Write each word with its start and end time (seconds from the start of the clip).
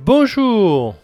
Bonjour 0.00 0.94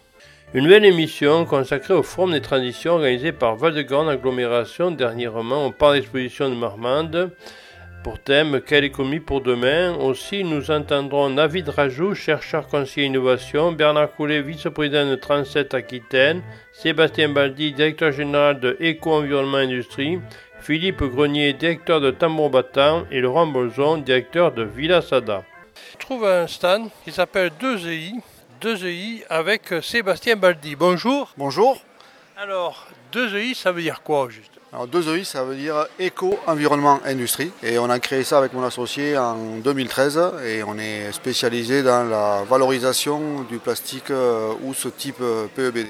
Une 0.53 0.63
nouvelle 0.63 0.85
émission 0.85 1.45
consacrée 1.45 1.93
aux 1.93 2.03
formes 2.03 2.31
des 2.31 2.41
traditions 2.41 2.93
organisée 2.93 3.31
par 3.31 3.55
Val-de-Grande 3.55 4.09
Agglomération. 4.09 4.91
Dernièrement, 4.91 5.65
on 5.65 5.71
parle 5.71 5.95
d'exposition 5.95 6.49
de 6.49 6.55
Marmande 6.55 7.31
pour 8.05 8.19
thème 8.19 8.61
Quelle 8.61 8.83
économie 8.83 9.19
pour 9.19 9.41
demain? 9.41 9.95
Aussi, 9.95 10.43
nous 10.43 10.69
entendrons 10.69 11.31
David 11.31 11.69
Rajou, 11.69 12.13
chercheur 12.13 12.67
conseiller 12.67 13.07
innovation, 13.07 13.71
Bernard 13.71 14.11
Coulet, 14.11 14.43
vice-président 14.43 15.09
de 15.09 15.15
37 15.15 15.73
Aquitaine, 15.73 16.43
Sébastien 16.71 17.29
Baldi, 17.29 17.73
directeur 17.73 18.11
général 18.11 18.59
de 18.59 18.77
Éco-Environnement 18.79 19.57
Industrie, 19.57 20.19
Philippe 20.65 21.03
Grenier, 21.03 21.53
directeur 21.53 22.01
de 22.01 22.09
Tambour 22.09 22.49
Battant, 22.49 23.03
et 23.11 23.21
Laurent 23.21 23.45
Bolzon, 23.45 23.97
directeur 23.97 24.51
de 24.51 24.63
Villa 24.63 25.03
Sada. 25.03 25.43
On 25.93 25.97
trouve 25.99 26.25
un 26.25 26.47
stand 26.47 26.89
qui 27.03 27.11
s'appelle 27.11 27.51
2EI, 27.61 28.13
2EI 28.63 29.25
avec 29.29 29.75
Sébastien 29.83 30.35
Baldi. 30.35 30.75
Bonjour. 30.75 31.31
Bonjour. 31.37 31.79
Alors, 32.35 32.87
2EI, 33.13 33.53
ça 33.53 33.71
veut 33.71 33.83
dire 33.83 34.01
quoi 34.01 34.27
juste? 34.31 34.53
Alors 34.73 34.87
2EI, 34.87 35.23
ça 35.23 35.43
veut 35.43 35.55
dire 35.55 35.85
éco, 35.99 36.39
environnement, 36.47 36.99
industrie. 37.05 37.51
Et 37.61 37.77
on 37.77 37.87
a 37.91 37.99
créé 37.99 38.23
ça 38.23 38.39
avec 38.39 38.51
mon 38.53 38.63
associé 38.63 39.15
en 39.19 39.57
2013 39.57 40.19
et 40.47 40.63
on 40.63 40.79
est 40.79 41.11
spécialisé 41.11 41.83
dans 41.83 42.09
la 42.09 42.43
valorisation 42.43 43.43
du 43.43 43.59
plastique 43.59 44.09
euh, 44.09 44.55
ou 44.63 44.73
ce 44.73 44.87
type 44.87 45.21
euh, 45.21 45.45
PEBD. 45.55 45.89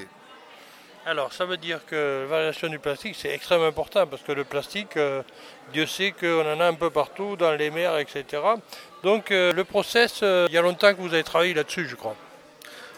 Alors 1.08 1.32
ça 1.32 1.44
veut 1.44 1.56
dire 1.56 1.86
que 1.86 2.22
la 2.22 2.26
valorisation 2.26 2.66
du 2.68 2.80
plastique 2.80 3.14
c'est 3.16 3.32
extrêmement 3.32 3.68
important 3.68 4.08
parce 4.08 4.22
que 4.22 4.32
le 4.32 4.42
plastique, 4.42 4.96
euh, 4.96 5.22
Dieu 5.72 5.86
sait 5.86 6.10
qu'on 6.10 6.40
en 6.40 6.58
a 6.58 6.66
un 6.66 6.74
peu 6.74 6.90
partout, 6.90 7.36
dans 7.36 7.52
les 7.52 7.70
mers, 7.70 7.96
etc. 7.98 8.42
Donc 9.04 9.30
le 9.30 9.62
process, 9.62 10.22
il 10.22 10.52
y 10.52 10.58
a 10.58 10.62
longtemps 10.62 10.92
que 10.92 11.00
vous 11.00 11.14
avez 11.14 11.22
travaillé 11.22 11.54
là-dessus 11.54 11.86
je 11.86 11.94
crois. 11.94 12.16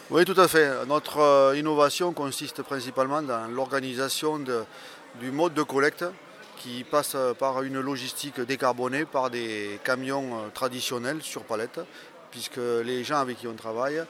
Oui 0.09 0.25
tout 0.25 0.41
à 0.41 0.47
fait. 0.47 0.87
Notre 0.87 1.53
innovation 1.55 2.11
consiste 2.11 2.63
principalement 2.63 3.21
dans 3.21 3.47
l'organisation 3.47 4.39
du 4.39 5.31
mode 5.31 5.53
de 5.53 5.61
collecte 5.61 6.03
qui 6.57 6.83
passe 6.83 7.15
par 7.37 7.61
une 7.61 7.79
logistique 7.79 8.41
décarbonée 8.41 9.05
par 9.05 9.29
des 9.29 9.79
camions 9.83 10.39
euh, 10.39 10.49
traditionnels 10.53 11.21
sur 11.21 11.43
palette, 11.43 11.79
puisque 12.31 12.57
les 12.57 13.03
gens 13.03 13.19
avec 13.19 13.37
qui 13.37 13.47
on 13.47 13.53
travaille 13.53 14.03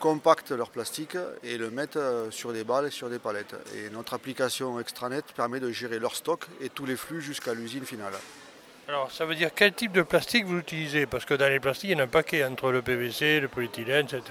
compactent 0.00 0.52
leur 0.52 0.70
plastique 0.70 1.16
et 1.42 1.56
le 1.58 1.70
mettent 1.70 1.96
euh, 1.96 2.30
sur 2.30 2.52
des 2.52 2.64
balles 2.64 2.86
et 2.86 2.90
sur 2.90 3.08
des 3.08 3.18
palettes. 3.18 3.54
Et 3.76 3.90
notre 3.90 4.14
application 4.14 4.78
extranet 4.80 5.24
permet 5.34 5.60
de 5.60 5.70
gérer 5.70 5.98
leur 5.98 6.14
stock 6.14 6.46
et 6.60 6.68
tous 6.68 6.86
les 6.86 6.96
flux 6.96 7.20
jusqu'à 7.20 7.54
l'usine 7.54 7.84
finale. 7.84 8.14
Alors 8.88 9.10
ça 9.10 9.24
veut 9.24 9.34
dire 9.34 9.50
quel 9.54 9.72
type 9.72 9.92
de 9.92 10.02
plastique 10.02 10.44
vous 10.44 10.58
utilisez? 10.58 11.06
Parce 11.06 11.24
que 11.24 11.34
dans 11.34 11.48
les 11.48 11.60
plastiques, 11.60 11.90
il 11.90 11.92
y 11.92 11.96
en 11.96 12.00
a 12.00 12.04
un 12.04 12.08
paquet 12.08 12.44
entre 12.44 12.70
le 12.70 12.82
PVC, 12.82 13.40
le 13.40 13.48
polyéthylène, 13.48 14.06
etc. 14.06 14.22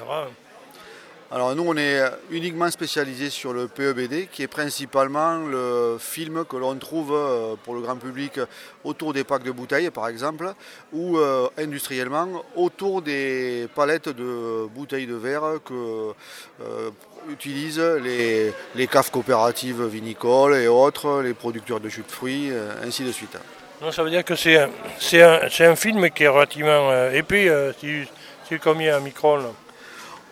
Alors 1.34 1.56
nous 1.56 1.64
on 1.66 1.76
est 1.78 2.00
uniquement 2.30 2.70
spécialisé 2.70 3.32
sur 3.32 3.54
le 3.54 3.68
PEBD 3.68 4.30
qui 4.32 4.44
est 4.44 4.48
principalement 4.48 5.38
le 5.38 5.98
film 6.00 6.46
que 6.46 6.56
l'on 6.58 6.76
trouve 6.76 7.12
euh, 7.12 7.56
pour 7.64 7.74
le 7.74 7.82
grand 7.82 7.96
public 7.96 8.40
autour 8.84 9.14
des 9.14 9.24
packs 9.24 9.42
de 9.42 9.50
bouteilles 9.50 9.90
par 9.90 10.10
exemple 10.10 10.54
ou 10.92 11.18
euh, 11.18 11.50
industriellement 11.58 12.44
autour 12.56 13.02
des 13.02 13.68
palettes 13.74 14.10
de 14.10 14.68
bouteilles 14.76 15.08
de 15.08 15.16
verre 15.16 15.58
que 15.66 16.14
euh, 16.62 16.92
utilisent 17.28 17.80
les, 17.80 18.54
les, 18.76 18.86
caves 18.86 19.10
coopératives 19.10 19.84
vinicoles 19.88 20.58
et 20.58 20.68
autres, 20.68 21.24
les 21.24 21.34
producteurs 21.34 21.80
de 21.80 21.90
jus 21.90 22.04
de 22.04 22.12
fruits, 22.12 22.52
ainsi 22.86 23.04
de 23.04 23.12
suite. 23.12 23.38
Non, 23.82 23.92
ça 23.92 24.04
veut 24.04 24.12
dire 24.12 24.24
que 24.24 24.36
c'est 24.36 24.60
un, 24.60 25.40
un, 25.42 25.76
film 25.76 26.12
qui 26.12 26.26
est 26.26 26.28
relativement 26.28 27.10
épais, 27.12 27.50
si, 27.80 28.04
si 28.48 28.60
combien 28.60 28.98
un 28.98 29.00
micron 29.00 29.54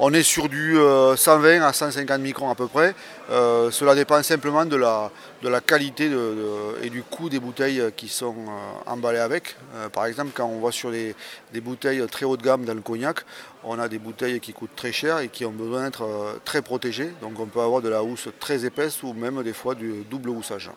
on 0.04 0.12
est 0.14 0.24
sur 0.24 0.50
du 0.50 0.78
120 1.16 1.48
euh, 1.48 1.64
à 1.64 1.74
150 1.74 2.20
microns 2.22 2.50
à 2.50 2.56
peu 2.56 2.68
près. 2.68 2.96
Euh, 3.30 3.70
cela 3.70 3.94
dépend 3.94 4.22
simplement 4.24 4.66
de 4.66 4.76
la, 4.76 5.12
qualité 5.62 6.10
et 6.82 6.90
du 6.90 7.04
coût 7.04 7.30
des 7.30 7.40
bouteilles 7.40 7.84
qui 7.96 8.08
sont 8.08 8.34
euh, 8.36 8.92
emballées 8.92 9.20
avec. 9.20 9.56
par 9.94 10.08
exemple, 10.08 10.32
quand 10.34 10.46
on 10.46 10.60
va 10.60 10.72
sur 10.72 10.90
des, 10.90 11.16
bouteilles 11.62 12.04
très 12.08 12.26
haut 12.26 12.36
de 12.36 12.42
gamme 12.42 12.66
dans 12.66 12.74
le 12.74 12.82
cognac, 12.82 13.20
on 13.64 13.78
a 13.78 13.88
des 13.88 14.00
bouteilles 14.00 14.40
qui 14.40 14.54
coûtent 14.54 14.76
très 14.76 14.92
cher 14.92 15.20
et 15.20 15.28
qui 15.28 15.46
ont 15.46 15.52
besoin 15.52 15.84
d'être 15.84 16.40
très 16.46 16.64
protégées. 16.64 17.12
Donc 17.22 17.40
on 17.40 17.46
peut 17.46 17.62
avoir 17.62 17.82
de 17.84 17.90
la 17.90 18.02
housse 18.02 18.28
très 18.40 18.66
épaisse 18.66 19.04
ou 19.04 19.14
même 19.14 19.44
des 19.44 19.54
fois 19.54 19.76
du 19.76 20.04
double 20.10 20.30
houssage. 20.30 20.72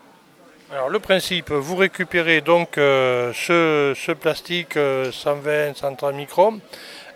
Alors 0.70 0.90
le 0.90 0.98
principe, 0.98 1.50
vous 1.50 1.76
récupérez 1.76 2.42
donc 2.42 2.72
ce, 2.74 4.12
plastique 4.12 4.74
120, 4.74 5.76
130 5.76 6.14
microns. 6.14 6.60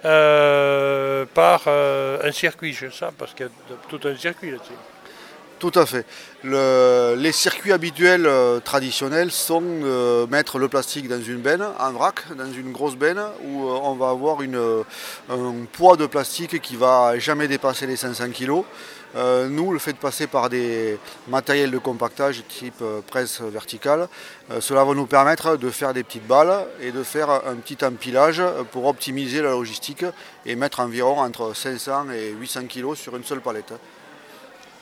Euh, 0.05 1.25
par 1.35 1.63
euh, 1.67 2.19
un 2.23 2.31
circuit, 2.31 2.73
je 2.73 2.89
sais, 2.89 3.07
parce 3.17 3.35
qu'il 3.35 3.47
y 3.47 3.49
a 3.49 3.77
tout 3.89 4.01
un 4.07 4.17
circuit 4.17 4.51
là-dessus. 4.53 4.73
Tout 5.59 5.73
à 5.75 5.87
fait. 5.87 6.07
les 6.45 7.33
circuits 7.33 7.73
habituels 7.73 8.27
euh, 8.27 8.61
traditionnels 8.61 9.33
sont 9.33 9.61
mettre 10.31 10.61
le 10.61 10.69
plastique 10.69 11.09
dans 11.09 11.21
une 11.21 11.39
benne, 11.39 11.65
en 11.81 11.91
vrac, 11.91 12.33
dans 12.37 12.53
une 12.53 12.71
grosse 12.71 12.95
benne, 12.95 13.21
où 13.45 13.65
on 13.65 13.95
va 13.95 14.11
avoir 14.11 14.39
un 14.41 15.65
poids 15.73 15.97
de 15.97 16.07
plastique 16.07 16.63
qui 16.63 16.77
va 16.77 17.19
jamais 17.19 17.49
dépasser 17.49 17.89
les 17.89 17.97
500 17.97 18.31
kg. 18.31 18.63
Euh, 19.17 19.49
nous, 19.49 19.73
le 19.73 19.79
fait 19.79 19.95
de 19.95 19.99
passer 19.99 20.27
par 20.27 20.51
des 20.51 20.99
matériels 21.29 21.71
de 21.71 21.79
compactage 21.79 22.43
type 22.47 22.83
euh, 22.83 23.01
presse 23.01 23.41
verticale, 23.41 24.07
euh, 24.51 24.61
cela 24.61 24.85
va 24.85 24.93
nous 24.93 25.07
permettre 25.07 25.57
de 25.57 25.71
faire 25.71 25.95
des 25.95 26.03
petites 26.03 26.27
balles 26.27 26.67
et 26.81 26.93
de 26.93 27.03
faire 27.03 27.31
un 27.31 27.57
petit 27.57 27.83
empilage 27.85 28.43
pour 28.71 28.87
optimiser 28.87 29.41
la 29.41 29.51
logistique 29.51 30.05
et 30.45 30.57
mettre 30.57 30.81
environ 30.81 31.21
entre 31.21 31.55
500 31.55 32.11
et 32.11 32.33
800 32.33 32.67
kg 32.69 32.95
sur 32.95 33.17
une 33.17 33.25
seule 33.25 33.41
palette. 33.41 33.73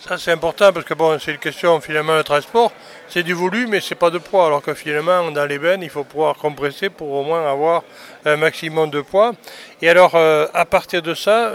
Ça 0.00 0.19
c'est 0.19 0.32
important 0.32 0.72
parce 0.72 0.84
que 0.84 0.92
bon, 0.92 1.19
c'est 1.19 1.32
une 1.32 1.38
question 1.38 1.81
finalement 1.81 2.16
de 2.16 2.22
transport, 2.22 2.70
c'est 3.09 3.22
du 3.22 3.32
volume 3.32 3.70
mais 3.70 3.81
c'est 3.81 3.94
pas 3.94 4.10
de 4.10 4.19
poids. 4.19 4.47
Alors 4.47 4.60
que 4.60 4.75
finalement 4.75 5.31
dans 5.31 5.47
les 5.47 5.59
bennes 5.59 5.82
il 5.82 5.88
faut 5.88 6.04
pouvoir 6.04 6.36
compresser 6.36 6.91
pour 6.91 7.10
au 7.12 7.22
moins 7.22 7.50
avoir 7.50 7.82
un 8.25 8.36
maximum 8.36 8.91
de 8.91 9.00
poids. 9.00 9.32
Et 9.81 9.88
alors 9.88 10.15
à 10.15 10.65
partir 10.66 11.00
de 11.00 11.15
ça, 11.15 11.50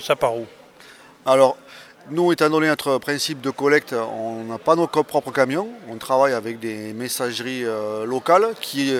ça 0.00 0.14
part 0.14 0.36
où? 0.36 0.46
Alors 1.26 1.56
nous, 2.10 2.32
étant 2.32 2.50
donné 2.50 2.66
notre 2.66 2.98
principe 2.98 3.40
de 3.40 3.50
collecte, 3.50 3.92
on 3.92 4.44
n'a 4.44 4.58
pas 4.58 4.74
nos 4.74 4.88
propres 4.88 5.30
camions. 5.30 5.68
On 5.88 5.96
travaille 5.98 6.32
avec 6.32 6.58
des 6.58 6.92
messageries 6.92 7.64
euh, 7.64 8.04
locales 8.04 8.54
qui 8.60 8.92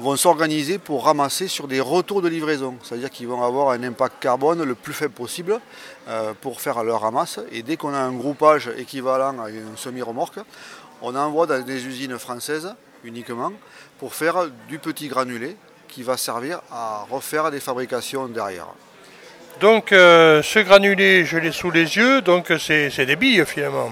vont 0.00 0.16
s'organiser 0.16 0.78
pour 0.78 1.04
ramasser 1.04 1.46
sur 1.46 1.68
des 1.68 1.80
retours 1.80 2.22
de 2.22 2.28
livraison. 2.28 2.74
C'est-à-dire 2.82 3.10
qu'ils 3.10 3.28
vont 3.28 3.42
avoir 3.42 3.70
un 3.70 3.82
impact 3.84 4.16
carbone 4.20 4.64
le 4.64 4.74
plus 4.74 4.92
faible 4.92 5.14
possible 5.14 5.60
euh, 6.08 6.32
pour 6.40 6.60
faire 6.60 6.82
leur 6.82 7.02
ramasse. 7.02 7.38
Et 7.52 7.62
dès 7.62 7.76
qu'on 7.76 7.94
a 7.94 7.98
un 7.98 8.12
groupage 8.12 8.68
équivalent 8.76 9.38
à 9.40 9.48
une 9.48 9.76
semi-remorque, 9.76 10.40
on 11.02 11.14
envoie 11.14 11.46
dans 11.46 11.62
des 11.62 11.86
usines 11.86 12.18
françaises 12.18 12.74
uniquement 13.04 13.52
pour 13.98 14.12
faire 14.12 14.48
du 14.68 14.80
petit 14.80 15.06
granulé 15.06 15.56
qui 15.86 16.02
va 16.02 16.16
servir 16.16 16.60
à 16.70 17.06
refaire 17.10 17.50
des 17.50 17.60
fabrications 17.60 18.26
derrière. 18.26 18.66
Donc 19.60 19.92
euh, 19.92 20.42
ce 20.42 20.58
granulé, 20.60 21.26
je 21.26 21.36
l'ai 21.36 21.52
sous 21.52 21.70
les 21.70 21.94
yeux, 21.94 22.22
donc 22.22 22.50
c'est 22.58 23.04
des 23.04 23.16
billes 23.16 23.44
finalement. 23.44 23.90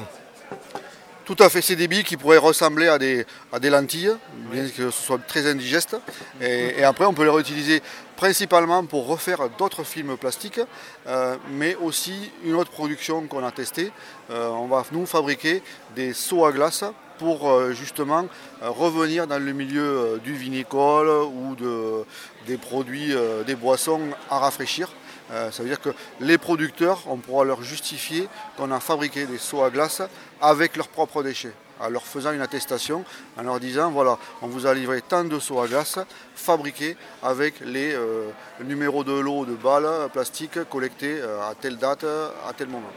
Tout 1.26 1.36
à 1.40 1.50
fait, 1.50 1.60
c'est 1.60 1.76
des 1.76 1.88
billes 1.88 2.04
qui 2.04 2.16
pourraient 2.16 2.38
ressembler 2.38 2.88
à 2.88 2.98
des, 2.98 3.26
à 3.52 3.60
des 3.60 3.68
lentilles, 3.68 4.12
bien 4.50 4.66
que 4.66 4.90
ce 4.90 4.90
soit 4.90 5.18
très 5.18 5.46
indigeste. 5.46 5.94
Et, 6.40 6.82
après, 6.82 7.04
on 7.04 7.12
peut 7.12 7.24
les 7.24 7.30
réutiliser 7.30 7.82
principalement 8.16 8.82
pour 8.86 9.06
refaire 9.06 9.50
d'autres 9.58 9.84
films 9.84 10.16
plastiques, 10.16 10.60
euh, 11.06 11.36
mais 11.50 11.74
aussi 11.74 12.32
une 12.44 12.54
autre 12.54 12.70
production 12.70 13.26
qu'on 13.26 13.44
a 13.44 13.50
testée. 13.50 13.92
Euh, 14.30 14.48
on 14.48 14.68
va 14.68 14.84
nous 14.92 15.04
fabriquer 15.04 15.62
des 15.94 16.14
seaux 16.14 16.46
à 16.46 16.52
glace 16.52 16.82
pour 17.18 17.72
justement 17.72 18.26
revenir 18.62 19.26
dans 19.26 19.44
le 19.44 19.52
milieu 19.52 20.20
du 20.22 20.32
vinicole 20.34 21.08
ou 21.08 21.56
de, 21.56 22.04
des 22.46 22.56
produits, 22.56 23.12
des 23.44 23.56
boissons 23.56 24.02
à 24.30 24.38
rafraîchir. 24.38 24.88
Euh, 25.30 25.50
ça 25.50 25.62
veut 25.62 25.68
dire 25.68 25.80
que 25.80 25.90
les 26.20 26.38
producteurs, 26.38 27.02
on 27.06 27.16
pourra 27.16 27.44
leur 27.44 27.62
justifier 27.62 28.28
qu'on 28.56 28.70
a 28.70 28.80
fabriqué 28.80 29.26
des 29.26 29.38
seaux 29.38 29.62
à 29.62 29.70
glace 29.70 30.02
avec 30.40 30.76
leurs 30.76 30.88
propres 30.88 31.22
déchets, 31.22 31.52
en 31.80 31.90
leur 31.90 32.04
faisant 32.04 32.32
une 32.32 32.40
attestation, 32.40 33.04
en 33.36 33.42
leur 33.42 33.60
disant 33.60 33.90
voilà, 33.90 34.18
on 34.40 34.46
vous 34.46 34.66
a 34.66 34.74
livré 34.74 35.02
tant 35.02 35.24
de 35.24 35.38
seaux 35.38 35.60
à 35.60 35.68
glace 35.68 35.98
fabriqués 36.34 36.96
avec 37.22 37.60
les 37.60 37.92
euh, 37.94 38.30
numéros 38.64 39.04
de 39.04 39.12
lot 39.12 39.44
de 39.44 39.54
balles 39.54 40.08
plastiques 40.12 40.64
collectés 40.70 41.18
euh, 41.20 41.40
à 41.42 41.54
telle 41.54 41.76
date, 41.76 42.04
à 42.04 42.52
tel 42.56 42.68
moment. 42.68 42.90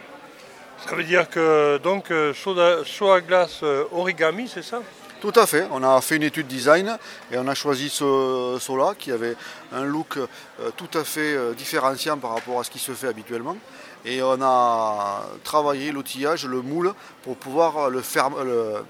Ça 0.87 0.95
veut 0.95 1.03
dire 1.03 1.29
que 1.29 1.77
donc 1.77 2.11
seaux 2.33 3.11
à 3.11 3.21
glace 3.21 3.61
origami, 3.91 4.49
c'est 4.51 4.63
ça? 4.63 4.81
Tout 5.21 5.31
à 5.35 5.45
fait, 5.45 5.67
on 5.71 5.83
a 5.83 6.01
fait 6.01 6.15
une 6.15 6.23
étude 6.23 6.47
design 6.47 6.97
et 7.31 7.37
on 7.37 7.47
a 7.47 7.53
choisi 7.53 7.89
ce 7.89 8.57
saut-là 8.59 8.95
qui 8.97 9.11
avait 9.11 9.35
un 9.71 9.83
look 9.83 10.17
euh, 10.17 10.27
tout 10.75 10.89
à 10.97 11.03
fait 11.03 11.35
euh, 11.35 11.53
différenciant 11.53 12.17
par 12.17 12.33
rapport 12.33 12.59
à 12.59 12.63
ce 12.63 12.71
qui 12.71 12.79
se 12.79 12.91
fait 12.91 13.07
habituellement. 13.07 13.55
et 14.03 14.23
on 14.23 14.41
a 14.41 15.23
travaillé 15.43 15.91
l'outillage, 15.91 16.47
le 16.47 16.61
moule, 16.63 16.91
pour 17.21 17.37
pouvoir 17.37 17.91
le, 17.91 18.01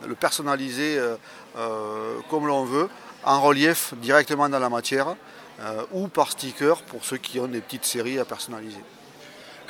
le, 0.07 0.15
personnaliser 0.15 0.97
comme 2.29 2.47
l'on 2.47 2.63
veut, 2.63 2.87
en 3.25 3.41
relief 3.41 3.93
directement 3.95 4.47
dans 4.47 4.59
la 4.59 4.69
matière 4.69 5.15
ou 5.91 6.07
par 6.07 6.31
sticker 6.31 6.81
pour 6.83 7.03
ceux 7.03 7.17
qui 7.17 7.41
ont 7.41 7.47
des 7.47 7.59
petites 7.59 7.85
séries 7.85 8.19
à 8.19 8.25
personnaliser. 8.25 8.81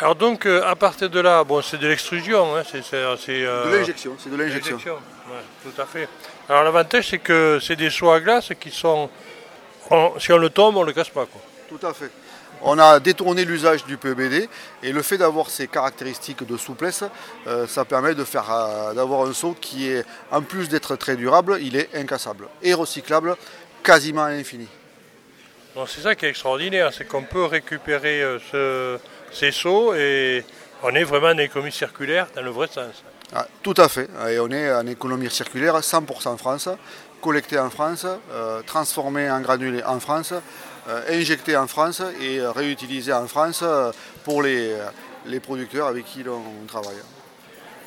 Alors 0.01 0.15
donc, 0.15 0.47
euh, 0.47 0.63
à 0.65 0.75
partir 0.75 1.11
de 1.11 1.19
là, 1.19 1.43
bon, 1.43 1.61
c'est 1.61 1.77
de 1.77 1.87
l'extrusion, 1.87 2.55
hein, 2.55 2.63
c'est, 2.65 2.81
euh, 2.95 3.15
de 3.65 3.77
l'injection, 3.77 4.15
c'est 4.17 4.31
de 4.31 4.35
l'injection. 4.35 4.79
tout 4.79 5.79
à 5.81 5.85
fait. 5.85 6.09
Alors 6.51 6.65
l'avantage, 6.65 7.07
c'est 7.07 7.19
que 7.19 7.59
c'est 7.61 7.77
des 7.77 7.89
seaux 7.89 8.09
à 8.09 8.19
glace 8.19 8.51
qui 8.59 8.71
sont, 8.71 9.09
si 10.19 10.33
on 10.33 10.37
le 10.37 10.49
tombe, 10.49 10.75
on 10.75 10.81
ne 10.81 10.87
le 10.87 10.91
casse 10.91 11.07
pas. 11.07 11.25
Tout 11.69 11.79
à 11.81 11.93
fait. 11.93 12.11
On 12.61 12.77
a 12.77 12.99
détourné 12.99 13.45
l'usage 13.45 13.85
du 13.85 13.95
PEBD 13.95 14.49
et 14.83 14.91
le 14.91 15.01
fait 15.01 15.17
d'avoir 15.17 15.49
ces 15.49 15.69
caractéristiques 15.69 16.45
de 16.45 16.57
souplesse, 16.57 17.05
euh, 17.47 17.67
ça 17.67 17.85
permet 17.85 18.15
de 18.15 18.25
faire, 18.25 18.43
d'avoir 18.93 19.29
un 19.29 19.33
seau 19.33 19.55
qui 19.61 19.87
est, 19.87 20.03
en 20.29 20.41
plus 20.41 20.67
d'être 20.67 20.97
très 20.97 21.15
durable, 21.15 21.57
il 21.61 21.77
est 21.77 21.95
incassable 21.95 22.49
et 22.61 22.73
recyclable 22.73 23.37
quasiment 23.81 24.23
à 24.23 24.31
l'infini. 24.31 24.67
c'est 25.87 26.01
ça 26.01 26.15
qui 26.15 26.25
est 26.25 26.29
extraordinaire, 26.31 26.91
c'est 26.91 27.05
qu'on 27.05 27.23
peut 27.23 27.45
récupérer 27.45 28.39
ce, 28.51 28.99
c'est 29.31 29.53
seaux 29.53 29.93
et 29.93 30.43
on 30.83 30.93
est 30.95 31.05
vraiment 31.05 31.29
en 31.29 31.37
économie 31.37 31.71
circulaire 31.71 32.27
dans 32.35 32.41
le 32.41 32.51
vrai 32.51 32.67
sens. 32.67 33.05
Ah, 33.33 33.47
tout 33.63 33.73
à 33.77 33.87
fait. 33.87 34.09
Et 34.29 34.39
on 34.39 34.49
est 34.49 34.73
en 34.73 34.85
économie 34.87 35.29
circulaire 35.29 35.79
100% 35.79 36.37
France, 36.37 36.67
collecté 37.21 37.57
en 37.57 37.69
France, 37.69 38.05
euh, 38.31 38.61
transformé 38.63 39.29
en 39.31 39.39
granulé 39.39 39.81
en 39.83 40.01
France, 40.01 40.33
euh, 40.89 41.01
injecté 41.09 41.55
en 41.55 41.67
France 41.67 42.01
et 42.19 42.41
réutilisé 42.41 43.13
en 43.13 43.27
France 43.27 43.63
pour 44.25 44.41
les, 44.41 44.75
les 45.27 45.39
producteurs 45.39 45.87
avec 45.87 46.05
qui 46.05 46.25
on 46.27 46.65
travaille. 46.67 47.01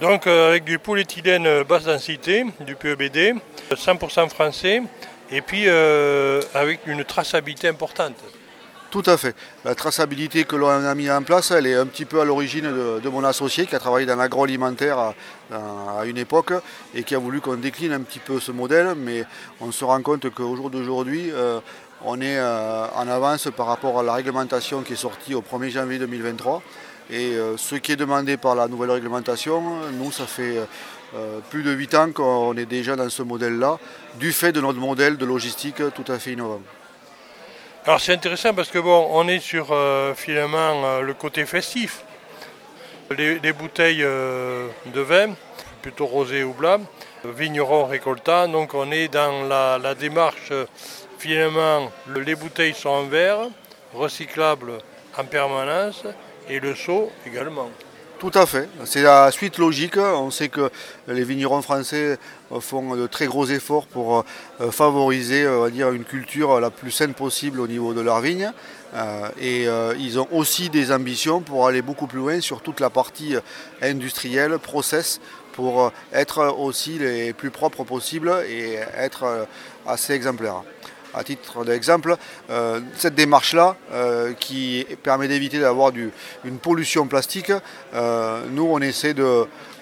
Donc 0.01 0.27
euh, 0.27 0.49
avec 0.49 0.65
du 0.65 0.79
polyéthylène 0.79 1.63
basse 1.65 1.85
densité, 1.85 2.47
du 2.61 2.75
PEBD, 2.75 3.35
100% 3.71 4.31
français, 4.31 4.83
et 5.31 5.43
puis 5.43 5.69
avec 5.69 6.87
une 6.87 7.05
traçabilité 7.05 7.69
importante. 7.69 8.17
Tout 8.95 9.03
à 9.07 9.17
fait. 9.17 9.35
La 9.65 9.75
traçabilité 9.75 10.45
que 10.45 10.55
l'on 10.55 10.69
a 10.69 10.95
mis 10.95 11.11
en 11.11 11.21
place, 11.25 11.51
elle 11.51 11.67
est 11.67 11.75
un 11.75 11.85
petit 11.85 12.05
peu 12.05 12.21
à 12.21 12.25
l'origine 12.25 13.01
de, 13.03 13.09
mon 13.09 13.25
associé 13.25 13.67
qui 13.67 13.75
a 13.75 13.81
travaillé 13.81 14.07
dans 14.07 14.15
l'agroalimentaire 14.15 15.13
à, 15.51 16.05
une 16.07 16.17
époque 16.17 16.53
et 16.95 17.03
qui 17.03 17.17
a 17.17 17.19
voulu 17.19 17.41
qu'on 17.41 17.57
décline 17.57 17.91
un 17.91 18.03
petit 18.03 18.21
peu 18.21 18.39
ce 18.39 18.53
modèle, 18.53 18.95
mais 18.97 19.25
on 19.61 19.73
se 19.73 19.85
rend 19.85 20.01
compte 20.01 20.31
qu'au 20.31 20.55
jour 20.55 20.71
d'aujourd'hui, 20.71 21.33
euh, 21.33 21.59
on 22.05 22.21
est 22.21 22.39
euh, 22.39 22.87
en 22.95 23.09
avance 23.09 23.49
par 23.57 23.67
rapport 23.67 23.99
à 23.99 24.05
la 24.05 24.13
réglementation 24.13 24.83
qui 24.83 24.93
est 24.93 24.97
sortie 24.97 25.35
au 25.35 25.43
1er 25.43 25.71
janvier 25.71 25.99
2023. 25.99 26.63
Et 27.11 27.35
euh, 27.35 27.57
ce 27.57 27.75
qui 27.75 27.91
est 27.91 27.97
demandé 27.97 28.37
par 28.37 28.55
la 28.55 28.69
nouvelle 28.69 28.93
réglementation, 28.93 29.61
nous, 29.99 30.13
ça 30.13 30.27
fait 30.29 30.61
plus 31.51 31.65
de 31.65 31.73
8 31.73 31.95
ans 31.97 32.13
qu'on 32.13 32.57
est 32.57 32.67
déjà 32.67 32.95
dans 32.95 33.11
ce 33.11 33.25
modèle-là, 33.25 33.77
du 34.21 34.31
fait 34.31 34.53
de 34.53 34.61
notre 34.61 34.79
modèle 34.79 35.17
de 35.17 35.27
logistique 35.27 35.83
tout 35.97 36.13
à 36.13 36.21
fait 36.21 36.35
innovant. 36.35 36.61
Alors 37.87 38.01
c'est 38.01 38.15
intéressant 38.15 38.55
parce 38.55 38.71
que 38.71 38.79
bon, 38.79 39.09
on 39.11 39.29
est 39.29 39.41
sur 39.41 39.67
euh, 39.71 40.15
finalement 40.15 40.87
euh, 40.87 41.01
le 41.03 41.13
côté 41.13 41.45
festif. 41.45 42.03
Les, 43.11 43.53
bouteilles 43.53 44.03
euh, 44.03 44.69
de 44.87 45.03
vin, 45.03 45.35
plutôt 45.83 46.07
rosé 46.07 46.45
ou 46.45 46.55
blanc, 46.55 46.81
vigneron 47.27 47.85
récoltant, 47.85 48.49
donc 48.49 48.73
on 48.73 48.91
est 48.91 49.09
dans 49.09 49.47
la, 49.47 49.95
démarche 49.95 50.51
finalement, 51.19 51.93
les 52.17 52.35
bouteilles 52.35 52.73
sont 52.73 52.89
en 52.89 53.05
verre, 53.05 53.51
recyclables 53.93 54.79
en 55.19 55.25
permanence, 55.25 56.05
et 56.49 56.61
le 56.61 56.75
seau 56.75 57.13
également. 57.27 57.69
Tout 58.19 58.33
à 58.35 58.47
fait, 58.47 58.71
c'est 58.87 59.03
la 59.03 59.31
suite 59.31 59.59
logique. 59.59 59.99
On 59.99 60.31
sait 60.31 60.49
que 60.49 60.71
les 61.07 61.25
vignerons 61.25 61.61
français 61.61 62.19
font 62.61 62.97
de 62.97 63.07
très 63.07 63.27
gros 63.27 63.47
efforts 63.47 63.87
pour 63.87 64.25
euh, 64.61 64.71
favoriser 64.71 65.47
on 65.47 65.63
va 65.63 65.71
dire, 65.71 65.91
une 65.91 66.05
culture 66.05 66.61
la 66.61 66.71
plus 66.71 66.91
saine 66.91 67.15
possible 67.15 67.61
au 67.61 67.67
niveau 67.67 67.95
de 67.95 68.01
leurs 68.01 68.21
vignes. 68.21 68.53
Euh, 68.95 69.29
et 69.41 69.67
euh, 69.67 69.95
ils 69.99 70.19
ont 70.19 70.29
aussi 70.31 70.71
des 70.71 70.93
ambitions 70.93 71.41
pour 71.41 71.67
aller 71.67 71.83
beaucoup 71.83 72.07
plus 72.07 72.21
loin 72.21 72.41
sur 72.41 72.61
toute 72.61 72.81
la 72.81 72.91
partie 72.91 73.35
industrielle, 73.83 74.59
process, 74.59 75.21
pour 75.53 75.93
être 76.13 76.55
aussi 76.59 76.99
les 76.99 77.33
plus 77.33 77.51
propres 77.51 77.85
possibles 77.85 78.33
et 78.49 78.79
être 78.97 79.47
assez 79.87 80.13
exemplaires 80.13 80.63
à 81.15 81.25
titre 81.25 81.65
d'exemple, 81.65 82.17
euh, 82.51 82.81
cette 82.97 83.15
démarche-là, 83.15 83.77
euh, 83.93 84.33
qui 84.35 84.87
permet 85.03 85.29
d'éviter 85.29 85.61
d'avoir 85.61 85.93
une 86.45 86.59
pollution 86.59 87.07
plastique, 87.07 87.53
euh, 87.95 88.45
nous 88.51 88.65
on 88.65 88.81
essaie 88.81 89.15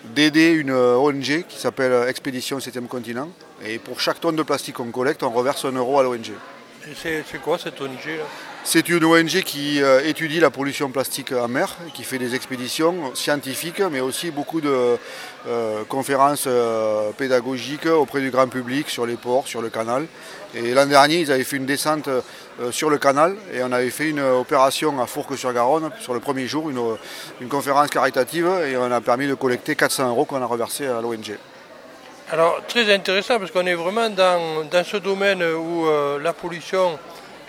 d'aider 0.04 0.50
une 0.50 0.72
ONG 0.72 1.44
qui 1.48 1.58
s'appelle 1.58 2.08
Expédition 2.08 2.58
7e 2.58 2.86
continent. 2.86 3.28
Et 3.64 3.78
pour 3.78 4.00
chaque 4.00 4.20
tonne 4.20 4.36
de 4.36 4.42
plastique 4.42 4.76
qu'on 4.76 4.90
collecte, 4.90 5.22
on 5.22 5.30
reverse 5.30 5.64
un 5.64 5.72
euro 5.72 5.98
à 5.98 6.02
l'ONG. 6.02 6.32
C'est 6.94 7.40
quoi 7.40 7.58
cette 7.58 7.80
ONG 7.80 8.18
C'est 8.64 8.88
une 8.88 9.04
ONG 9.04 9.42
qui 9.44 9.80
étudie 10.04 10.40
la 10.40 10.50
pollution 10.50 10.90
plastique 10.90 11.32
en 11.32 11.48
mer, 11.48 11.76
qui 11.94 12.02
fait 12.02 12.18
des 12.18 12.34
expéditions 12.34 13.14
scientifiques, 13.14 13.80
mais 13.90 14.00
aussi 14.00 14.30
beaucoup 14.30 14.60
de 14.60 14.98
conférences 15.88 16.48
pédagogiques 17.16 17.86
auprès 17.86 18.20
du 18.20 18.30
grand 18.30 18.48
public 18.48 18.90
sur 18.90 19.06
les 19.06 19.16
ports, 19.16 19.46
sur 19.46 19.62
le 19.62 19.70
canal. 19.70 20.06
Et 20.54 20.74
l'an 20.74 20.86
dernier, 20.86 21.20
ils 21.20 21.32
avaient 21.32 21.44
fait 21.44 21.56
une 21.56 21.66
descente 21.66 22.08
euh, 22.60 22.70
sur 22.70 22.90
le 22.90 22.98
canal 22.98 23.34
et 23.54 23.62
on 23.62 23.72
avait 23.72 23.88
fait 23.88 24.10
une 24.10 24.20
opération 24.20 25.00
à 25.00 25.06
Fourques-sur-Garonne 25.06 25.90
sur 26.00 26.12
le 26.12 26.20
premier 26.20 26.46
jour, 26.46 26.68
une, 26.68 27.48
conférence 27.48 27.88
caritative 27.88 28.46
et 28.66 28.76
on 28.76 28.92
a 28.92 29.00
permis 29.00 29.26
de 29.26 29.34
collecter 29.34 29.74
400 29.74 30.10
euros 30.10 30.26
qu'on 30.26 30.42
a 30.42 30.46
reversé 30.46 30.86
à 30.86 31.00
l'ONG. 31.00 31.38
Alors 32.32 32.66
très 32.66 32.92
intéressant 32.92 33.38
parce 33.38 33.50
qu'on 33.50 33.66
est 33.66 33.74
vraiment 33.74 34.10
dans, 34.10 34.84
ce 34.84 34.96
domaine 34.96 35.42
où 35.42 35.86
euh, 35.86 36.18
la 36.18 36.32
pollution 36.32 36.98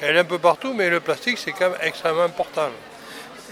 elle 0.01 0.17
est 0.17 0.19
un 0.19 0.25
peu 0.25 0.39
partout 0.39 0.73
mais 0.73 0.89
le 0.89 0.99
plastique 0.99 1.37
c'est 1.37 1.53
quand 1.53 1.69
même 1.69 1.79
extrêmement 1.81 2.23
important. 2.23 2.69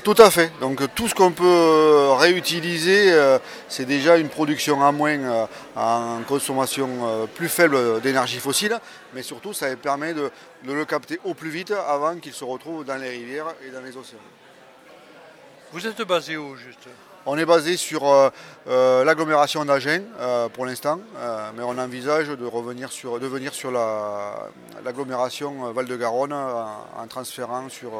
Tout 0.04 0.16
à 0.18 0.32
fait. 0.32 0.52
Donc 0.60 0.82
tout 0.96 1.08
ce 1.08 1.14
qu'on 1.14 1.32
peut 1.32 1.44
euh, 1.46 2.14
réutiliser, 2.14 3.12
euh, 3.12 3.38
c'est 3.68 3.86
déjà 3.86 4.18
une 4.18 4.30
production 4.30 4.84
à 4.84 4.92
moins 4.92 5.20
euh, 5.20 5.46
en 5.76 6.22
consommation 6.28 7.28
plus 7.36 7.50
faible 7.50 8.02
d'énergie 8.02 8.40
fossile, 8.40 8.80
mais 9.14 9.22
surtout 9.22 9.54
ça 9.54 9.76
permet 9.76 10.14
de, 10.14 10.32
le 10.66 10.86
capter 10.86 11.20
au 11.24 11.36
plus 11.36 11.50
vite 11.50 11.74
avant 11.88 12.16
qu'il 12.16 12.34
se 12.34 12.44
retrouve 12.44 12.84
dans 12.84 12.96
les 12.96 13.10
rivières 13.10 13.54
et 13.66 13.70
dans 13.70 13.82
les 13.82 13.96
océans. 13.96 14.20
Vous 15.72 15.86
êtes 15.86 16.02
basé 16.02 16.36
où 16.36 16.56
juste? 16.56 16.88
On 17.26 17.38
est 17.38 17.46
basé 17.46 17.78
sur 17.78 18.32
l'agglomération 18.66 19.64
d'Agen 19.64 20.02
pour 20.54 20.66
l'instant, 20.66 21.00
mais 21.56 21.64
on 21.64 21.78
envisage 21.78 22.30
de 22.30 22.46
revenir 22.46 22.92
sur, 22.92 23.20
de 23.20 23.28
venir 23.28 23.54
sur 23.54 23.72
l'agglomération 24.84 25.72
Val-de-Garonne 25.72 26.34
en, 26.34 27.08
transférant 27.08 27.70
sur 27.70 27.92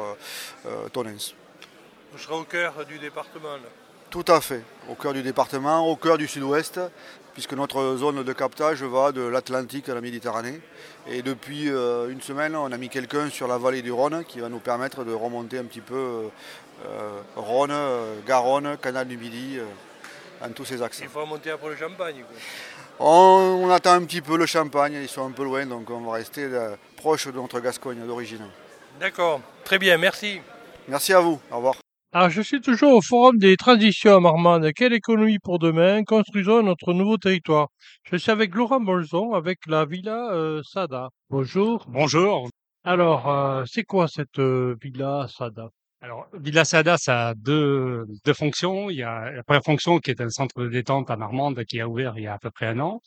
Tonens. 0.92 1.34
Vous 2.12 2.18
serez 2.18 2.34
au 2.34 2.44
cœur 2.44 2.84
du 2.84 2.98
département 2.98 3.56
Tout 4.10 4.24
à 4.26 4.40
fait, 4.40 4.64
au 4.90 4.94
cœur 4.94 5.12
du 5.12 5.22
département, 5.22 5.88
au 5.88 5.96
cœur 5.96 6.18
du 6.18 6.26
sud-ouest, 6.26 6.80
puisque 7.32 7.54
notre 7.54 7.96
zone 7.96 8.22
de 8.22 8.32
captage 8.32 8.82
va 8.82 9.12
de 9.12 9.22
l'Atlantique 9.22 9.88
à 9.88 9.94
la 9.94 10.00
Méditerranée. 10.00 10.60
Et 11.08 11.22
depuis 11.22 11.70
euh, 11.70 12.10
une 12.10 12.20
semaine, 12.20 12.54
on 12.54 12.70
a 12.70 12.76
mis 12.76 12.88
quelqu'un 12.88 13.30
sur 13.30 13.48
la 13.48 13.58
vallée 13.58 13.82
du 13.82 13.90
Rhône 13.90 14.24
qui 14.24 14.40
va 14.40 14.48
nous 14.48 14.58
permettre 14.58 15.04
de 15.04 15.12
remonter 15.12 15.58
un 15.58 15.64
petit 15.64 15.80
peu 15.80 15.94
euh, 15.94 16.28
euh, 16.28 16.28
Rhône, 17.36 17.74
Garonne, 18.26 18.76
Canal 18.80 19.08
du 19.08 19.16
Midi, 19.16 19.58
en 20.40 20.50
tous 20.50 20.64
ces 20.64 20.82
axes. 20.82 21.00
Il 21.02 21.08
faut 21.08 21.20
remonter 21.20 21.50
après 21.50 21.70
le 21.70 21.76
Champagne 21.76 22.24
on, 23.04 23.68
attend 23.70 23.94
un 23.94 24.04
petit 24.04 24.20
peu 24.20 24.36
le 24.36 24.46
Champagne, 24.46 24.96
ils 25.00 25.08
sont 25.08 25.26
un 25.26 25.32
peu 25.32 25.44
loin, 25.44 25.66
donc 25.66 25.90
on 25.90 26.00
va 26.00 26.12
rester 26.12 26.48
proche 26.96 27.26
de 27.26 27.32
notre 27.32 27.58
Gascogne 27.58 28.06
d'origine. 28.06 28.46
D'accord, 29.00 29.40
très 29.64 29.78
bien, 29.78 29.98
merci. 29.98 30.40
Merci 30.88 31.12
à 31.12 31.20
vous, 31.20 31.40
au 31.50 31.56
revoir. 31.56 31.74
Alors, 32.14 32.28
je 32.28 32.42
suis 32.42 32.60
toujours 32.60 32.92
au 32.92 33.00
Forum 33.00 33.38
des 33.38 33.56
transitions 33.56 34.16
à 34.16 34.20
Marmande. 34.20 34.70
Quelle 34.76 34.92
économie 34.92 35.38
pour 35.38 35.58
demain? 35.58 36.04
Construisons 36.04 36.62
notre 36.62 36.92
nouveau 36.92 37.16
territoire. 37.16 37.68
Je 38.04 38.16
suis 38.16 38.30
avec 38.30 38.54
Laurent 38.54 38.80
Bolzon, 38.80 39.32
avec 39.32 39.60
la 39.66 39.86
Villa 39.86 40.30
euh, 40.30 40.60
Sada. 40.62 41.08
Bonjour. 41.30 41.86
Bonjour. 41.88 42.50
Alors, 42.84 43.30
euh, 43.30 43.64
c'est 43.66 43.84
quoi 43.84 44.08
cette 44.08 44.38
euh, 44.38 44.76
Villa 44.82 45.26
Sada? 45.26 45.70
Alors, 46.12 46.28
Villa 46.34 46.66
Sada, 46.66 46.98
ça 46.98 47.28
a 47.28 47.34
deux, 47.34 48.04
deux 48.26 48.34
fonctions. 48.34 48.90
Il 48.90 48.98
y 48.98 49.02
a 49.02 49.30
la 49.30 49.42
première 49.42 49.64
fonction 49.64 49.98
qui 49.98 50.10
est 50.10 50.20
un 50.20 50.28
centre 50.28 50.62
de 50.62 50.68
détente 50.68 51.10
à 51.10 51.16
Marmande 51.16 51.64
qui 51.64 51.80
a 51.80 51.88
ouvert 51.88 52.18
il 52.18 52.24
y 52.24 52.26
a 52.26 52.34
à 52.34 52.38
peu 52.38 52.50
près 52.50 52.66
un 52.66 52.80
an 52.80 53.00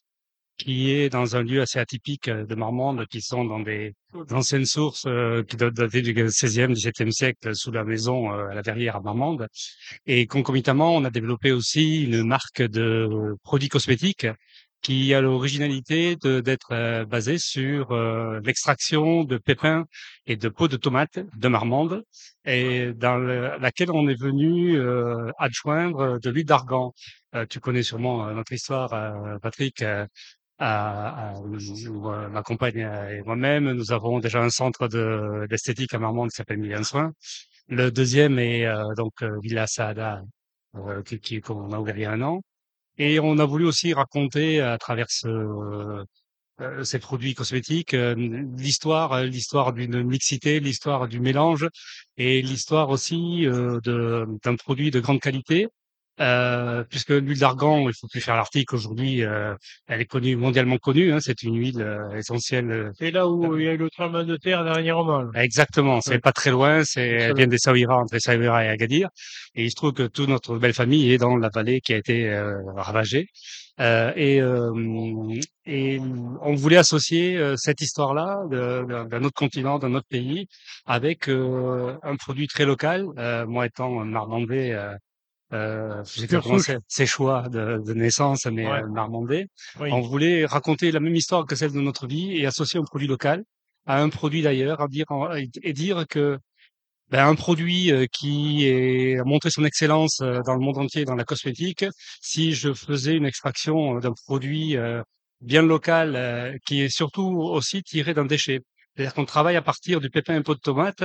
qui 0.57 0.91
est 0.91 1.09
dans 1.09 1.35
un 1.35 1.43
lieu 1.43 1.61
assez 1.61 1.79
atypique 1.79 2.29
euh, 2.29 2.45
de 2.45 2.55
Marmande, 2.55 3.05
qui 3.07 3.21
sont 3.21 3.43
dans 3.43 3.59
des 3.59 3.93
anciennes 4.31 4.65
sources 4.65 5.05
euh, 5.05 5.43
qui 5.43 5.57
doivent 5.57 5.73
dater 5.73 6.01
du 6.01 6.13
XVIe, 6.13 6.67
XVIIe 6.67 7.11
siècle, 7.11 7.53
sous 7.53 7.71
la 7.71 7.83
maison 7.83 8.31
euh, 8.31 8.47
à 8.47 8.53
la 8.53 8.61
Verrière 8.61 8.95
à 8.95 9.01
Marmande. 9.01 9.47
Et 10.05 10.25
concomitamment, 10.27 10.95
on 10.95 11.03
a 11.03 11.09
développé 11.09 11.51
aussi 11.51 12.03
une 12.05 12.23
marque 12.23 12.61
de 12.61 13.35
produits 13.43 13.69
cosmétiques 13.69 14.27
qui 14.81 15.13
a 15.15 15.21
l'originalité 15.21 16.15
d'être 16.15 16.71
euh, 16.71 17.05
basé 17.05 17.39
sur 17.39 17.91
euh, 17.91 18.39
l'extraction 18.43 19.23
de 19.23 19.37
pépins 19.37 19.85
et 20.27 20.35
de 20.35 20.47
peaux 20.47 20.67
de 20.67 20.77
tomates 20.77 21.19
de 21.35 21.47
marmande, 21.47 22.03
et 22.45 22.93
dans 22.93 23.17
laquelle 23.17 23.91
on 23.91 24.07
est 24.07 24.19
venu 24.19 24.77
euh, 24.77 25.31
adjoindre 25.39 26.19
de 26.19 26.29
l'huile 26.29 26.45
d'argan. 26.45 26.93
tu 27.49 27.59
connais 27.59 27.83
sûrement 27.83 28.31
notre 28.31 28.53
histoire, 28.53 28.89
Patrick. 29.41 29.83
À, 30.57 31.33
ma 32.31 32.43
compagne 32.43 32.87
et 33.09 33.21
moi-même, 33.23 33.71
nous 33.73 33.91
avons 33.91 34.19
déjà 34.19 34.39
un 34.41 34.49
centre 34.49 34.87
d'esthétique 35.47 35.93
à 35.93 35.99
Marmande 35.99 36.29
qui 36.29 36.37
s'appelle 36.37 36.59
Million 36.59 36.83
Soin. 36.83 37.11
Le 37.67 37.91
deuxième 37.91 38.39
est 38.39 38.65
donc 38.95 39.21
Villa 39.43 39.67
Saada, 39.67 40.21
qui 41.21 41.41
qu'on 41.41 41.73
a 41.73 41.79
ouvert 41.79 41.97
il 41.97 42.03
y 42.03 42.05
a 42.05 42.11
un 42.11 42.21
an. 42.21 42.41
Et 42.97 43.19
on 43.19 43.37
a 43.39 43.45
voulu 43.45 43.65
aussi 43.65 43.93
raconter 43.93 44.61
à 44.61 44.77
travers 44.77 45.09
ce, 45.09 45.27
euh, 46.61 46.85
ces 46.85 46.99
produits 46.99 47.33
cosmétiques 47.33 47.93
euh, 47.93 48.15
l'histoire, 48.15 49.11
euh, 49.11 49.25
l'histoire 49.25 49.73
d'une 49.73 50.03
mixité, 50.03 50.61
l'histoire 50.61 51.09
du 51.09 51.19
mélange 51.19 51.67
et 52.15 52.41
l'histoire 52.41 52.89
aussi 52.89 53.45
d'un 53.83 54.55
produit 54.55 54.89
de 54.89 55.01
grande 55.01 55.19
qualité 55.19 55.67
euh, 56.21 56.83
puisque 56.89 57.09
l'huile 57.09 57.39
d'argan, 57.39 57.89
il 57.89 57.93
faut 57.93 58.07
plus 58.07 58.21
faire 58.21 58.35
l'article 58.35 58.75
aujourd'hui, 58.75 59.23
euh, 59.23 59.53
elle 59.87 59.99
est 59.99 60.05
connue 60.05 60.37
mondialement 60.37 60.77
connue. 60.77 61.11
Hein, 61.11 61.19
c'est 61.19 61.43
une 61.43 61.57
huile 61.57 61.81
euh, 61.81 62.15
essentielle. 62.15 62.91
C'est 62.97 63.11
là 63.11 63.27
où 63.27 63.57
il 63.57 63.65
y 63.65 63.67
a 63.67 63.73
eu 63.73 63.77
le 63.77 63.89
tremblement 63.89 64.23
de 64.23 64.37
terre 64.37 64.63
dernièrement. 64.63 65.31
Exactement, 65.33 65.99
c'est 65.99 66.19
pas 66.19 66.31
très 66.31 66.51
loin. 66.51 66.83
C'est 66.85 67.07
elle 67.07 67.35
vient 67.35 67.47
des 67.47 67.57
Saouira, 67.57 67.97
entre 67.97 68.17
Saouira 68.19 68.63
et 68.63 68.69
Agadir, 68.69 69.09
et 69.55 69.65
il 69.65 69.69
se 69.69 69.75
trouve 69.75 69.91
que 69.91 70.07
toute 70.07 70.29
notre 70.29 70.57
belle 70.57 70.73
famille 70.73 71.11
est 71.11 71.17
dans 71.17 71.35
la 71.35 71.49
vallée 71.53 71.81
qui 71.81 71.93
a 71.93 71.97
été 71.97 72.33
ravagée. 72.77 73.27
et, 73.79 74.41
et 75.65 75.99
on 76.41 76.55
voulait 76.55 76.77
associer 76.77 77.55
cette 77.57 77.81
histoire-là 77.81 78.43
d'un 78.49 79.23
autre 79.23 79.35
continent, 79.35 79.79
d'un 79.79 79.93
autre 79.95 80.07
pays, 80.09 80.47
avec 80.85 81.27
un 81.27 82.15
produit 82.17 82.47
très 82.47 82.65
local. 82.65 83.05
moi 83.47 83.65
étant 83.65 83.99
un 83.99 84.05
Marmandais 84.05 84.77
euh, 85.53 86.03
j'ai 86.15 86.27
commencé 86.27 86.77
ses 86.87 87.05
choix 87.05 87.47
de, 87.49 87.81
de, 87.85 87.93
naissance, 87.93 88.45
mais 88.47 88.65
ouais. 88.65 88.81
Euh, 88.81 89.89
On 89.91 90.01
voulait 90.01 90.45
raconter 90.45 90.91
la 90.91 90.99
même 90.99 91.15
histoire 91.15 91.45
que 91.45 91.55
celle 91.55 91.71
de 91.71 91.81
notre 91.81 92.07
vie 92.07 92.37
et 92.37 92.45
associer 92.45 92.79
un 92.79 92.83
produit 92.83 93.07
local 93.07 93.43
à 93.85 94.01
un 94.01 94.09
produit 94.09 94.41
d'ailleurs, 94.41 94.81
à 94.81 94.87
dire 94.87 95.05
et 95.61 95.73
dire 95.73 96.07
que 96.07 96.39
ben, 97.09 97.27
un 97.27 97.35
produit 97.35 97.91
euh, 97.91 98.07
qui 98.11 98.65
est, 98.65 99.19
a 99.19 99.23
montré 99.23 99.51
son 99.51 99.63
excellence 99.63 100.21
euh, 100.21 100.41
dans 100.43 100.55
le 100.55 100.61
monde 100.61 100.79
entier 100.79 101.05
dans 101.05 101.13
la 101.13 101.23
cosmétique, 101.23 101.85
si 102.19 102.53
je 102.53 102.73
faisais 102.73 103.15
une 103.15 103.25
extraction 103.25 103.99
d'un 103.99 104.13
produit 104.25 104.75
bien 105.41 105.61
local 105.61 106.57
qui 106.65 106.81
est 106.81 106.89
surtout 106.89 107.37
aussi 107.37 107.83
tiré 107.83 108.15
d'un 108.15 108.25
déchet. 108.25 108.61
C'est-à-dire 108.95 109.13
qu'on 109.13 109.25
travaille 109.25 109.57
à 109.57 109.61
partir 109.61 110.01
du 110.01 110.09
pépin 110.09 110.35
et 110.35 110.41
pot 110.41 110.55
de 110.55 110.59
tomate 110.59 111.03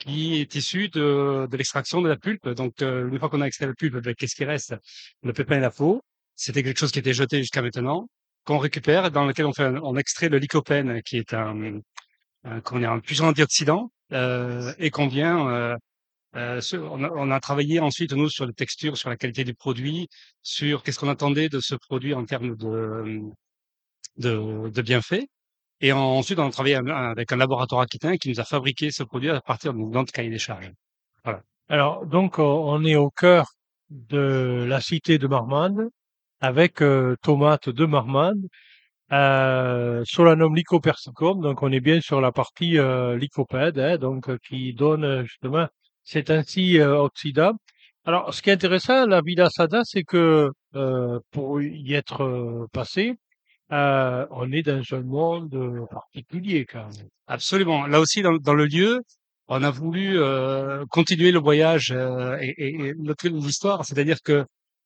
qui 0.00 0.40
est 0.40 0.54
issu 0.54 0.88
de, 0.88 1.46
de 1.48 1.56
l'extraction 1.56 2.02
de 2.02 2.08
la 2.08 2.16
pulpe. 2.16 2.48
Donc, 2.48 2.82
euh, 2.82 3.08
une 3.08 3.18
fois 3.18 3.28
qu'on 3.28 3.42
a 3.42 3.46
extrait 3.46 3.66
la 3.66 3.74
pulpe, 3.74 3.96
ben, 3.98 4.14
qu'est-ce 4.14 4.34
qui 4.34 4.44
reste 4.44 4.74
Le 5.22 5.32
pépin 5.32 5.58
et 5.58 5.60
la 5.60 5.70
peau. 5.70 6.02
C'était 6.34 6.62
quelque 6.62 6.78
chose 6.78 6.90
qui 6.90 6.98
était 6.98 7.12
jeté 7.12 7.38
jusqu'à 7.38 7.62
maintenant, 7.62 8.08
qu'on 8.44 8.58
récupère, 8.58 9.10
dans 9.10 9.26
lequel 9.26 9.46
on, 9.46 9.52
fait, 9.52 9.68
on 9.82 9.96
extrait 9.96 10.30
le 10.30 10.38
lycopène, 10.38 11.02
qui 11.02 11.18
est 11.18 11.34
un, 11.34 11.80
un, 12.44 12.58
est 12.58 12.84
un 12.86 13.00
puissant 13.00 13.28
antioxydant, 13.28 13.92
euh, 14.12 14.72
et 14.78 14.90
qu'on 14.90 15.06
vient... 15.08 15.48
Euh, 15.48 15.76
euh 16.36 16.60
on, 16.74 17.04
a, 17.04 17.10
on, 17.10 17.30
a, 17.30 17.40
travaillé 17.40 17.80
ensuite 17.80 18.12
nous 18.12 18.30
sur 18.30 18.46
les 18.46 18.54
textures, 18.54 18.96
sur 18.96 19.10
la 19.10 19.16
qualité 19.16 19.44
du 19.44 19.54
produit, 19.54 20.08
sur 20.42 20.82
qu'est-ce 20.82 20.98
qu'on 20.98 21.08
attendait 21.08 21.48
de 21.48 21.60
ce 21.60 21.74
produit 21.74 22.14
en 22.14 22.24
termes 22.24 22.56
de, 22.56 23.20
de, 24.16 24.70
de 24.70 24.82
bienfaits. 24.82 25.26
Et 25.80 25.92
ensuite, 25.92 26.38
on 26.38 26.46
a 26.46 26.50
travaillé 26.50 26.76
avec 26.76 27.32
un 27.32 27.36
laboratoire 27.36 27.80
aquitain 27.80 28.16
qui 28.16 28.28
nous 28.28 28.40
a 28.40 28.44
fabriqué 28.44 28.90
ce 28.90 29.02
produit 29.02 29.30
à 29.30 29.40
partir 29.40 29.72
de 29.72 29.78
notre 29.78 30.12
cahier 30.12 30.30
des 30.30 30.38
charges. 30.38 30.72
Voilà. 31.24 31.42
Alors, 31.68 32.04
donc, 32.04 32.38
on 32.38 32.84
est 32.84 32.96
au 32.96 33.10
cœur 33.10 33.46
de 33.90 34.64
la 34.68 34.80
cité 34.80 35.18
de 35.18 35.26
Marmande, 35.26 35.88
avec 36.40 36.82
euh, 36.82 37.16
tomates 37.22 37.68
de 37.68 37.86
Marmande, 37.86 38.46
euh, 39.12 40.02
Solanum 40.06 40.54
lycopersicum, 40.54 41.40
donc 41.40 41.62
on 41.62 41.72
est 41.72 41.80
bien 41.80 42.00
sur 42.00 42.20
la 42.20 42.30
partie 42.32 42.78
euh, 42.78 43.16
lycopède, 43.16 43.78
hein, 43.78 43.98
donc 43.98 44.28
euh, 44.28 44.38
qui 44.46 44.72
donne 44.72 45.24
justement 45.24 45.66
cet 46.04 46.30
ainsi 46.30 46.78
euh, 46.78 46.96
oxydable. 46.96 47.58
Alors, 48.04 48.32
ce 48.32 48.40
qui 48.40 48.50
est 48.50 48.54
intéressant, 48.54 49.06
la 49.06 49.20
Villa 49.20 49.50
Sada, 49.50 49.82
c'est 49.84 50.04
que 50.04 50.50
pour 51.32 51.60
y 51.60 51.92
être 51.94 52.68
passé, 52.72 53.16
euh, 53.72 54.26
on 54.30 54.50
est 54.52 54.62
dans 54.62 54.82
un 54.92 55.02
monde 55.02 55.54
euh, 55.54 55.86
particulier 55.90 56.66
quand 56.66 56.86
même. 56.96 57.08
Absolument. 57.26 57.86
Là 57.86 58.00
aussi, 58.00 58.22
dans, 58.22 58.36
dans 58.36 58.54
le 58.54 58.66
lieu, 58.66 59.00
on 59.48 59.62
a 59.62 59.70
voulu 59.70 60.18
euh, 60.18 60.84
continuer 60.90 61.32
le 61.32 61.40
voyage 61.40 61.92
euh, 61.92 62.36
et, 62.40 62.54
et, 62.88 62.94
l'histoire, 63.24 63.84
c'est-à-dire 63.84 64.18
que 64.22 64.44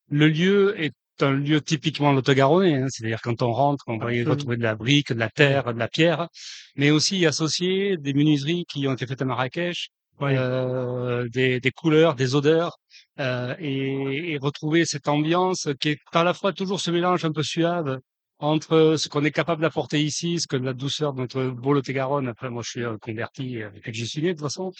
le 0.09 0.27
lieu 0.27 0.79
est 0.81 0.93
un 1.21 1.31
lieu 1.31 1.61
typiquement 1.61 2.11
lot-garonnais, 2.11 2.75
hein, 2.75 2.87
c'est-à-dire 2.89 3.21
quand 3.21 3.41
on 3.41 3.51
rentre, 3.51 3.85
on 3.87 3.97
va 3.97 4.13
y 4.13 4.23
retrouver 4.23 4.57
de 4.57 4.63
la 4.63 4.75
brique, 4.75 5.13
de 5.13 5.19
la 5.19 5.29
terre, 5.29 5.73
de 5.73 5.79
la 5.79 5.87
pierre, 5.87 6.27
mais 6.75 6.91
aussi 6.91 7.25
associer 7.25 7.97
des 7.97 8.13
menuiseries 8.13 8.65
qui 8.67 8.87
ont 8.87 8.93
été 8.93 9.07
faites 9.07 9.21
à 9.21 9.25
Marrakech, 9.25 9.89
euh, 10.21 11.27
des, 11.29 11.59
des, 11.59 11.71
couleurs, 11.71 12.15
des 12.15 12.35
odeurs, 12.35 12.77
euh, 13.19 13.55
et, 13.59 14.33
et, 14.33 14.37
retrouver 14.37 14.85
cette 14.85 15.07
ambiance 15.07 15.69
qui 15.79 15.89
est 15.89 15.99
à 16.13 16.23
la 16.23 16.33
fois 16.33 16.53
toujours 16.53 16.81
ce 16.81 16.91
mélange 16.91 17.23
un 17.25 17.31
peu 17.31 17.43
suave 17.43 17.99
entre 18.39 18.95
ce 18.97 19.07
qu'on 19.07 19.23
est 19.23 19.31
capable 19.31 19.61
d'apporter 19.61 20.03
ici, 20.03 20.39
ce 20.39 20.47
que 20.47 20.57
la 20.57 20.73
douceur 20.73 21.13
de 21.13 21.21
notre 21.21 21.45
beau 21.45 21.73
Lot-et-Garonne, 21.73 22.27
après 22.27 22.49
moi 22.49 22.63
je 22.63 22.69
suis 22.69 22.83
un 22.83 22.97
converti 22.97 23.61
euh, 23.61 23.69
que 23.83 23.93
j'y 23.93 24.05
suis 24.05 24.21
né 24.21 24.29
de 24.29 24.33
toute 24.33 24.41
façon, 24.41 24.71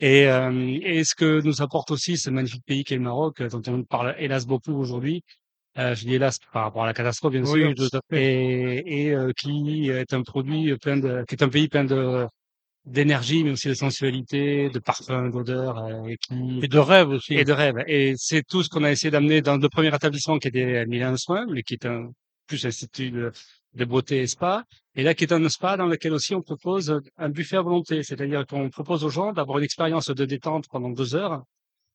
et, 0.00 0.26
euh, 0.26 0.78
et 0.82 1.04
ce 1.04 1.14
que 1.14 1.40
nous 1.42 1.62
apporte 1.62 1.90
aussi 1.90 2.16
ce 2.16 2.30
magnifique 2.30 2.64
pays 2.64 2.84
qu'est 2.84 2.96
le 2.96 3.02
Maroc, 3.02 3.42
dont 3.42 3.62
on 3.68 3.84
parle 3.84 4.14
hélas 4.18 4.46
beaucoup 4.46 4.72
aujourd'hui, 4.72 5.22
euh, 5.78 5.94
je 5.94 6.04
dis 6.06 6.14
hélas 6.14 6.38
par 6.52 6.64
rapport 6.64 6.84
à 6.84 6.86
la 6.86 6.94
catastrophe 6.94 7.32
bien 7.32 7.44
sûr, 7.44 7.72
et, 8.12 9.04
et 9.06 9.12
euh, 9.12 9.32
qui 9.36 9.88
est 9.90 10.12
un 10.12 10.22
produit 10.22 10.76
plein 10.78 10.96
de, 10.96 11.24
qui 11.28 11.34
est 11.34 11.42
un 11.42 11.48
pays 11.48 11.68
plein 11.68 11.84
de 11.84 12.26
d'énergie, 12.84 13.42
mais 13.44 13.52
aussi 13.52 13.68
de 13.68 13.74
sensualité, 13.74 14.68
de 14.68 14.78
parfum, 14.78 15.30
d'odeur, 15.30 15.78
euh, 15.78 16.04
et, 16.04 16.18
qui... 16.18 16.60
et 16.62 16.68
de 16.68 16.78
rêve 16.78 17.08
aussi. 17.08 17.34
Et 17.34 17.44
de 17.44 17.52
rêve. 17.52 17.76
Et 17.86 18.12
c'est 18.18 18.42
tout 18.46 18.62
ce 18.62 18.68
qu'on 18.68 18.84
a 18.84 18.90
essayé 18.90 19.10
d'amener 19.10 19.40
dans 19.40 19.56
le 19.56 19.68
premier 19.70 19.88
établissement 19.88 20.38
qui 20.38 20.48
était 20.48 20.84
Milan 20.84 21.16
Soin, 21.16 21.46
mais 21.50 21.62
qui 21.62 21.74
est 21.74 21.86
un 21.86 22.10
plus 22.46 22.66
institut 22.66 23.10
de, 23.10 23.32
de 23.74 23.84
beauté 23.84 24.20
et 24.20 24.26
spa. 24.26 24.64
Et 24.94 25.02
là, 25.02 25.14
qui 25.14 25.24
est 25.24 25.32
un 25.32 25.48
spa 25.48 25.76
dans 25.76 25.86
lequel 25.86 26.12
aussi 26.12 26.34
on 26.34 26.42
propose 26.42 27.00
un 27.16 27.28
buffet 27.28 27.56
à 27.56 27.62
volonté. 27.62 28.02
C'est-à-dire 28.02 28.46
qu'on 28.46 28.70
propose 28.70 29.04
aux 29.04 29.10
gens 29.10 29.32
d'avoir 29.32 29.58
une 29.58 29.64
expérience 29.64 30.08
de 30.08 30.24
détente 30.24 30.66
pendant 30.68 30.90
deux 30.90 31.14
heures. 31.14 31.42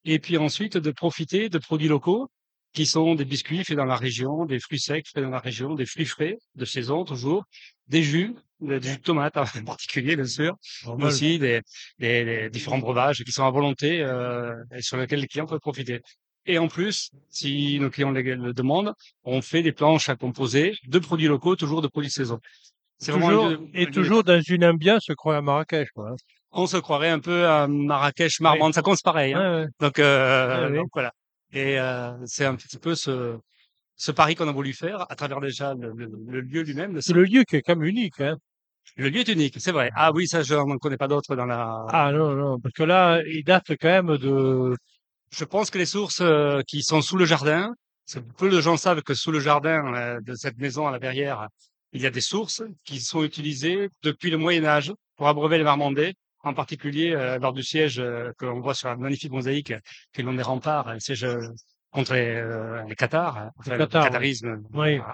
Et 0.05 0.19
puis 0.19 0.37
ensuite 0.37 0.77
de 0.77 0.91
profiter 0.91 1.49
de 1.49 1.57
produits 1.57 1.87
locaux 1.87 2.29
qui 2.73 2.85
sont 2.85 3.15
des 3.15 3.25
biscuits 3.25 3.63
faits 3.63 3.77
dans 3.77 3.85
la 3.85 3.95
région, 3.95 4.45
des 4.45 4.59
fruits 4.59 4.79
secs 4.79 5.07
faits 5.07 5.23
dans 5.23 5.29
la 5.29 5.39
région, 5.39 5.75
des 5.75 5.85
fruits 5.85 6.05
frais 6.05 6.37
de 6.55 6.65
saison 6.65 7.03
toujours, 7.03 7.43
des 7.87 8.03
jus, 8.03 8.35
des 8.61 8.81
jus 8.81 8.97
de 8.97 9.01
tomates 9.01 9.37
en 9.37 9.45
particulier 9.65 10.15
bien 10.15 10.25
sûr, 10.25 10.55
mais 10.97 11.05
aussi 11.05 11.39
des, 11.39 11.61
des, 11.97 12.25
des, 12.25 12.49
différents 12.49 12.77
breuvages 12.77 13.23
qui 13.23 13.31
sont 13.31 13.43
à 13.43 13.49
volonté 13.49 14.01
euh, 14.01 14.53
et 14.75 14.81
sur 14.81 14.97
lesquels 14.97 15.19
les 15.19 15.27
clients 15.27 15.47
peuvent 15.47 15.59
profiter. 15.59 16.01
Et 16.45 16.57
en 16.57 16.67
plus, 16.67 17.11
si 17.29 17.79
nos 17.79 17.89
clients 17.89 18.11
le 18.11 18.53
demandent, 18.53 18.93
on 19.23 19.41
fait 19.41 19.61
des 19.61 19.71
planches 19.71 20.09
à 20.09 20.15
composer 20.15 20.75
de 20.87 20.99
produits 20.99 21.27
locaux, 21.27 21.55
toujours 21.55 21.81
de 21.81 21.87
produits 21.87 22.09
de 22.09 22.13
saison. 22.13 22.39
C'est 22.97 23.13
toujours, 23.13 23.53
et 23.73 23.85
toujours 23.87 24.23
dans 24.23 24.41
une 24.41 24.65
ambiance, 24.65 25.05
je 25.07 25.13
crois, 25.13 25.37
à 25.37 25.41
Marrakech. 25.41 25.89
Quoi. 25.91 26.09
Hein. 26.09 26.15
On 26.51 26.67
se 26.67 26.77
croirait 26.77 27.09
un 27.09 27.19
peu 27.19 27.47
à 27.47 27.67
Marrakech, 27.67 28.41
Marmande, 28.41 28.73
ça 28.73 28.81
compte 28.81 29.01
pareil. 29.03 29.33
Hein. 29.33 29.67
Donc, 29.79 29.99
euh, 29.99 30.75
donc, 30.75 30.89
voilà. 30.93 31.13
Et 31.53 31.79
euh, 31.79 32.11
c'est 32.25 32.45
un 32.45 32.55
petit 32.55 32.77
peu 32.77 32.95
ce, 32.95 33.37
ce 33.95 34.11
pari 34.11 34.35
qu'on 34.35 34.47
a 34.47 34.51
voulu 34.51 34.73
faire 34.73 35.05
à 35.09 35.15
travers 35.15 35.39
déjà 35.39 35.73
le, 35.75 35.93
le, 35.93 36.41
lieu 36.41 36.61
lui-même. 36.61 36.99
C'est 37.01 37.13
le 37.13 37.23
lieu 37.23 37.43
qui 37.43 37.55
est 37.55 37.61
quand 37.61 37.75
même 37.75 37.87
unique. 37.87 38.19
Hein. 38.19 38.37
Le 38.97 39.09
lieu 39.09 39.19
est 39.21 39.29
unique, 39.29 39.55
c'est 39.59 39.71
vrai. 39.71 39.91
Ah 39.95 40.11
oui, 40.13 40.27
ça, 40.27 40.41
je 40.41 40.55
n'en 40.55 40.77
connais 40.77 40.97
pas 40.97 41.07
d'autres 41.07 41.35
dans 41.35 41.45
la... 41.45 41.85
Ah 41.89 42.11
non, 42.11 42.35
non, 42.35 42.59
parce 42.59 42.73
que 42.73 42.83
là, 42.83 43.21
il 43.25 43.43
date 43.43 43.71
quand 43.79 43.87
même 43.87 44.17
de 44.17 44.75
je 45.31 45.45
pense 45.45 45.69
que 45.69 45.77
les 45.77 45.85
sources 45.85 46.21
euh, 46.21 46.61
qui 46.67 46.81
sont 46.83 47.01
sous 47.01 47.17
le 47.17 47.25
jardin, 47.25 47.73
peu 48.37 48.49
de 48.49 48.61
gens 48.61 48.77
savent 48.77 49.03
que 49.03 49.13
sous 49.13 49.31
le 49.31 49.39
jardin 49.39 49.93
euh, 49.93 50.21
de 50.21 50.33
cette 50.35 50.57
maison 50.57 50.87
à 50.87 50.91
la 50.91 50.99
verrière, 50.99 51.47
il 51.93 52.01
y 52.01 52.05
a 52.05 52.09
des 52.09 52.21
sources 52.21 52.63
qui 52.83 52.99
sont 52.99 53.23
utilisées 53.23 53.89
depuis 54.03 54.31
le 54.31 54.37
Moyen 54.37 54.65
Âge 54.65 54.93
pour 55.15 55.27
abreuver 55.27 55.57
les 55.57 55.63
Marmandais, 55.63 56.15
en 56.43 56.53
particulier 56.53 57.13
euh, 57.13 57.37
lors 57.39 57.53
du 57.53 57.63
siège 57.63 57.97
que 57.97 58.45
l'on 58.45 58.59
voit 58.59 58.73
sur 58.73 58.87
la 58.87 58.95
magnifique 58.95 59.31
mosaïque 59.31 59.73
qui 60.13 60.21
est 60.21 60.23
l'un 60.23 60.33
des 60.33 60.43
remparts, 60.43 60.93
le 60.93 60.99
siège 60.99 61.27
contre 61.91 62.13
les, 62.13 62.43
les 62.87 62.95
Qatars, 62.95 63.49
le 63.65 63.85
qatarisme 63.85 64.61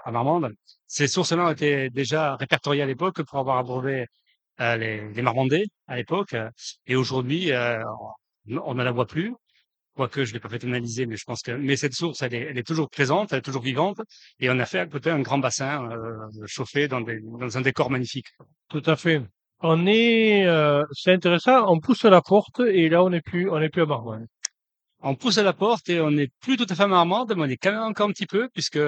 à, 0.04 0.10
Marmande. 0.10 0.52
Ces 0.86 1.08
sources-là 1.08 1.46
ont 1.46 1.50
été 1.50 1.88
déjà 1.88 2.36
répertoriées 2.36 2.82
à 2.82 2.86
l'époque 2.86 3.22
pour 3.22 3.38
avoir 3.38 3.56
abreuvé 3.56 4.06
les, 4.58 5.08
les 5.08 5.22
Marmandais 5.22 5.64
à 5.86 5.96
l'époque, 5.96 6.36
et 6.86 6.96
aujourd'hui 6.96 7.50
on 8.46 8.74
ne 8.74 8.84
la 8.84 8.92
voit 8.92 9.06
plus. 9.06 9.34
Quoique 9.96 10.24
je 10.24 10.32
l'ai 10.32 10.40
pas 10.40 10.48
fait 10.48 10.62
analyser, 10.64 11.06
mais 11.06 11.16
je 11.16 11.24
pense 11.24 11.42
que 11.42 11.52
mais 11.52 11.76
cette 11.76 11.94
source 11.94 12.22
elle 12.22 12.34
est, 12.34 12.46
elle 12.50 12.58
est 12.58 12.66
toujours 12.66 12.88
présente, 12.90 13.32
elle 13.32 13.38
est 13.38 13.42
toujours 13.42 13.62
vivante, 13.62 13.98
et 14.38 14.50
on 14.50 14.58
a 14.58 14.66
fait 14.66 14.78
à 14.78 14.86
côté 14.86 15.10
un 15.10 15.20
grand 15.20 15.38
bassin 15.38 15.90
euh, 15.90 16.46
chauffé 16.46 16.86
dans, 16.86 17.00
des, 17.00 17.20
dans 17.20 17.56
un 17.58 17.60
décor 17.62 17.90
magnifique. 17.90 18.26
Tout 18.68 18.82
à 18.86 18.96
fait. 18.96 19.22
On 19.60 19.86
est, 19.86 20.46
euh, 20.46 20.84
c'est 20.92 21.12
intéressant. 21.12 21.72
On 21.72 21.80
pousse 21.80 22.04
la 22.04 22.20
porte 22.20 22.60
et 22.60 22.88
là 22.90 23.02
on 23.02 23.10
n'est 23.10 23.22
plus, 23.22 23.48
on 23.50 23.58
n'est 23.58 23.70
plus 23.70 23.82
à 23.82 23.86
Marmande. 23.86 24.26
On 25.00 25.14
pousse 25.14 25.38
à 25.38 25.42
la 25.42 25.52
porte 25.52 25.88
et 25.88 26.00
on 26.00 26.10
n'est 26.10 26.28
plus 26.40 26.56
tout 26.56 26.66
à 26.68 26.74
fait 26.74 26.82
à 26.82 26.86
Marmande, 26.86 27.32
mais 27.36 27.42
on 27.42 27.48
est 27.48 27.56
quand 27.56 27.72
même 27.72 27.80
encore 27.80 28.08
un 28.08 28.12
petit 28.12 28.26
peu 28.26 28.48
puisque 28.52 28.78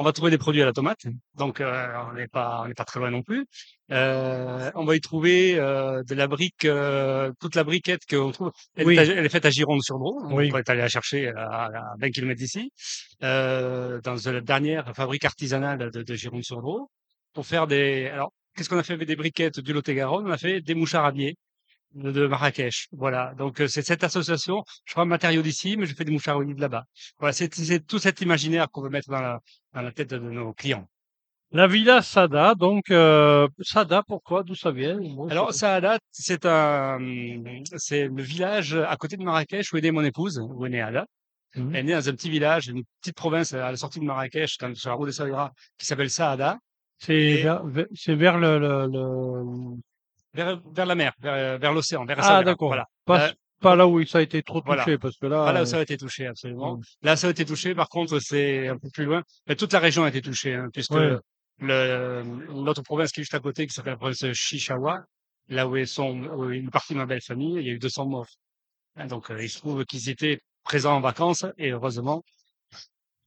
on 0.00 0.02
va 0.02 0.12
trouver 0.12 0.30
des 0.30 0.38
produits 0.38 0.62
à 0.62 0.64
la 0.64 0.72
tomate, 0.72 1.06
donc 1.34 1.60
euh, 1.60 1.86
on 2.08 2.14
n'est 2.14 2.26
pas 2.28 2.62
on 2.64 2.68
n'est 2.68 2.74
pas 2.74 2.84
très 2.84 2.98
loin 3.00 3.10
non 3.10 3.22
plus. 3.22 3.46
Euh, 3.92 4.70
on 4.74 4.84
va 4.84 4.96
y 4.96 5.00
trouver 5.00 5.58
euh, 5.58 6.02
de 6.04 6.14
la 6.14 6.26
brique, 6.26 6.66
toute 7.40 7.54
la 7.54 7.64
briquette 7.64 8.02
qu'on 8.08 8.30
trouve. 8.32 8.52
Elle, 8.76 8.86
Oui. 8.86 8.98
est, 8.98 9.08
elle 9.08 9.24
est 9.26 9.28
faite 9.28 9.44
à 9.46 9.50
Gironde-sur-Dro. 9.50 10.20
Oui. 10.30 10.46
On 10.46 10.48
pourrait 10.50 10.64
aller 10.68 10.80
la 10.80 10.88
chercher 10.88 11.28
à, 11.28 11.66
à 11.66 11.94
20 12.00 12.10
km 12.10 12.38
d'ici, 12.38 12.72
dans 13.20 14.16
la 14.26 14.40
dernière 14.40 14.94
fabrique 14.96 15.24
artisanale 15.24 15.90
de, 15.90 16.02
de 16.02 16.14
Gironde-sur-Dro, 16.14 16.90
pour 17.34 17.46
faire 17.46 17.66
des. 17.66 18.06
Alors, 18.08 18.32
qu'est-ce 18.56 18.68
qu'on 18.68 18.78
a 18.78 18.82
fait 18.82 18.94
avec 18.94 19.06
des 19.08 19.16
briquettes 19.16 19.60
du 19.60 19.72
Lot-et-Garonne? 19.72 20.26
On 20.26 20.32
a 20.32 20.38
fait 20.38 20.60
des 20.60 20.74
mouchards 20.74 21.04
à 21.04 21.12
biais 21.12 21.34
de, 21.94 22.26
Marrakech. 22.26 22.86
Voilà. 22.92 23.34
Donc 23.38 23.60
euh, 23.60 23.68
c'est 23.68 23.82
cette 23.82 24.04
association. 24.04 24.64
Je 24.84 24.92
prends 24.92 25.02
un 25.02 25.06
matériau 25.06 25.42
d'ici, 25.42 25.76
mais 25.76 25.86
je 25.86 25.94
fais 25.94 26.04
des 26.04 26.12
mouchards 26.12 26.40
de 26.44 26.60
là-bas. 26.60 26.84
Voilà, 27.18 27.32
c'est 27.32 27.48
tout 27.86 27.98
cet 27.98 28.20
imaginaire 28.20 28.70
qu'on 28.70 28.82
veut 28.82 28.90
mettre 28.90 29.10
dans 29.10 29.20
la, 29.20 29.40
dans 29.74 29.82
la 29.82 29.92
tête 29.92 30.10
de 30.10 30.18
nos 30.18 30.52
clients. 30.52 30.88
La 31.52 31.66
villa 31.66 32.00
Sada, 32.00 32.54
donc 32.54 32.90
euh, 32.90 33.48
Sada, 33.60 34.04
pourquoi, 34.06 34.44
d'où 34.44 34.54
ça 34.54 34.70
vient 34.70 34.98
Moi, 35.00 35.28
Alors 35.32 35.52
Saada, 35.52 35.98
c'est 36.12 36.46
un, 36.46 36.98
c'est 37.76 38.06
le 38.06 38.22
village 38.22 38.74
à 38.74 38.96
côté 38.96 39.16
de 39.16 39.24
Marrakech 39.24 39.72
où 39.72 39.76
est 39.76 39.80
née 39.80 39.90
mon 39.90 40.04
épouse, 40.04 40.38
où 40.38 40.64
est 40.66 40.68
née 40.68 40.80
Ada. 40.80 41.06
Mhm. 41.56 41.74
Elle 41.74 41.80
est 41.80 41.82
née 41.82 41.92
dans 41.94 42.08
un 42.08 42.12
petit 42.12 42.30
village, 42.30 42.68
une 42.68 42.84
petite 43.00 43.16
province 43.16 43.52
à 43.52 43.72
la 43.72 43.76
sortie 43.76 43.98
de 43.98 44.04
Marrakech, 44.04 44.58
sur 44.74 44.90
la 44.90 44.94
route 44.94 45.08
de 45.08 45.12
Saïra, 45.12 45.52
qui 45.76 45.86
s'appelle 45.86 46.10
Saada, 46.10 46.56
c'est 46.98 47.42
vers, 47.42 47.64
vers 47.66 48.38
le, 48.38 48.58
le, 48.60 48.86
le- 48.86 49.76
vers, 50.34 50.60
vers 50.72 50.86
la 50.86 50.94
mer, 50.94 51.12
vers, 51.20 51.58
vers 51.58 51.72
l'océan, 51.72 52.04
vers 52.04 52.18
ah 52.20 52.42
d'accord, 52.42 52.68
Voilà. 52.68 52.86
pas, 53.04 53.28
Euh, 53.28 53.32
pas 53.60 53.76
là 53.76 53.86
où 53.86 54.04
ça 54.06 54.18
a 54.18 54.22
été 54.22 54.42
trop 54.42 54.62
voilà. 54.64 54.84
touché 54.84 54.98
parce 54.98 55.16
que 55.18 55.26
là, 55.26 55.44
Pas 55.44 55.52
là 55.52 55.60
où 55.60 55.62
euh, 55.62 55.66
ça 55.66 55.78
a 55.78 55.82
été 55.82 55.96
touché, 55.96 56.26
absolument. 56.26 56.76
Mm. 56.78 56.82
Là, 57.02 57.16
ça 57.16 57.26
a 57.26 57.30
été 57.30 57.44
touché. 57.44 57.74
Par 57.74 57.88
contre, 57.88 58.18
c'est 58.20 58.68
un 58.68 58.78
peu 58.78 58.88
plus 58.92 59.04
loin. 59.04 59.22
Mais 59.46 59.56
toute 59.56 59.72
la 59.72 59.78
région 59.80 60.04
a 60.04 60.08
été 60.08 60.20
touchée, 60.22 60.54
hein, 60.54 60.68
puisque 60.72 60.92
Ouais. 60.92 61.16
le, 61.58 62.22
l'autre 62.48 62.82
province 62.82 63.12
qui 63.12 63.20
est 63.20 63.24
juste 63.24 63.34
à 63.34 63.40
côté, 63.40 63.66
qui 63.66 63.74
s'appelle 63.74 63.92
la 63.94 63.98
province 63.98 64.32
Chichawa, 64.32 65.04
là 65.48 65.66
où 65.68 65.76
est 65.76 65.84
son, 65.86 66.22
où 66.24 66.50
une 66.50 66.70
partie 66.70 66.94
de 66.94 66.98
ma 66.98 67.06
belle 67.06 67.20
famille, 67.22 67.56
il 67.56 67.66
y 67.66 67.70
a 67.70 67.72
eu 67.72 67.78
200 67.78 68.06
morts. 68.06 68.26
Hein, 68.96 69.06
Donc, 69.06 69.30
euh, 69.30 69.42
il 69.42 69.50
se 69.50 69.58
trouve 69.58 69.84
qu'ils 69.84 70.08
étaient 70.08 70.40
présents 70.62 70.96
en 70.96 71.00
vacances, 71.00 71.44
et 71.58 71.70
heureusement, 71.70 72.22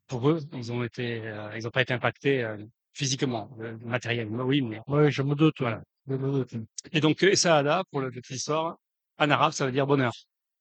pour 0.07 0.29
eux, 0.29 0.39
ils 0.53 0.71
ont 0.71 0.83
été, 0.83 1.21
euh, 1.25 1.49
ils 1.57 1.63
n'ont 1.63 1.69
pas 1.69 1.81
été 1.81 1.93
impactés 1.93 2.43
euh, 2.43 2.57
physiquement, 2.93 3.49
euh, 3.61 3.75
matériellement, 3.81 4.43
oui, 4.43 4.61
mais 4.61 4.79
oui, 4.87 5.11
je 5.11 5.21
me 5.21 5.35
doute. 5.35 5.55
Voilà. 5.59 5.81
Je 6.07 6.13
me 6.15 6.31
doute. 6.31 6.53
et 6.91 6.99
donc 6.99 7.23
euh, 7.23 7.35
Saada 7.35 7.83
pour 7.91 8.01
le 8.01 8.09
petite 8.11 8.31
histoire, 8.37 8.77
en 9.19 9.29
arabe, 9.29 9.51
ça 9.53 9.65
veut 9.65 9.71
dire 9.71 9.87
bonheur. 9.87 10.13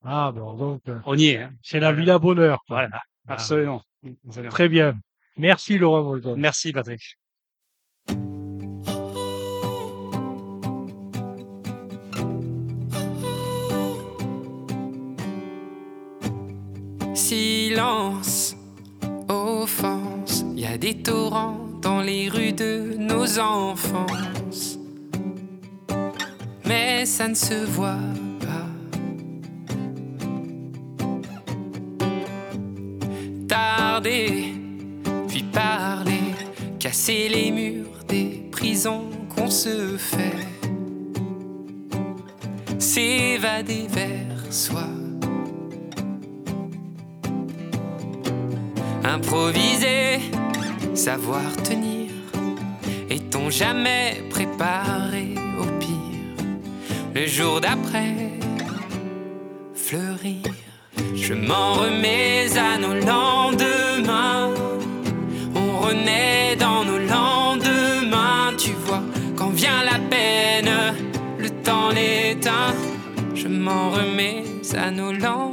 Ah 0.05 0.31
bon, 0.33 0.53
donc 0.53 0.81
euh, 0.87 0.99
On 1.05 1.17
y 1.17 1.27
est. 1.29 1.43
Hein. 1.43 1.53
c'est 1.61 1.79
la 1.79 1.91
villa 1.93 2.19
bonheur. 2.19 2.59
quoi. 2.67 2.77
Voilà, 2.77 3.01
absolument. 3.27 3.81
Absolument. 4.27 4.51
Très 4.51 4.67
bien. 4.69 4.99
Merci 5.37 5.77
Laurent 5.77 6.03
Molton. 6.03 6.35
Merci 6.37 6.71
Patrick. 6.73 7.17
Silence, 17.15 18.55
offense, 19.29 20.45
y 20.55 20.65
a 20.65 20.77
des 20.77 21.01
torrents 21.01 21.57
dans 21.81 22.01
les 22.01 22.27
rues 22.29 22.53
de 22.53 22.95
nos 22.97 23.39
enfances. 23.39 24.72
Ça 27.05 27.27
ne 27.27 27.35
se 27.35 27.65
voit 27.65 27.97
pas. 28.39 28.65
Tarder, 33.45 34.53
puis 35.27 35.43
parler, 35.43 36.33
casser 36.79 37.27
les 37.27 37.51
murs 37.51 38.05
des 38.07 38.47
prisons 38.51 39.09
qu'on 39.35 39.49
se 39.49 39.97
fait. 39.97 40.47
S'évader 42.79 43.87
vers 43.89 44.51
soi. 44.51 44.87
Improviser, 49.03 50.21
savoir 50.95 51.53
tenir. 51.63 52.11
Est-on 53.09 53.49
jamais 53.49 54.23
préparé? 54.29 55.42
Le 57.15 57.27
jour 57.27 57.61
d'après, 57.61 58.15
fleurir. 59.75 60.41
Je 61.15 61.35
m'en 61.35 61.73
remets 61.73 62.47
à 62.57 62.79
nos 62.79 62.95
lendemains. 62.95 64.51
On 65.55 65.79
renaît 65.79 66.55
dans 66.55 66.83
nos 66.83 66.97
lendemains. 66.97 68.53
Tu 68.57 68.71
vois, 68.85 69.03
quand 69.35 69.49
vient 69.49 69.83
la 69.83 69.99
peine, 69.99 70.71
le 71.37 71.49
temps 71.49 71.89
l'éteint. 71.89 72.73
Je 73.35 73.47
m'en 73.47 73.91
remets 73.91 74.43
à 74.75 74.89
nos 74.89 75.11
lendemains. 75.11 75.52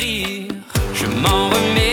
Je 0.00 1.06
m'en 1.06 1.48
remets 1.48 1.87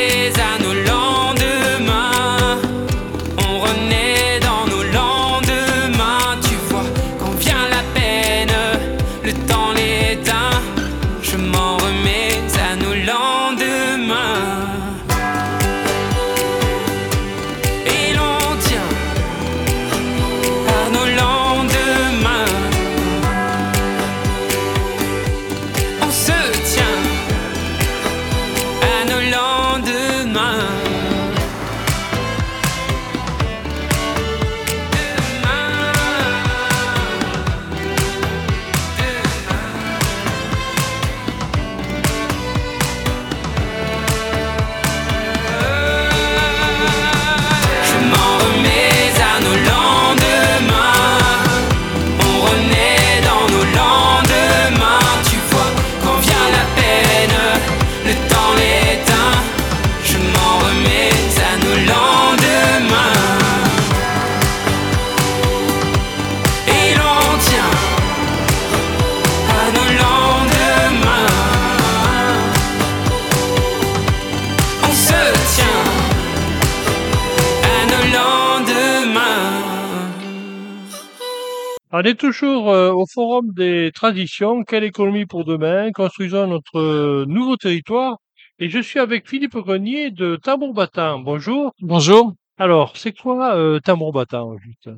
est 82.08 82.20
toujours 82.20 82.70
euh, 82.70 82.91
au 82.91 83.06
Forum 83.12 83.52
des 83.54 83.91
traditions, 83.94 84.63
quelle 84.63 84.84
économie 84.84 85.26
pour 85.26 85.46
demain, 85.46 85.91
construisons 85.91 86.48
notre 86.48 86.78
euh, 86.78 87.26
nouveau 87.28 87.58
territoire. 87.58 88.18
Et 88.60 88.70
je 88.70 88.80
suis 88.80 89.00
avec 89.00 89.28
Philippe 89.28 89.56
Grenier 89.56 90.12
de 90.12 90.36
Tambour 90.36 90.74
Battant. 90.74 91.20
Bonjour. 91.20 91.72
Bonjour. 91.82 92.34
Alors, 92.58 92.96
c'est 92.96 93.12
quoi 93.12 93.56
euh, 93.56 93.80
Tambour 93.80 94.13
Battant 94.13 94.58
juste? 94.58 94.89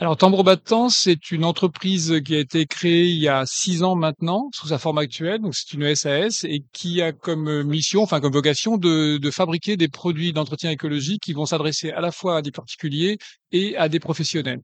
Alors, 0.00 0.16
Tambour 0.16 0.42
Battant, 0.42 0.88
c'est 0.88 1.30
une 1.30 1.44
entreprise 1.44 2.20
qui 2.24 2.34
a 2.34 2.40
été 2.40 2.66
créée 2.66 3.04
il 3.04 3.18
y 3.18 3.28
a 3.28 3.44
six 3.46 3.84
ans 3.84 3.94
maintenant, 3.94 4.48
sous 4.52 4.68
sa 4.68 4.78
forme 4.78 4.98
actuelle. 4.98 5.40
Donc, 5.40 5.54
c'est 5.54 5.72
une 5.74 5.94
SAS 5.94 6.44
et 6.44 6.64
qui 6.72 7.02
a 7.02 7.12
comme 7.12 7.62
mission, 7.62 8.02
enfin 8.02 8.20
comme 8.20 8.32
vocation, 8.32 8.76
de, 8.76 9.18
de 9.18 9.30
fabriquer 9.30 9.76
des 9.76 9.88
produits 9.88 10.32
d'entretien 10.32 10.70
écologique 10.70 11.22
qui 11.22 11.32
vont 11.32 11.46
s'adresser 11.46 11.90
à 11.90 12.00
la 12.00 12.10
fois 12.10 12.38
à 12.38 12.42
des 12.42 12.50
particuliers 12.50 13.18
et 13.52 13.76
à 13.76 13.88
des 13.88 14.00
professionnels. 14.00 14.60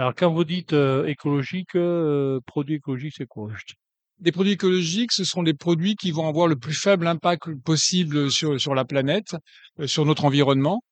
Alors, 0.00 0.14
quand 0.14 0.32
vous 0.32 0.44
dites 0.44 0.72
euh, 0.72 1.04
écologique, 1.04 1.74
euh, 1.74 2.40
produit 2.46 2.76
écologique, 2.76 3.12
c'est 3.18 3.26
quoi 3.26 3.50
Des 4.18 4.32
produits 4.32 4.52
écologiques, 4.52 5.12
ce 5.12 5.24
sont 5.24 5.42
des 5.42 5.52
produits 5.52 5.94
qui 5.94 6.10
vont 6.10 6.26
avoir 6.26 6.46
le 6.46 6.56
plus 6.56 6.72
faible 6.72 7.06
impact 7.06 7.54
possible 7.62 8.30
sur, 8.30 8.58
sur 8.58 8.74
la 8.74 8.86
planète, 8.86 9.36
euh, 9.78 9.86
sur 9.86 10.06
notre 10.06 10.24
environnement. 10.24 10.82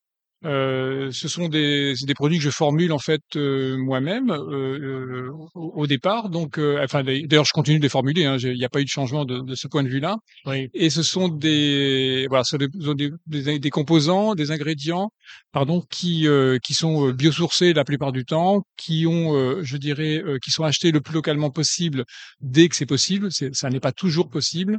Euh, 0.45 1.11
ce 1.11 1.27
sont 1.27 1.49
des, 1.49 1.95
des 2.07 2.15
produits 2.15 2.39
que 2.39 2.45
je 2.45 2.51
formule 2.51 2.93
en 2.93 3.01
fait 3.01 3.23
euh, 3.35 3.77
moi-même 3.77 4.31
euh, 4.31 5.29
au, 5.55 5.73
au 5.75 5.87
départ. 5.89 6.29
Donc, 6.29 6.59
euh, 6.59 6.81
enfin, 6.85 7.03
d'ailleurs, 7.03 7.45
je 7.45 7.53
continue 7.53 7.79
de 7.79 7.83
les 7.83 7.89
formuler. 7.89 8.25
hein, 8.25 8.37
Il 8.39 8.53
n'y 8.55 8.65
a 8.65 8.69
pas 8.69 8.81
eu 8.81 8.85
de 8.85 8.89
changement 8.89 9.25
de, 9.25 9.41
de 9.41 9.55
ce 9.57 9.67
point 9.67 9.83
de 9.83 9.89
vue-là. 9.89 10.17
Oui. 10.47 10.69
Et 10.75 10.91
ce 10.91 11.03
sont 11.03 11.27
des, 11.29 12.27
voilà, 12.29 12.45
ce 12.45 12.57
sont 12.57 12.95
des, 12.95 13.11
des, 13.27 13.59
des- 13.59 13.71
composants, 13.71 14.37
des 14.37 14.53
ingrédients, 14.53 15.11
pardon, 15.51 15.83
qui 15.91 16.29
euh, 16.29 16.59
qui 16.63 16.73
sont 16.75 17.11
biosourcés 17.11 17.73
la 17.73 17.85
plupart 17.85 18.13
du 18.13 18.25
temps, 18.25 18.63
qui 18.77 19.07
ont, 19.09 19.35
euh, 19.37 19.61
je 19.65 19.77
dirais, 19.77 20.23
euh, 20.25 20.39
qui 20.41 20.53
sont 20.53 20.63
achetés 20.63 20.93
le 20.93 21.01
plus 21.01 21.15
localement 21.15 21.51
possible 21.51 22.05
dès 22.41 22.69
que 22.69 22.77
c'est 22.77 22.87
possible. 22.87 23.31
Ça 23.33 23.71
n'est 23.71 23.81
pas 23.81 23.93
toujours 23.93 24.31
possible 24.31 24.79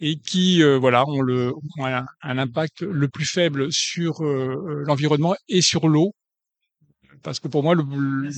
et 0.00 0.16
qui, 0.16 0.62
euh, 0.62 0.78
voilà, 0.78 1.06
ont 1.06 1.20
le 1.20 1.52
ont 1.78 1.84
un, 1.86 2.04
un 2.22 2.38
impact 2.38 2.82
le 2.82 3.08
plus 3.08 3.26
faible 3.26 3.72
sur 3.72 4.22
euh, 4.22 4.54
euh, 4.56 4.84
l'environnement 4.86 5.34
et 5.48 5.62
sur 5.62 5.88
l'eau. 5.88 6.12
Parce 7.22 7.38
que 7.38 7.48
pour 7.48 7.62
moi, 7.62 7.74
le- 7.74 7.84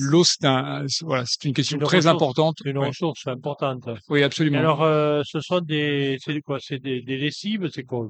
l'eau, 0.09 0.25
c'est 0.25 0.43
un, 0.43 0.85
voilà, 1.03 1.23
c'est 1.25 1.45
une 1.45 1.53
question 1.53 1.77
Une 1.77 1.83
très 1.85 1.97
ressource. 1.97 2.13
importante. 2.15 2.55
C'est 2.61 2.69
une 2.71 2.79
Ouais. 2.79 2.87
ressource 2.87 3.25
importante. 3.27 3.87
Oui, 4.09 4.19
Et 4.19 4.23
absolument. 4.23 4.59
alors, 4.59 4.83
euh, 4.83 5.21
ce 5.25 5.39
sont 5.39 5.61
des, 5.61 6.17
c'est 6.21 6.41
quoi? 6.41 6.57
C'est 6.61 6.79
des, 6.79 7.01
des 7.01 7.15
lessives, 7.15 7.69
c'est 7.73 7.83
quoi 7.83 8.09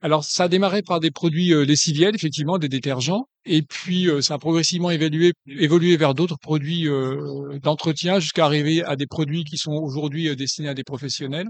Alors, 0.00 0.24
ça 0.24 0.44
a 0.44 0.48
démarré 0.48 0.82
par 0.82 0.98
des 0.98 1.12
produits 1.12 1.52
euh, 1.54 1.64
lessiviels, 1.64 2.16
effectivement, 2.16 2.58
des 2.58 2.68
détergents, 2.68 3.26
et 3.44 3.62
puis 3.62 4.08
euh, 4.08 4.20
ça 4.20 4.34
a 4.34 4.38
progressivement 4.38 4.90
évolué, 4.90 5.32
évolué 5.46 5.96
vers 5.96 6.14
d'autres 6.14 6.38
produits 6.40 6.88
euh, 6.88 7.60
d'entretien, 7.62 8.18
jusqu'à 8.18 8.46
arriver 8.46 8.82
à 8.82 8.96
des 8.96 9.06
produits 9.06 9.44
qui 9.44 9.58
sont 9.58 9.74
aujourd'hui 9.74 10.34
destinés 10.34 10.70
à 10.70 10.74
des 10.74 10.82
professionnels, 10.84 11.46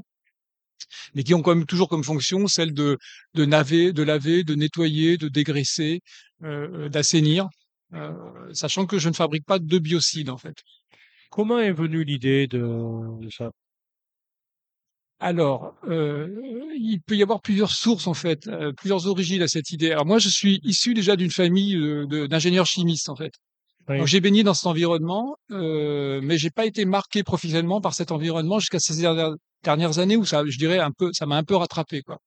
mais 1.14 1.22
qui 1.22 1.34
ont 1.34 1.42
quand 1.42 1.54
même 1.54 1.66
toujours 1.66 1.88
comme 1.88 2.04
fonction 2.04 2.46
celle 2.46 2.72
de, 2.72 2.98
de 3.34 3.44
naver, 3.44 3.92
de 3.92 4.02
laver, 4.02 4.44
de 4.44 4.54
nettoyer, 4.54 5.16
de 5.16 5.28
dégraisser, 5.28 6.00
euh, 6.44 6.88
d'assainir, 6.88 7.48
euh, 7.94 8.12
sachant 8.52 8.86
que 8.86 8.98
je 8.98 9.08
ne 9.08 9.14
fabrique 9.14 9.44
pas 9.44 9.58
de 9.58 9.78
biocides 9.78 10.30
en 10.30 10.38
fait. 10.38 10.56
Comment 11.30 11.58
est 11.58 11.72
venue 11.72 12.04
l'idée 12.04 12.46
de, 12.46 13.22
de 13.22 13.30
ça? 13.30 13.50
Alors, 15.22 15.74
euh, 15.86 16.28
il 16.78 17.00
peut 17.02 17.14
y 17.14 17.22
avoir 17.22 17.42
plusieurs 17.42 17.72
sources 17.72 18.06
en 18.06 18.14
fait, 18.14 18.46
euh, 18.48 18.72
plusieurs 18.72 19.06
origines 19.06 19.42
à 19.42 19.48
cette 19.48 19.70
idée. 19.70 19.90
Alors 19.90 20.06
moi, 20.06 20.18
je 20.18 20.30
suis 20.30 20.60
issu 20.62 20.94
déjà 20.94 21.14
d'une 21.14 21.30
famille 21.30 21.76
euh, 21.76 22.26
d'ingénieurs 22.26 22.64
chimistes 22.64 23.10
en 23.10 23.16
fait. 23.16 23.34
Oui. 23.88 23.98
Donc 23.98 24.06
j'ai 24.06 24.20
baigné 24.20 24.44
dans 24.44 24.54
cet 24.54 24.66
environnement, 24.66 25.36
euh, 25.50 26.20
mais 26.22 26.38
j'ai 26.38 26.50
pas 26.50 26.64
été 26.64 26.86
marqué 26.86 27.22
professionnellement 27.22 27.82
par 27.82 27.92
cet 27.92 28.12
environnement 28.12 28.60
jusqu'à 28.60 28.78
ces 28.78 29.04
dernières, 29.62 29.98
années 29.98 30.16
où 30.16 30.24
ça, 30.24 30.42
je 30.46 30.58
dirais 30.58 30.78
un 30.78 30.90
peu, 30.90 31.12
ça 31.12 31.26
m'a 31.26 31.36
un 31.36 31.44
peu 31.44 31.56
rattrapé 31.56 32.02
quoi. 32.02 32.18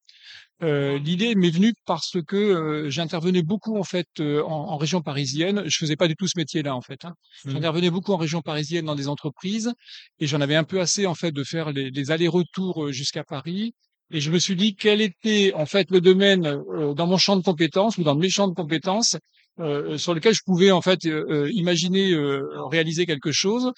Euh, 0.62 0.98
L'idée 1.00 1.36
m'est 1.36 1.50
venue 1.50 1.74
parce 1.86 2.18
que 2.26 2.36
euh, 2.36 2.90
j'intervenais 2.90 3.42
beaucoup 3.42 3.78
en 3.78 3.84
fait 3.84 4.08
euh, 4.20 4.42
en, 4.44 4.70
en 4.72 4.78
région 4.78 5.02
parisienne. 5.02 5.64
Je 5.66 5.78
faisais 5.78 5.96
pas 5.96 6.08
du 6.08 6.16
tout 6.16 6.28
ce 6.28 6.38
métier-là 6.38 6.76
en 6.76 6.82
fait. 6.82 7.04
Hein. 7.06 7.16
Mhm. 7.46 7.54
J'intervenais 7.54 7.90
beaucoup 7.90 8.14
en 8.14 8.18
région 8.18 8.42
parisienne 8.42 8.86
dans 8.86 8.96
des 8.96 9.08
entreprises 9.08 9.74
et 10.20 10.28
j'en 10.28 10.42
avais 10.42 10.56
un 10.56 10.64
peu 10.64 10.80
assez 10.80 11.06
en 11.06 11.16
fait 11.16 11.32
de 11.32 11.44
faire 11.44 11.72
les, 11.72 11.90
les 11.90 12.12
allers-retours 12.12 12.86
euh, 12.86 12.92
jusqu'à 12.92 13.24
Paris. 13.24 13.74
Et 14.12 14.22
je 14.22 14.32
me 14.32 14.38
suis 14.40 14.56
dit 14.56 14.76
quel 14.76 15.02
était 15.02 15.54
en 15.56 15.66
fait 15.66 15.90
le 15.90 16.00
domaine 16.00 16.46
euh, 16.46 16.94
dans 16.94 17.08
mon 17.08 17.18
champ 17.18 17.36
de 17.36 17.42
compétences 17.42 17.98
ou 17.98 18.04
dans 18.04 18.16
mes 18.16 18.30
champs 18.30 18.48
de 18.48 18.54
compétences 18.54 19.18
euh, 19.60 19.98
sur 19.98 20.14
lequel 20.14 20.34
je 20.34 20.42
pouvais 20.46 20.72
en 20.72 20.82
fait 20.82 21.06
euh, 21.06 21.24
euh, 21.30 21.50
imaginer 21.54 22.12
euh, 22.14 22.42
réaliser 22.72 23.06
quelque 23.06 23.32
chose. 23.32 23.72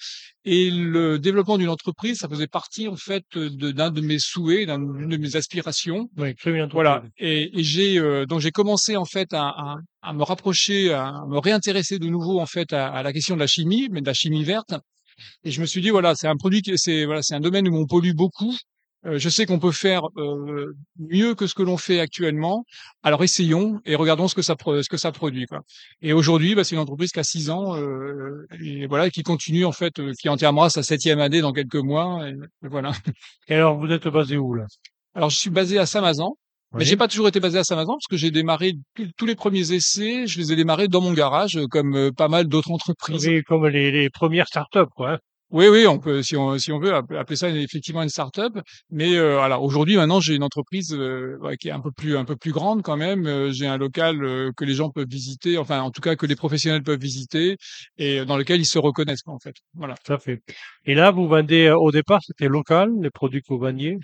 Et 0.44 0.70
le 0.70 1.18
développement 1.18 1.58
d'une 1.58 1.68
entreprise, 1.68 2.18
ça 2.18 2.28
faisait 2.28 2.46
partie 2.46 2.88
en 2.88 2.96
fait 2.96 3.24
de- 3.34 3.72
d'un 3.72 3.90
de, 3.90 4.00
mes 4.00 4.18
souhaits, 4.18 4.66
d'un- 4.66 4.78
d'une 4.78 5.08
de 5.08 5.16
mes 5.16 5.36
aspirations. 5.36 6.08
Oui, 6.16 6.28
une 6.46 6.62
entreprise. 6.62 6.72
Voilà. 6.72 7.02
Et, 7.18 7.58
et 7.58 7.62
j'ai 7.62 7.98
euh, 7.98 8.24
donc 8.26 8.40
j'ai 8.40 8.52
commencé 8.52 8.96
en 8.96 9.04
fait 9.04 9.32
à, 9.34 9.48
à, 9.48 9.76
à 10.02 10.12
me 10.12 10.22
rapprocher, 10.22 10.92
à 10.92 11.12
me 11.28 11.38
réintéresser 11.38 11.98
de 11.98 12.06
nouveau 12.06 12.40
en 12.40 12.46
fait 12.46 12.72
à, 12.72 12.88
à 12.88 13.02
la 13.02 13.12
question 13.12 13.34
de 13.34 13.40
la 13.40 13.46
chimie, 13.46 13.88
mais 13.90 14.00
de 14.00 14.06
la 14.06 14.14
chimie 14.14 14.44
verte. 14.44 14.74
Et 15.44 15.50
je 15.50 15.60
me 15.60 15.66
suis 15.66 15.80
dit 15.80 15.90
voilà, 15.90 16.14
c'est 16.14 16.28
un 16.28 16.36
produit, 16.36 16.62
qui- 16.62 16.72
c'est 16.76 17.04
voilà, 17.06 17.22
c'est 17.22 17.34
un 17.34 17.40
domaine 17.40 17.68
où 17.68 17.76
on 17.76 17.86
pollue 17.86 18.12
beaucoup. 18.14 18.54
Euh, 19.06 19.18
je 19.18 19.28
sais 19.28 19.46
qu'on 19.46 19.58
peut 19.60 19.72
faire 19.72 20.02
euh, 20.16 20.74
mieux 20.98 21.34
que 21.34 21.46
ce 21.46 21.54
que 21.54 21.62
l'on 21.62 21.76
fait 21.76 22.00
actuellement. 22.00 22.64
Alors 23.02 23.22
essayons 23.22 23.80
et 23.84 23.94
regardons 23.94 24.26
ce 24.26 24.34
que 24.34 24.42
ça 24.42 24.56
ce 24.58 24.88
que 24.88 24.96
ça 24.96 25.12
produit. 25.12 25.46
Quoi. 25.46 25.60
Et 26.02 26.12
aujourd'hui, 26.12 26.54
bah, 26.54 26.64
c'est 26.64 26.74
une 26.74 26.80
entreprise 26.80 27.12
qui 27.12 27.20
a 27.20 27.24
six 27.24 27.48
ans 27.50 27.76
euh, 27.76 28.46
et 28.60 28.86
voilà 28.86 29.08
qui 29.10 29.22
continue 29.22 29.64
en 29.64 29.72
fait, 29.72 29.98
euh, 30.00 30.12
qui 30.20 30.28
enterrera 30.28 30.70
sa 30.70 30.82
septième 30.82 31.20
année 31.20 31.40
dans 31.40 31.52
quelques 31.52 31.76
mois. 31.76 32.28
Et, 32.28 32.32
et 32.64 32.68
voilà. 32.68 32.92
Et 33.48 33.54
alors, 33.54 33.78
vous 33.78 33.90
êtes 33.92 34.08
basé 34.08 34.36
où 34.38 34.54
là? 34.54 34.64
Alors 35.14 35.30
je 35.30 35.36
suis 35.36 35.50
basé 35.50 35.78
à 35.78 35.86
Saint-Mazan. 35.86 36.36
Mais 36.72 36.80
Oui. 36.80 36.84
j'ai 36.84 36.96
pas 36.96 37.06
toujours 37.06 37.28
été 37.28 37.38
basé 37.38 37.58
à 37.58 37.64
Saint-Mazan 37.64 37.92
parce 37.94 38.08
que 38.10 38.16
j'ai 38.16 38.32
démarré 38.32 38.74
tous- 39.16 39.24
les 39.26 39.36
premiers 39.36 39.70
essais, 39.72 40.26
je 40.26 40.38
les 40.40 40.52
ai 40.52 40.56
démarrés 40.56 40.88
dans 40.88 41.00
mon 41.00 41.12
garage, 41.12 41.60
comme 41.70 42.10
pas 42.16 42.26
mal 42.26 42.48
d'autres 42.48 42.72
entreprises. 42.72 43.24
Oui, 43.28 43.44
comme 43.44 43.68
les, 43.68 43.92
les 43.92 44.10
premières 44.10 44.48
startups, 44.48 44.90
quoi. 44.96 45.20
Oui, 45.50 45.68
oui, 45.68 45.86
on 45.86 46.00
peut, 46.00 46.22
si 46.24 46.36
on, 46.36 46.58
si 46.58 46.72
on 46.72 46.80
veut 46.80 46.92
app- 46.92 47.12
appeler 47.12 47.36
ça 47.36 47.48
effectivement 47.48 48.02
une 48.02 48.08
start-up. 48.08 48.52
Mais 48.90 49.14
euh, 49.16 49.38
alors 49.40 49.62
aujourd'hui, 49.62 49.94
maintenant, 49.96 50.18
j'ai 50.20 50.34
une 50.34 50.42
entreprise 50.42 50.92
euh, 50.92 51.38
qui 51.60 51.68
est 51.68 51.70
un 51.70 51.80
peu 51.80 51.92
plus, 51.92 52.16
un 52.16 52.24
peu 52.24 52.34
plus 52.34 52.50
grande 52.50 52.82
quand 52.82 52.96
même. 52.96 53.26
Euh, 53.28 53.52
j'ai 53.52 53.66
un 53.68 53.76
local 53.76 54.24
euh, 54.24 54.50
que 54.56 54.64
les 54.64 54.74
gens 54.74 54.90
peuvent 54.90 55.06
visiter, 55.08 55.56
enfin, 55.56 55.80
en 55.82 55.92
tout 55.92 56.00
cas 56.00 56.16
que 56.16 56.26
les 56.26 56.34
professionnels 56.34 56.82
peuvent 56.82 56.98
visiter, 56.98 57.56
et 57.96 58.24
dans 58.24 58.36
lequel 58.36 58.60
ils 58.60 58.66
se 58.66 58.78
reconnaissent 58.80 59.22
en 59.26 59.38
fait. 59.38 59.54
Voilà. 59.74 59.94
Tout 60.04 60.14
à 60.14 60.18
fait. 60.18 60.42
Et 60.84 60.94
là, 60.94 61.12
vous 61.12 61.28
vendez, 61.28 61.66
euh, 61.66 61.76
au 61.76 61.92
départ, 61.92 62.20
c'était 62.26 62.48
local, 62.48 62.90
les 63.00 63.10
produits 63.10 63.40
que 63.40 63.46
vous 63.50 63.58
vendiez? 63.60 63.98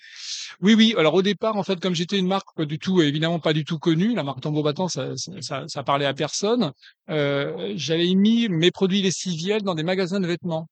Oui, 0.60 0.74
oui. 0.74 0.94
Alors 0.96 1.14
au 1.14 1.22
départ, 1.22 1.56
en 1.56 1.62
fait, 1.64 1.80
comme 1.80 1.94
j'étais 1.94 2.18
une 2.18 2.28
marque 2.28 2.54
pas 2.56 2.64
du 2.66 2.78
tout, 2.78 3.02
évidemment 3.02 3.40
pas 3.40 3.52
du 3.52 3.64
tout 3.64 3.78
connue, 3.78 4.14
la 4.14 4.22
marque 4.22 4.40
Tambour 4.40 4.62
Battant, 4.64 4.88
ça, 4.88 5.16
ça, 5.16 5.32
ça, 5.40 5.64
ça 5.66 5.82
parlait 5.82 6.06
à 6.06 6.14
personne. 6.14 6.72
Euh, 7.10 7.72
J'avais 7.76 8.14
mis 8.14 8.48
mes 8.48 8.70
produits 8.70 9.02
lessiviels 9.02 9.62
dans 9.62 9.74
des 9.74 9.82
magasins 9.82 10.20
de 10.20 10.26
vêtements 10.26 10.68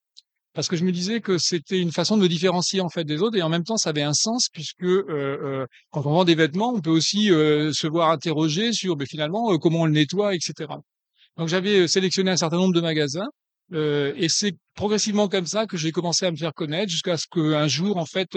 parce 0.53 0.69
que 0.69 0.77
je 0.77 0.85
me 0.85 0.93
disais 0.93 1.21
que 1.21 1.39
c'était 1.39 1.79
une 1.79 1.93
façon 1.93 2.17
de 2.17 2.23
me 2.23 2.29
différencier 2.29 2.81
en 2.81 2.89
fait 2.89 3.05
des 3.05 3.23
autres 3.23 3.37
et 3.37 3.43
en 3.43 3.49
même 3.49 3.65
temps 3.65 3.77
ça 3.77 3.91
avait 3.91 4.03
un 4.03 4.15
sens 4.15 4.49
puisque 4.53 4.83
euh, 4.83 5.05
euh, 5.09 5.67
quand 5.91 6.05
on 6.07 6.13
vend 6.13 6.25
des 6.25 6.35
vêtements, 6.35 6.73
on 6.75 6.81
peut 6.81 6.91
aussi 6.91 7.31
euh, 7.31 7.73
se 7.73 7.87
voir 7.87 8.11
interroger 8.11 8.73
sur 8.73 8.97
mais 8.97 9.07
finalement 9.07 9.53
euh, 9.53 9.59
comment 9.59 9.83
on 9.83 9.87
le 9.87 9.93
nettoie, 9.93 10.35
etc. 10.35 10.69
Donc 11.37 11.49
j'avais 11.49 11.81
euh, 11.81 11.87
sélectionné 11.87 12.33
un 12.33 12.37
certain 12.37 12.57
nombre 12.57 12.75
de 12.75 12.81
magasins 12.81 13.29
euh, 13.73 14.13
et 14.17 14.29
c'est 14.29 14.57
progressivement 14.75 15.29
comme 15.29 15.47
ça 15.47 15.67
que 15.67 15.77
j'ai 15.77 15.93
commencé 15.93 16.27
à 16.27 16.33
me 16.33 16.37
faire 16.37 16.53
connaître 16.55 16.91
jusqu'à 16.91 17.17
ce 17.17 17.27
qu'un 17.31 17.69
jour 17.69 17.97
en 17.97 18.07
fait 18.07 18.37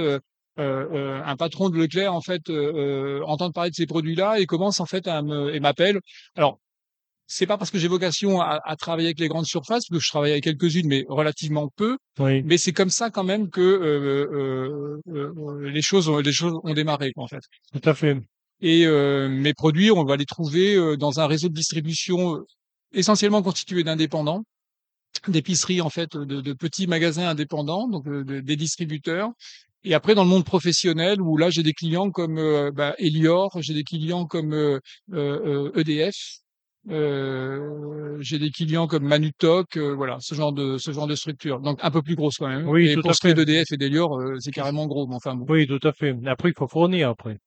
un 0.58 1.36
patron 1.36 1.69
de 1.69 1.78
Leclerc 1.78 2.13
en 2.13 2.21
fait 2.21 2.47
entende 3.26 3.54
parler 3.54 3.71
de 3.71 3.76
ces 3.76 3.88
produits-là 3.88 4.39
et 4.39 4.45
commence 4.45 4.80
en 4.80 4.86
fait 4.86 5.08
à 5.08 5.23
me 5.23 5.56
et 5.56 5.60
m'appelle. 5.60 5.99
Alors 6.36 6.60
c'est 7.36 7.48
pas 7.48 7.58
parce 7.58 7.72
que 7.72 7.80
j'ai 7.80 7.88
vocation 7.88 8.41
à, 8.41 8.60
à 8.63 8.76
travailler 8.76 9.08
avec 9.08 9.19
les 9.19 9.28
grandes 9.28 9.46
surfaces, 9.46 9.86
que 9.89 10.00
je 10.00 10.10
travaille 10.10 10.32
avec 10.32 10.43
quelques-unes, 10.43 10.88
mais 10.88 11.04
relativement 11.08 11.67
peu. 11.76 11.98
Oui. 12.19 12.43
Mais 12.43 12.58
c'est 12.58 12.74
comme 12.74 12.89
ça 12.91 13.10
quand 13.10 13.24
même 13.24 13.50
que 13.50 13.62
euh, 13.62 14.28
euh, 14.32 15.00
euh, 15.08 15.34
euh, 15.38 15.69
les 15.69 15.82
choses, 15.82 16.10
ont, 16.10 16.19
les 16.19 16.32
choses 16.32 16.54
ont 16.63 16.74
démarré 16.74 17.12
en 17.15 17.28
fait. 17.28 17.41
Tout 17.74 17.89
à 17.89 17.93
fait. 17.93 18.17
Et 18.62 18.86
euh, 18.86 19.28
mes 19.30 19.54
produits, 19.54 19.91
on 19.91 20.06
va 20.06 20.15
les 20.15 20.26
trouver 20.26 20.76
euh, 20.76 20.96
dans 20.96 21.19
un 21.19 21.28
réseau 21.28 21.50
de 21.50 21.56
distribution 21.56 22.39
essentiellement 22.93 23.41
constitué 23.41 23.84
d'indépendants, 23.84 24.43
d'épiceries 25.28 25.82
en 25.82 25.89
fait, 25.89 26.15
de, 26.15 26.41
de 26.41 26.54
petits 26.54 26.88
magasins 26.88 27.28
indépendants, 27.28 27.88
donc 27.88 28.06
de- 28.08 28.39
des 28.41 28.56
distributeurs. 28.56 29.30
Et 29.84 29.93
après 29.93 30.15
dans 30.15 30.24
le 30.24 30.30
monde 30.30 30.46
professionnel 30.46 31.22
où 31.22 31.36
là 31.36 31.50
j'ai 31.50 31.63
des 31.63 31.74
clients 31.74 32.10
comme 32.10 32.38
euh, 32.38 32.72
bah, 32.72 32.96
Elior, 33.00 33.52
j'ai 33.62 33.74
des 33.74 33.84
clients 33.84 34.26
comme 34.26 34.54
euh, 34.54 34.80
euh, 35.13 35.72
euh, 35.76 35.80
EDF, 35.80 36.15
euh, 36.89 38.17
j'ai 38.19 38.39
des 38.39 38.52
clients 38.52 38.88
comme 38.88 39.06
Manutoc, 39.06 39.78
euh, 39.78 39.93
voilà 39.96 40.17
ce 40.19 40.36
genre 40.36 40.52
de 40.54 40.78
ce 40.78 40.91
genre 40.91 41.08
de 41.08 41.15
structure. 41.15 41.60
Donc 41.60 41.80
un 41.82 41.91
peu 41.91 42.02
plus 42.02 42.15
grosse 42.15 42.38
quand 42.38 42.48
même. 42.48 42.67
Oui, 42.67 42.89
et 42.89 42.96
tout 42.96 43.02
pour 43.02 43.12
à 43.12 43.13
fait. 43.13 43.34
d'EDF 43.34 43.72
et 43.72 43.78
d'Elior, 43.78 44.19
euh, 44.19 44.36
c'est 44.39 44.52
carrément 44.52 44.86
gros. 44.88 45.08
Mais 45.08 45.15
enfin 45.15 45.36
bon. 45.36 45.46
Oui, 45.48 45.67
tout 45.67 45.80
à 45.84 45.93
fait. 45.93 46.15
Après, 46.26 46.50
il 46.50 46.56
faut 46.58 46.67
fournir 46.67 47.10
après. 47.10 47.38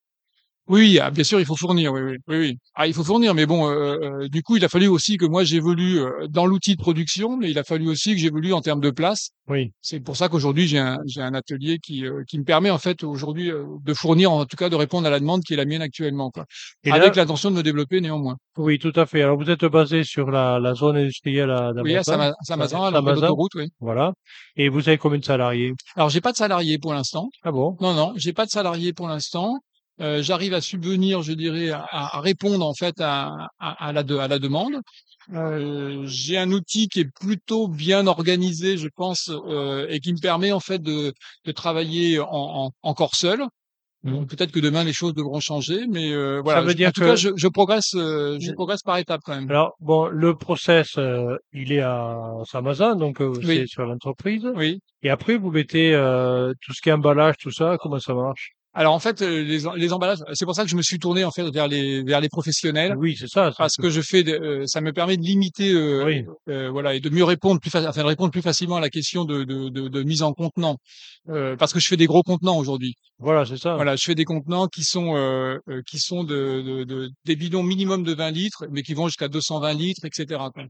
Oui, 0.69 0.99
ah, 1.01 1.11
bien 1.13 1.23
sûr, 1.23 1.39
il 1.39 1.47
faut 1.47 1.55
fournir, 1.55 1.93
oui, 1.93 2.01
oui, 2.03 2.17
oui, 2.27 2.37
oui. 2.39 2.59
Ah, 2.75 2.89
il 2.89 2.95
faut 2.95 3.05
fournir, 3.05 3.35
mais 3.35 3.47
bon, 3.47 3.69
heu 3.71 4.01
heu, 4.25 4.29
du 4.29 4.43
coup, 4.43 4.57
il 4.57 4.65
a 4.65 4.69
fallu 4.69 4.89
aussi 4.89 5.17
que 5.17 5.25
moi 5.25 5.45
j'évolue, 5.45 5.99
heu, 6.01 6.27
dans 6.29 6.45
l'outil 6.45 6.75
de 6.75 6.81
production, 6.83 7.37
mais 7.37 7.51
il 7.53 7.59
a 7.59 7.63
fallu 7.63 7.89
aussi 7.89 8.13
que 8.15 8.19
j'évolue 8.21 8.53
en 8.53 8.61
termes 8.61 8.81
de 8.81 8.91
place. 8.91 9.31
Oui. 9.49 9.71
C'est 9.81 10.01
pour 10.01 10.17
ça 10.17 10.29
qu'aujourd'hui 10.29 10.67
j'ai 10.67 10.79
un 10.81 10.99
j'ai 11.07 11.21
un 11.23 11.35
atelier 11.35 11.79
qui, 11.79 12.05
heu, 12.05 12.25
qui 12.27 12.37
me 12.41 12.45
permet 12.45 12.71
en 12.71 12.79
fait 12.79 13.05
aujourd'hui, 13.05 13.49
de 13.85 13.95
fournir, 13.95 14.33
en 14.33 14.45
tout 14.45 14.57
cas 14.57 14.69
de 14.69 14.75
répondre 14.75 15.07
à 15.07 15.11
la 15.11 15.21
demande 15.21 15.45
qui 15.45 15.55
est 15.55 15.57
la 15.57 15.67
mienne 15.67 15.83
actuellement, 15.83 16.33
quoi. 16.33 16.47
Et 16.83 16.91
Avec 16.91 17.15
là 17.15 17.23
l'intention 17.23 17.53
de 17.53 17.57
me 17.57 17.63
développer 17.63 18.01
néanmoins. 18.01 18.37
oui, 18.59 18.81
tout 18.81 18.93
à 18.97 19.07
fait. 19.07 19.23
Alors 19.23 19.39
vous 19.39 19.49
êtes 19.51 19.65
basé 19.67 20.03
sur 20.03 20.33
la 20.33 20.59
la 20.59 20.75
zone 20.75 20.97
industrielle 20.97 21.51
à 21.53 21.73
Oui, 21.81 21.95
à 21.97 22.03
Samazan, 22.03 22.83
à 22.93 23.01
l'autoroute, 23.01 23.55
oui. 23.55 23.69
voilà. 23.79 24.15
Et 24.57 24.69
vous 24.69 24.89
avez 24.89 24.99
combien 24.99 25.19
de 25.21 25.25
salariés? 25.25 25.75
Alors 25.95 26.09
j'ai 26.09 26.21
pas 26.21 26.33
de 26.33 26.37
salariés 26.37 26.79
pour 26.79 26.93
l'instant. 26.93 27.29
Ah 27.45 27.53
bon? 27.53 27.77
Non, 27.81 27.95
non, 27.95 28.15
j'ai 28.17 28.33
pas 28.33 28.47
de 28.47 28.51
salariés 28.51 28.93
pour 28.93 29.07
l'instant. 29.07 29.61
Heu, 30.01 30.23
j'arrive 30.23 30.53
à 30.55 30.61
subvenir, 30.61 31.23
je 31.23 31.33
dirais, 31.33 31.71
à 31.71 31.87
à 31.93 32.21
répondre 32.21 32.67
en 32.67 32.75
fait 32.75 33.01
à 33.01 33.49
à 33.59 33.87
à 33.89 33.93
la 33.93 34.03
de 34.03 34.17
à 34.19 34.29
la 34.29 34.39
demande. 34.39 34.75
Heu, 35.33 36.05
j'ai 36.07 36.39
un 36.39 36.53
outil 36.53 36.89
qui 36.89 37.01
est 37.01 37.11
plutôt 37.21 37.69
bien 37.69 38.07
organisé, 38.07 38.77
je 38.79 38.89
pense, 38.95 39.31
heu, 39.31 39.87
et 39.91 40.01
qui 40.01 40.13
me 40.13 40.21
permet 40.21 40.53
en 40.53 40.61
fait 40.61 40.81
de 40.83 41.15
de 41.47 41.53
travailler 41.53 42.21
en 42.21 42.27
en 42.67 42.71
encore 42.83 43.15
seul. 43.17 43.45
Mmh. 44.03 44.27
Peut-être 44.29 44.53
que 44.53 44.61
demain 44.61 44.85
les 44.85 44.93
choses 44.95 45.15
devront 45.15 45.41
changer, 45.41 45.87
mais 45.89 46.15
Ça 46.45 46.61
voilà, 46.61 46.63
veut 46.63 46.75
je 46.75 46.77
dire 46.77 46.91
en 46.91 46.93
tout 46.93 47.03
que 47.03 47.15
cas 47.15 47.17
je 47.17 47.31
je 47.37 47.49
progresse, 47.49 47.95
heu, 47.95 48.39
je 48.41 48.51
Mmh. 48.51 48.53
progresse 48.53 48.83
par 48.83 48.99
étapes 48.99 49.23
quand 49.25 49.37
même. 49.37 49.51
Alors 49.51 49.77
bon, 49.81 50.09
le 50.09 50.37
process, 50.37 50.99
heu, 50.99 51.39
il 51.53 51.73
est 51.73 51.81
à 51.83 52.19
Samazon, 52.47 52.97
donc 52.97 53.23
Oui. 53.43 53.65
c'est 53.65 53.67
sur 53.67 53.85
l'entreprise 53.87 54.47
Oui. 54.55 54.81
et 55.03 55.11
après 55.11 55.37
vous 55.39 55.51
mettez, 55.53 55.93
tout 56.63 56.73
ce 56.75 56.83
qui 56.83 56.91
est 56.91 56.93
emballage, 56.93 57.37
tout 57.39 57.53
ça, 57.53 57.79
comment 57.81 58.01
ça 58.01 58.15
marche? 58.15 58.56
Alors 58.79 58.93
en 58.93 58.99
fait, 59.01 59.23
heu, 59.23 59.41
les 59.43 59.61
les 59.77 59.93
emballages 59.95 60.19
c'est 60.35 60.45
pour 60.45 60.55
ça 60.55 60.63
que 60.65 60.69
je 60.69 60.77
me 60.77 60.83
suis 60.83 60.99
tourné 60.99 61.25
en 61.25 61.31
fait 61.31 61.49
vers 61.51 61.67
les 61.67 62.03
vers 62.05 62.21
les 62.21 62.29
professionnels. 62.29 62.95
Oui, 62.99 63.17
c'est 63.19 63.27
ça, 63.27 63.51
Parce 63.57 63.77
que 63.77 63.89
je 63.89 64.03
fais 64.03 64.23
de 64.23 64.33
heu, 64.33 64.67
ça 64.67 64.83
me 64.83 64.93
permet 64.93 65.17
de 65.17 65.23
limiter, 65.23 65.73
Oui. 65.73 66.25
heu, 66.49 66.69
voilà 66.69 66.95
et 66.95 67.01
de 67.01 67.09
mieux 67.09 67.25
répondre 67.25 67.59
plus 67.59 67.75
enfin 67.75 68.03
de 68.03 68.07
répondre 68.07 68.31
plus 68.31 68.43
facilement 68.43 68.77
à 68.77 68.81
la 68.81 68.91
question 68.91 69.25
de 69.25 69.45
de 69.45 69.71
de 69.71 69.89
de 69.89 70.03
mise 70.03 70.23
en 70.23 70.35
contenant. 70.35 70.77
Heu, 71.31 71.57
parce 71.59 71.73
que 71.73 71.81
je 71.81 71.87
fais 71.89 71.97
des 71.97 72.07
gros 72.07 72.23
contenants 72.23 72.59
aujourd'hui. 72.59 72.95
Voilà, 73.19 73.45
c'est 73.47 73.57
ça. 73.57 73.77
Voilà, 73.77 73.97
je 73.97 74.05
fais 74.05 74.15
des 74.15 74.25
contenants 74.27 74.69
qui 74.69 74.85
sont, 74.85 75.17
heu, 75.17 75.61
qui 75.87 75.99
sont 75.99 76.25
de 76.25 76.63
de 76.63 76.85
de 76.85 77.11
des 77.27 77.37
bidons 77.37 77.63
minimum 77.63 78.05
de 78.05 78.15
20 78.15 78.31
litres, 78.31 78.67
mais 78.71 78.83
qui 78.83 78.95
vont 78.95 79.09
jusqu'à 79.09 79.29
220 79.29 79.75
litres 79.75 80.05
et 80.07 80.11
cetera, 80.13 80.51
quoi. 80.51 80.65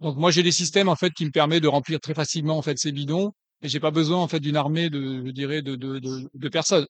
Donc 0.00 0.16
moi, 0.16 0.30
j'ai 0.30 0.42
des 0.42 0.52
systèmes 0.52 0.88
en 0.88 0.96
fait 0.96 1.12
qui 1.12 1.24
me 1.26 1.30
permet 1.30 1.60
de 1.60 1.68
remplir 1.68 2.00
très 2.00 2.14
facilement 2.14 2.58
en 2.58 2.62
fait 2.62 2.78
ces 2.78 2.92
bidons 2.92 3.32
et 3.62 3.68
j'ai 3.68 3.80
pas 3.80 3.90
besoin 3.90 4.18
en 4.18 4.28
fait 4.28 4.40
d'une 4.40 4.56
armée 4.56 4.90
de 4.90 5.22
je 5.26 5.30
dirais 5.32 5.62
de 5.62 5.76
de 5.76 5.98
de 5.98 6.28
de 6.34 6.48
personnes. 6.48 6.86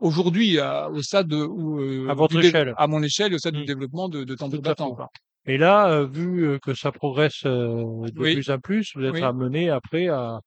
Aujourd'hui, 0.00 0.58
au 0.60 1.02
stade 1.02 1.32
où, 1.32 1.80
heu, 1.80 2.06
À 2.06 2.14
votre 2.14 2.38
échelle. 2.38 2.76
à 2.76 2.86
mon 2.86 3.02
échelle, 3.02 3.34
au 3.34 3.38
stade 3.38 3.54
du 3.54 3.62
Mmh. 3.62 3.64
développement 3.64 4.08
de 4.08 4.22
de 4.24 4.36
battants, 4.58 4.94
fait. 4.94 4.94
quoi. 4.94 5.08
Et 5.46 5.58
là, 5.58 5.90
heu, 6.02 6.06
vu, 6.06 6.44
heu, 6.46 6.58
que 6.60 6.74
ça 6.74 6.92
progresse, 6.92 7.44
de 7.44 8.12
Oui. 8.14 8.26
plus 8.26 8.50
en 8.50 8.58
plus, 8.60 8.92
vous 8.96 9.04
êtes 9.04 9.22
Oui. 9.22 9.22
amené 9.22 9.70
après 9.70 10.08
à 10.08 10.40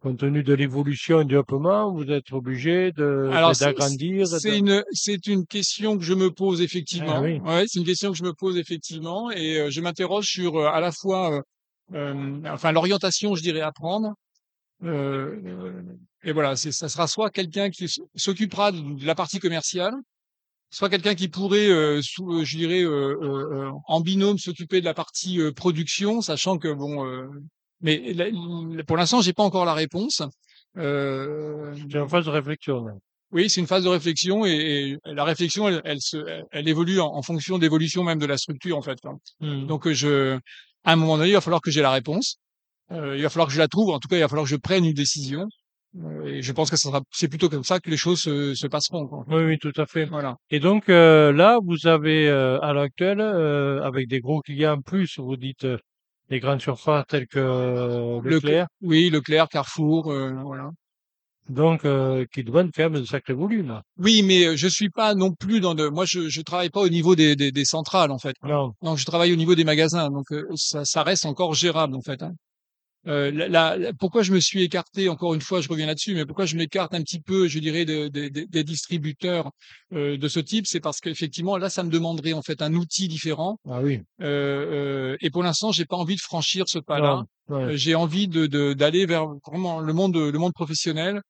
compte 0.00 0.18
tenu 0.20 0.42
de 0.44 0.54
l'évolution 0.54 1.20
et 1.22 1.24
du 1.24 1.30
développement, 1.30 1.92
vous 1.94 2.10
êtes 2.12 2.32
obligé 2.32 2.92
de 2.92 3.38
de 3.44 3.54
d'agrandir, 3.54 4.40
c'est 4.42 4.42
de 4.42 4.58
une 4.58 4.84
c'est 4.92 5.26
une 5.26 5.46
question 5.46 5.96
que 5.98 6.04
je 6.04 6.14
me 6.14 6.30
pose 6.30 6.60
ah 6.98 7.20
effectivement. 7.20 7.20
oui. 7.20 7.42
Ouais, 7.42 7.64
c'est 7.68 7.78
une 7.78 7.84
question 7.86 8.10
que 8.10 8.16
je 8.18 8.24
me 8.24 8.34
pose 8.34 8.56
effectivement 8.58 9.30
et 9.30 9.70
je 9.70 9.80
m'interroge 9.80 10.26
sur, 10.26 10.58
à 10.66 10.80
la 10.80 10.92
fois, 10.92 11.38
heu, 11.38 11.42
hem, 11.96 12.42
enfin 12.46 12.72
l'orientation, 12.72 13.34
je 13.34 13.42
dirais, 13.42 13.60
à 13.60 13.72
prendre. 13.72 14.14
Heu, 14.82 15.42
et 16.22 16.32
voilà, 16.32 16.56
ça 16.56 16.88
sera 16.88 17.06
soit 17.06 17.30
quelqu'un 17.30 17.70
qui 17.70 17.86
s'occupera 18.14 18.72
de 18.72 19.04
la 19.06 19.14
partie 19.14 19.38
commerciale, 19.38 19.94
soit 20.70 20.90
quelqu'un 20.90 21.14
qui 21.14 21.28
pourrait, 21.28 21.68
heu, 21.68 22.02
sous, 22.02 22.32
heu, 22.40 22.44
je 22.44 22.56
dirais, 22.58 22.82
heu 22.82 23.18
heu 23.22 23.48
heu, 23.52 23.70
en 23.86 24.00
binôme 24.00 24.38
s'occuper 24.38 24.80
de 24.80 24.86
la 24.86 24.94
partie, 24.94 25.40
production, 25.56 26.22
sachant 26.22 26.58
que 26.58 26.72
bon, 26.72 27.04
mais 27.80 28.12
la 28.14 28.26
pour 28.84 28.96
l'instant, 28.96 29.20
j'ai 29.22 29.32
pas 29.34 29.42
encore 29.44 29.64
la 29.66 29.74
réponse. 29.74 30.22
Heu 30.78 31.74
C'est 31.90 31.98
en 31.98 32.08
phase 32.08 32.26
de 32.26 32.30
réflexion, 32.30 32.84
là. 32.84 32.92
oui, 33.32 33.48
c'est 33.50 33.60
une 33.60 33.66
phase 33.66 33.84
de 33.84 33.88
réflexion 33.88 34.44
et 34.46 34.96
et 35.06 35.14
la 35.14 35.24
réflexion, 35.24 35.68
elle 35.68 35.80
elle 35.84 36.00
se 36.00 36.18
elle 36.52 36.68
évolue 36.68 37.00
en 37.00 37.08
en 37.14 37.22
fonction 37.22 37.58
de 37.58 37.62
l'évolution 37.62 38.04
même 38.04 38.18
de 38.18 38.26
la 38.26 38.38
structure, 38.38 38.76
en 38.78 38.82
fait, 38.82 39.00
quoi. 39.00 39.16
Mmh. 39.40 39.66
Donc, 39.66 39.88
je 39.90 40.38
à 40.84 40.92
un 40.92 40.96
moment 40.96 41.16
donné, 41.18 41.30
il 41.30 41.34
va 41.34 41.40
falloir 41.40 41.60
que 41.62 41.70
j'ai 41.70 41.82
la 41.82 41.90
réponse. 41.92 42.38
Heu, 42.90 43.16
il 43.16 43.22
va 43.22 43.28
falloir 43.30 43.48
que 43.48 43.54
je 43.54 43.58
la 43.58 43.68
trouve. 43.68 43.90
En 43.90 43.98
tout 43.98 44.08
cas, 44.08 44.16
il 44.16 44.20
va 44.20 44.28
falloir 44.28 44.44
que 44.44 44.50
je 44.50 44.56
prenne 44.56 44.84
une 44.84 44.94
décision. 44.94 45.46
Heu, 45.96 46.26
et 46.28 46.42
je 46.42 46.52
pense 46.52 46.70
que 46.70 46.76
ça 46.76 46.88
sera 46.88 47.00
c'est 47.12 47.28
plutôt 47.28 47.48
comme 47.48 47.64
ça 47.64 47.80
que 47.80 47.90
les 47.90 47.96
choses 47.96 48.20
se 48.20 48.54
se 48.54 48.66
passeront, 48.66 49.06
quoi. 49.06 49.24
Oui, 49.28 49.42
oui, 49.44 49.58
tout 49.58 49.72
à 49.76 49.86
fait. 49.86 50.06
Voilà. 50.06 50.36
Et 50.50 50.60
donc, 50.60 50.88
heu, 50.88 51.30
là, 51.32 51.58
vous 51.64 51.86
avez, 51.86 52.28
heu, 52.28 52.62
à 52.64 52.72
l'heure 52.72 52.84
actuelle, 52.84 53.20
heu, 53.20 53.82
avec 53.82 54.08
des 54.08 54.20
gros 54.20 54.40
clients 54.40 54.80
plus, 54.80 55.18
vous 55.18 55.36
dites, 55.36 55.64
heu, 55.64 55.78
des 56.28 56.38
grandes 56.40 56.60
surfaces 56.60 57.04
telles 57.08 57.26
que 57.26 57.38
euh, 57.40 58.16
Leclerc 58.22 58.32
Leclerc, 58.34 58.66
oui, 58.82 59.10
Leclerc, 59.10 59.48
Carrefour, 59.48 60.04
voilà. 60.04 60.70
donc 61.48 61.80
qui 62.32 62.44
demandent 62.44 62.70
quand 62.72 62.84
même 62.90 63.00
de 63.00 63.04
sacrés 63.04 63.32
volumes. 63.32 63.80
Oui, 63.98 64.22
mais, 64.22 64.56
je 64.56 64.68
suis 64.68 64.90
pas 64.90 65.14
non 65.16 65.32
plus 65.32 65.58
dans 65.60 65.74
de 65.74 65.88
moi, 65.88 66.04
je 66.06 66.28
je 66.28 66.40
travaille 66.42 66.70
pas 66.70 66.80
au 66.80 66.88
niveau 66.88 67.16
des 67.16 67.34
des 67.34 67.50
des 67.50 67.64
centrales, 67.64 68.12
en 68.12 68.18
fait. 68.18 68.36
Non. 68.44 68.72
Non, 68.82 68.94
je 68.94 69.04
travaille 69.04 69.32
au 69.32 69.36
niveau 69.36 69.56
des 69.56 69.64
magasins, 69.64 70.08
donc, 70.10 70.26
ça 70.54 70.84
ça 70.84 71.02
reste 71.02 71.26
encore 71.26 71.54
gérable, 71.54 71.96
en 71.96 72.02
fait, 72.02 72.22
hein. 72.22 72.32
Heu, 73.06 73.30
la 73.30 73.92
pourquoi 73.98 74.22
je 74.22 74.32
me 74.32 74.40
suis 74.40 74.62
écarté, 74.62 75.08
encore 75.08 75.32
une 75.34 75.40
fois, 75.40 75.62
je 75.62 75.68
reviens 75.68 75.86
là-dessus, 75.86 76.14
mais 76.14 76.26
pourquoi 76.26 76.44
je 76.44 76.56
m'écarte 76.56 76.92
un 76.94 77.00
petit 77.02 77.20
peu, 77.20 77.48
je 77.48 77.58
dirais, 77.58 77.86
de 77.86 78.08
des 78.08 78.28
des 78.28 78.46
des 78.46 78.62
distributeurs, 78.64 79.50
heu, 79.92 80.18
de 80.18 80.28
ce 80.28 80.38
type, 80.40 80.66
c'est 80.66 80.80
parce 80.80 81.00
qu'effectivement, 81.00 81.56
là, 81.56 81.70
ça 81.70 81.82
me 81.82 81.90
demanderait, 81.90 82.34
en 82.34 82.42
fait, 82.42 82.60
un 82.60 82.74
outil 82.74 83.08
différent. 83.08 83.58
Ah 83.64 83.80
oui. 83.82 84.04
Heu 84.22 84.26
heu, 84.26 85.18
et 85.22 85.30
pour 85.30 85.42
l'instant, 85.42 85.72
j'ai 85.72 85.86
pas 85.86 85.96
envie 85.96 86.16
de 86.16 86.20
franchir 86.22 86.66
ce 86.68 86.78
pas-là. 86.80 87.24
Ouais. 87.48 87.70
Heu, 87.70 87.76
j'ai 87.76 87.94
envie 87.96 88.28
de 88.28 88.46
de 88.46 88.74
d'aller 88.74 89.06
vers 89.06 89.26
vraiment 89.46 89.80
le 89.80 89.92
monde, 89.94 90.16
le 90.16 90.38
monde 90.38 90.54
professionnel, 90.54 91.22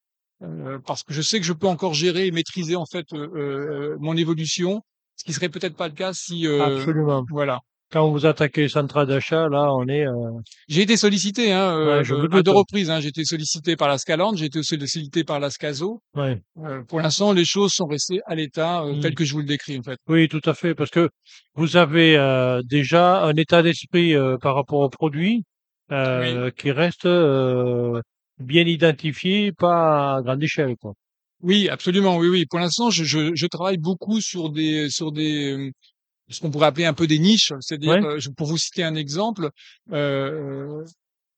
parce 0.87 1.05
que 1.05 1.15
je 1.15 1.23
sais 1.23 1.41
que 1.41 1.47
je 1.47 1.53
peux 1.55 1.69
encore 1.69 1.95
gérer 1.95 2.27
et 2.29 2.33
maîtriser, 2.33 2.77
en 2.77 2.87
fait, 2.87 3.07
mon 3.13 4.17
évolution, 4.17 4.83
ce 5.17 5.25
qui 5.25 5.33
serait 5.35 5.51
peut-être 5.51 5.77
pas 5.77 5.89
le 5.89 5.95
cas 5.95 6.13
si, 6.15 6.47
Absolument. 6.59 7.31
voilà. 7.31 7.61
Quand 7.93 8.09
vous 8.11 8.25
attaquez 8.25 8.63
les 8.63 8.69
centrales 8.69 9.09
d'achat, 9.09 9.49
là, 9.49 9.73
on 9.75 9.87
est, 9.89 10.07
heu 10.07 10.13
J'ai 10.69 10.83
été 10.83 10.97
sollicité, 10.97 11.53
hein, 11.53 11.75
heu 11.77 12.03
Ouais, 12.03 12.05
je 12.05 12.15
à. 12.15 12.43
2 12.43 12.51
reprises, 12.51 12.91
hein. 12.91 13.01
J'ai 13.01 13.09
été 13.09 13.25
sollicité 13.25 13.77
par 13.77 13.89
la 13.89 13.99
Scalante, 13.99 14.37
j'ai 14.37 14.47
été 14.47 14.63
sollicité 14.63 15.25
par 15.25 15.41
la 15.41 15.51
Scaso. 15.51 16.03
ouais. 16.15 16.43
Heu, 16.59 16.85
pour 16.87 17.01
l'instant, 17.01 17.33
les 17.35 17.45
choses 17.47 17.73
sont 17.75 17.87
restées 17.87 18.21
à 18.27 18.35
l'état, 18.37 18.85
heu, 18.87 18.97
Mmh. 18.97 19.01
tel 19.01 19.15
que 19.15 19.25
je 19.25 19.33
vous 19.35 19.41
le 19.41 19.47
décris, 19.47 19.79
en 19.79 19.83
fait. 19.85 19.99
Oui, 20.09 20.29
tout 20.29 20.41
à 20.47 20.55
fait, 20.55 20.75
parce 20.75 20.91
que 20.91 21.11
vous 21.55 21.77
avez, 21.77 22.17
heu, 22.19 22.63
déjà 22.65 23.23
un 23.25 23.35
état 23.37 23.63
d'esprit, 23.63 24.15
par 24.43 24.55
rapport 24.57 24.81
au 24.81 24.91
produit, 24.91 25.45
Oui. 26.13 26.41
qui 26.59 26.71
reste, 26.73 27.07
bien 28.39 28.67
identifié, 28.67 29.53
pas 29.53 30.17
à 30.17 30.23
grande 30.23 30.43
échelle, 30.43 30.77
quoi. 30.79 30.95
Oui, 31.43 31.71
absolument, 31.71 32.19
oui, 32.19 32.29
oui. 32.29 32.45
Pour 32.47 32.59
l'instant, 32.59 32.91
je 32.91 33.03
je 33.03 33.35
je 33.35 33.47
travaille 33.47 33.79
beaucoup 33.79 34.21
sur 34.21 34.51
des 34.51 34.91
sur 34.91 35.11
des, 35.11 35.73
ce 36.31 36.41
qu'on 36.41 36.51
pourrait 36.51 36.67
appeler 36.69 36.87
un 36.87 36.95
peu 36.95 37.07
des 37.07 37.19
niches. 37.19 37.53
C'est-à-dire, 37.61 37.99
Ouais. 38.03 38.21
je 38.21 38.31
pour 38.31 38.47
vous 38.49 38.59
citer 38.59 38.83
un 38.85 38.95
exemple, 38.95 39.51
heu, 39.93 40.85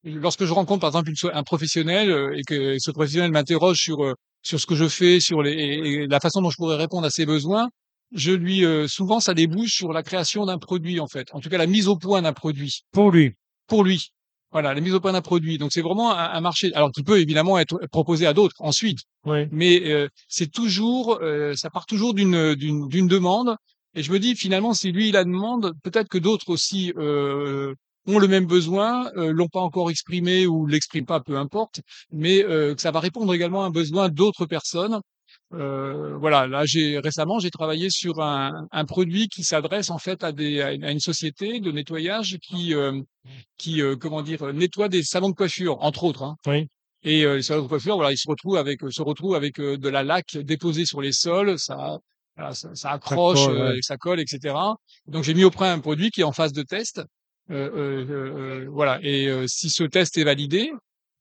lorsque 0.04 0.44
je 0.44 0.52
rencontre, 0.52 0.80
par 0.80 0.90
exemple, 0.90 1.10
une 1.10 1.30
un 1.34 1.42
professionnel, 1.44 2.10
heu, 2.10 2.38
et 2.38 2.42
que 2.44 2.78
ce 2.78 2.90
professionnel 2.90 3.30
m'interroge 3.32 3.78
sur, 3.78 4.14
sur 4.42 4.60
ce 4.60 4.66
que 4.66 4.74
je 4.76 4.88
fais, 4.88 5.20
sur 5.20 5.42
les 5.42 5.52
et 5.52 5.78
et 6.04 6.06
la 6.06 6.20
façon 6.20 6.42
dont 6.42 6.50
je 6.50 6.56
pourrais 6.56 6.76
répondre 6.76 7.06
à 7.06 7.10
ses 7.10 7.26
besoins, 7.26 7.68
je 8.14 8.32
lui, 8.32 8.64
souvent, 8.88 9.20
ça 9.20 9.34
débouche 9.34 9.72
sur 9.74 9.92
la 9.92 10.02
création 10.02 10.44
d'un 10.46 10.58
produit, 10.58 11.00
en 11.00 11.08
fait. 11.08 11.28
En 11.32 11.40
tout 11.40 11.48
cas, 11.50 11.58
la 11.58 11.66
mise 11.66 11.88
au 11.88 11.96
point 11.96 12.22
d'un 12.22 12.32
produit. 12.34 12.82
Pour 12.92 13.10
lui. 13.10 13.34
Pour 13.68 13.84
lui. 13.84 14.10
Voilà, 14.52 14.74
la 14.74 14.82
mise 14.82 14.92
au 14.94 15.00
point 15.00 15.12
d'un 15.12 15.22
produit. 15.22 15.56
Donc 15.56 15.72
c'est 15.72 15.80
vraiment 15.80 16.12
un 16.12 16.28
un 16.38 16.40
marché 16.42 16.74
alors 16.74 16.92
qui 16.92 17.02
peut 17.02 17.18
évidemment 17.20 17.58
être 17.58 17.78
proposé 17.90 18.26
à 18.26 18.34
d'autres 18.34 18.56
ensuite. 18.58 18.98
Oui. 19.24 19.46
Mais, 19.50 19.80
heu, 19.90 20.10
c'est 20.28 20.50
toujours, 20.52 21.18
heu, 21.22 21.54
ça 21.56 21.70
part 21.70 21.86
toujours 21.86 22.12
d'une, 22.12 22.54
d'une 22.54 22.86
d'une 22.88 23.08
demande 23.08 23.56
et 23.94 24.02
je 24.02 24.12
me 24.12 24.18
dis 24.18 24.34
finalement 24.36 24.74
si 24.74 24.92
lui 24.92 25.08
il 25.08 25.12
la 25.14 25.24
demande, 25.24 25.72
peut-être 25.82 26.08
que 26.08 26.18
d'autres 26.18 26.50
aussi, 26.50 26.92
heu, 26.96 27.74
ont 28.06 28.18
le 28.18 28.28
même 28.28 28.46
besoin, 28.46 29.10
heu, 29.16 29.30
l'ont 29.32 29.48
pas 29.48 29.60
encore 29.60 29.90
exprimé 29.90 30.46
ou 30.46 30.66
l'expriment 30.66 31.06
pas, 31.06 31.20
peu 31.20 31.36
importe, 31.38 31.80
mais, 32.12 32.42
heu, 32.44 32.74
que 32.74 32.80
ça 32.82 32.90
va 32.90 33.00
répondre 33.00 33.32
également 33.34 33.62
à 33.64 33.66
un 33.66 33.70
besoin 33.70 34.08
d'autres 34.08 34.46
personnes. 34.46 35.00
Heu, 35.54 36.16
voilà, 36.20 36.46
là 36.48 36.64
j'ai 36.66 36.98
récemment, 36.98 37.38
j'ai 37.40 37.50
travaillé 37.50 37.90
sur 37.90 38.20
un 38.22 38.66
un 38.72 38.84
produit 38.86 39.28
qui 39.28 39.44
s'adresse 39.44 39.90
en 39.90 39.98
fait 39.98 40.24
à 40.24 40.32
des 40.32 40.60
à 40.62 40.72
une 40.92 41.00
société 41.00 41.60
de 41.60 41.72
nettoyage 41.72 42.38
qui, 42.42 42.72
hem, 42.72 43.04
qui, 43.58 43.80
heu, 43.82 43.96
comment 43.96 44.22
dire? 44.22 44.52
Nettoie 44.54 44.88
des 44.90 45.02
salons 45.04 45.30
de 45.30 45.34
coiffure, 45.36 45.78
entre 45.82 46.04
autres, 46.04 46.22
hein. 46.24 46.36
Oui. 46.46 46.68
Et 47.04 47.24
heu, 47.24 47.36
les 47.36 47.42
salons 47.42 47.62
de 47.64 47.68
coiffure, 47.68 47.96
voilà, 47.96 48.12
ils 48.12 48.18
se 48.18 48.28
retrouvent 48.28 48.56
avec, 48.56 48.80
se 48.90 49.02
retrouvent 49.02 49.34
avec, 49.36 49.60
de 49.60 49.88
la 49.88 50.02
laque 50.04 50.36
déposée 50.38 50.86
sur 50.86 51.00
les 51.02 51.12
sols, 51.12 51.58
ça 51.58 51.98
voilà, 52.36 52.54
ça 52.54 52.74
ça 52.74 52.90
accroche, 52.90 53.44
colle, 53.46 53.56
ouais. 53.56 53.76
heu, 53.76 53.78
ça 53.82 53.96
colle 53.96 54.20
et 54.20 54.24
cetera. 54.26 54.76
Donc 55.06 55.24
j'ai 55.24 55.34
mis 55.34 55.44
au 55.44 55.50
point 55.50 55.72
un 55.72 55.80
produit 55.80 56.10
qui 56.10 56.22
est 56.22 56.24
en 56.24 56.32
phase 56.32 56.52
de 56.52 56.62
test. 56.62 57.02
Heu 57.50 57.72
heu, 57.76 58.68
voilà 58.70 58.98
et 59.02 59.28
si 59.48 59.68
ce 59.68 59.82
test 59.84 60.16
est 60.16 60.24
validé, 60.24 60.70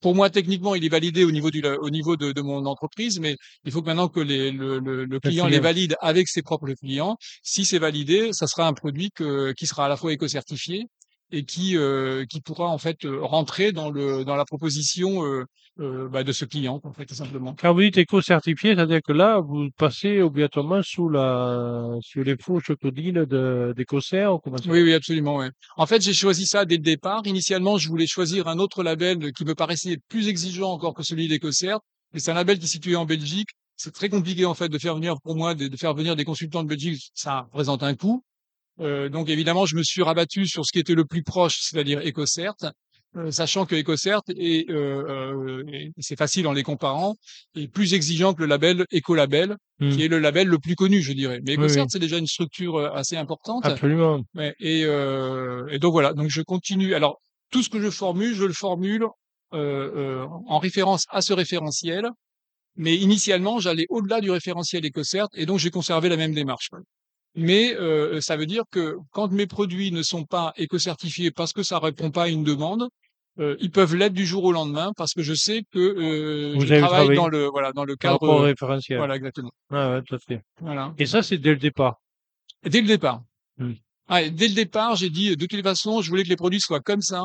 pour 0.00 0.14
moi, 0.16 0.30
techniquement, 0.30 0.74
il 0.74 0.84
est 0.84 0.88
validé 0.88 1.24
au 1.24 1.30
niveau 1.30 1.50
du, 1.50 1.62
au 1.64 1.88
niveau 1.88 2.16
de, 2.16 2.32
de 2.32 2.40
mon 2.42 2.66
entreprise, 2.66 3.20
mais 3.20 3.36
il 3.64 3.70
faut 3.70 3.82
que 3.82 3.86
maintenant 3.86 4.08
que 4.08 4.18
les, 4.20 4.50
le, 4.50 4.80
le, 4.80 5.04
le 5.04 5.20
client 5.20 5.46
les 5.46 5.60
valide 5.60 5.96
avec 6.00 6.28
ses 6.28 6.42
propres 6.42 6.72
clients. 6.72 7.16
Si 7.42 7.64
c'est 7.64 7.78
validé, 7.78 8.32
ça 8.32 8.48
sera 8.48 8.66
un 8.66 8.72
produit 8.72 9.10
que, 9.14 9.52
qui 9.52 9.66
sera 9.66 9.86
à 9.86 9.88
la 9.88 9.96
fois 9.96 10.12
éco-certifié 10.12 10.86
et 11.32 11.44
qui, 11.44 11.76
euh, 11.76 12.24
qui 12.26 12.40
pourra 12.40 12.68
en 12.68 12.78
fait 12.78 13.04
euh, 13.04 13.20
rentrer 13.22 13.72
dans 13.72 13.90
le, 13.90 14.24
dans 14.24 14.36
la 14.36 14.44
proposition 14.44 15.24
euh, 15.24 16.08
bah, 16.08 16.22
de 16.22 16.32
ce 16.32 16.44
client, 16.44 16.80
en 16.84 16.92
fait, 16.92 17.06
tout 17.06 17.14
simplement. 17.14 17.56
Quand 17.58 17.72
vous 17.72 17.80
dites 17.80 17.96
éco-certifié, 17.96 18.74
c'est-à-dire 18.74 19.00
que 19.02 19.12
là, 19.12 19.40
vous 19.40 19.70
passez 19.78 20.20
obligatoirement 20.20 20.82
sous 20.82 21.08
la, 21.08 21.96
sous 22.02 22.22
les 22.22 22.36
fourches 22.36 22.74
codines 22.76 23.24
de, 23.24 23.72
d'Écossaire, 23.74 24.34
ou 24.34 24.38
comment 24.38 24.58
ça 24.58 24.70
Oui, 24.70 24.82
oui, 24.82 24.92
absolument. 24.92 25.38
Ouais. 25.38 25.50
En 25.78 25.86
fait, 25.86 26.02
j'ai 26.02 26.12
choisi 26.12 26.44
ça 26.44 26.66
dès 26.66 26.76
le 26.76 26.82
départ. 26.82 27.22
Initialement, 27.24 27.78
je 27.78 27.88
voulais 27.88 28.06
choisir 28.06 28.48
un 28.48 28.58
autre 28.58 28.82
label 28.82 29.32
qui 29.32 29.46
me 29.46 29.54
paraissait 29.54 29.96
plus 30.08 30.28
exigeant 30.28 30.70
encore 30.70 30.92
que 30.92 31.02
celui 31.02 31.26
d'Écossaire. 31.26 31.78
Mais 32.12 32.20
c'est 32.20 32.30
un 32.30 32.34
label 32.34 32.58
qui 32.58 32.66
est 32.66 32.68
situé 32.68 32.94
en 32.94 33.06
Belgique. 33.06 33.48
C'est 33.76 33.92
très 33.92 34.10
compliqué 34.10 34.44
en 34.44 34.54
fait 34.54 34.68
de 34.68 34.78
faire 34.78 34.94
venir 34.94 35.16
pour 35.24 35.34
moi 35.34 35.54
de, 35.54 35.66
de 35.66 35.76
faire 35.78 35.94
venir 35.94 36.14
des 36.14 36.26
consultants 36.26 36.62
de 36.62 36.68
Belgique. 36.68 37.10
Ça 37.14 37.48
représente 37.50 37.82
un 37.82 37.94
coût. 37.94 38.22
Euh, 38.80 39.08
donc 39.08 39.28
évidemment, 39.28 39.66
je 39.66 39.76
me 39.76 39.82
suis 39.82 40.02
rabattu 40.02 40.46
sur 40.46 40.64
ce 40.64 40.72
qui 40.72 40.78
était 40.78 40.94
le 40.94 41.04
plus 41.04 41.22
proche, 41.22 41.58
c'est-à-dire 41.60 42.00
EcoCert, 42.00 42.54
euh, 43.16 43.30
sachant 43.30 43.66
que 43.66 43.74
EcoCert 43.74 44.22
est, 44.28 44.70
euh, 44.70 45.04
euh, 45.08 45.64
et 45.70 45.90
c'est 45.98 46.16
facile 46.16 46.46
en 46.46 46.52
les 46.52 46.62
comparant, 46.62 47.14
est 47.54 47.68
plus 47.68 47.92
exigeant 47.92 48.32
que 48.32 48.40
le 48.40 48.46
label 48.46 48.86
Ecolabel, 48.92 49.56
qui 49.78 50.04
est 50.04 50.08
le 50.08 50.18
label 50.18 50.46
le 50.48 50.58
plus 50.58 50.76
connu, 50.76 51.02
je 51.02 51.12
dirais. 51.12 51.40
Mais 51.44 51.54
EcoCert, 51.54 51.84
oui. 51.84 51.88
c'est 51.90 51.98
déjà 51.98 52.16
une 52.16 52.26
structure 52.26 52.76
euh, 52.76 52.90
assez 52.92 53.16
importante. 53.16 53.66
Absolument. 53.66 54.22
Ouais, 54.34 54.54
et, 54.60 54.84
euh, 54.84 55.66
et 55.70 55.78
donc 55.78 55.92
voilà, 55.92 56.14
donc 56.14 56.28
je 56.30 56.40
continue. 56.40 56.94
Alors 56.94 57.20
tout 57.50 57.62
ce 57.62 57.68
que 57.68 57.80
je 57.80 57.90
formule, 57.90 58.34
je 58.34 58.44
le 58.44 58.54
formule 58.54 59.04
euh, 59.52 59.90
euh, 59.94 60.26
en 60.46 60.58
référence 60.58 61.04
à 61.10 61.20
ce 61.20 61.34
référentiel. 61.34 62.08
Mais 62.76 62.96
initialement, 62.96 63.58
j'allais 63.58 63.84
au-delà 63.90 64.22
du 64.22 64.30
référentiel 64.30 64.86
EcoCert 64.86 65.26
et 65.34 65.44
donc 65.44 65.58
j'ai 65.58 65.70
conservé 65.70 66.08
la 66.08 66.16
même 66.16 66.32
démarche. 66.32 66.70
Mais 67.34 67.74
euh, 67.76 68.20
ça 68.20 68.36
veut 68.36 68.46
dire 68.46 68.64
que 68.70 68.96
quand 69.10 69.32
mes 69.32 69.46
produits 69.46 69.90
ne 69.90 70.02
sont 70.02 70.24
pas 70.24 70.52
éco-certifiés 70.56 71.30
parce 71.30 71.52
que 71.52 71.62
ça 71.62 71.78
répond 71.78 72.10
pas 72.10 72.24
à 72.24 72.28
une 72.28 72.44
demande, 72.44 72.88
euh, 73.38 73.56
ils 73.60 73.70
peuvent 73.70 73.94
l'être 73.96 74.12
du 74.12 74.26
jour 74.26 74.44
au 74.44 74.52
lendemain 74.52 74.92
parce 74.96 75.14
que 75.14 75.22
je 75.22 75.32
sais 75.32 75.62
que 75.72 75.78
euh, 75.78 76.52
Vous 76.54 76.66
je 76.66 76.72
avez 76.74 76.82
travaille 76.82 77.16
dans 77.16 77.28
le 77.28 77.46
voilà 77.46 77.72
dans 77.72 77.84
le 77.86 77.96
cadre 77.96 78.40
référentiel. 78.40 78.98
voilà 78.98 79.16
exactement 79.16 79.50
Ah 79.70 79.92
ouais, 79.92 80.02
tout 80.02 80.14
à 80.14 80.18
fait. 80.18 80.42
voilà 80.60 80.92
Et 80.98 81.06
ça, 81.06 81.22
c'est 81.22 81.38
dès 81.38 81.50
le 81.50 81.56
départ? 81.56 82.00
dès 82.64 82.80
le 82.82 82.86
départ. 82.86 83.22
Hmm. 83.56 83.72
Ouais, 84.10 84.30
dès 84.30 84.48
le 84.48 84.54
départ, 84.54 84.96
j'ai 84.96 85.08
dit 85.08 85.34
de 85.34 85.46
toute 85.46 85.62
façon, 85.62 86.02
je 86.02 86.10
voulais 86.10 86.24
que 86.24 86.28
les 86.28 86.36
produits 86.36 86.60
soient 86.60 86.80
comme 86.80 87.00
ça. 87.00 87.24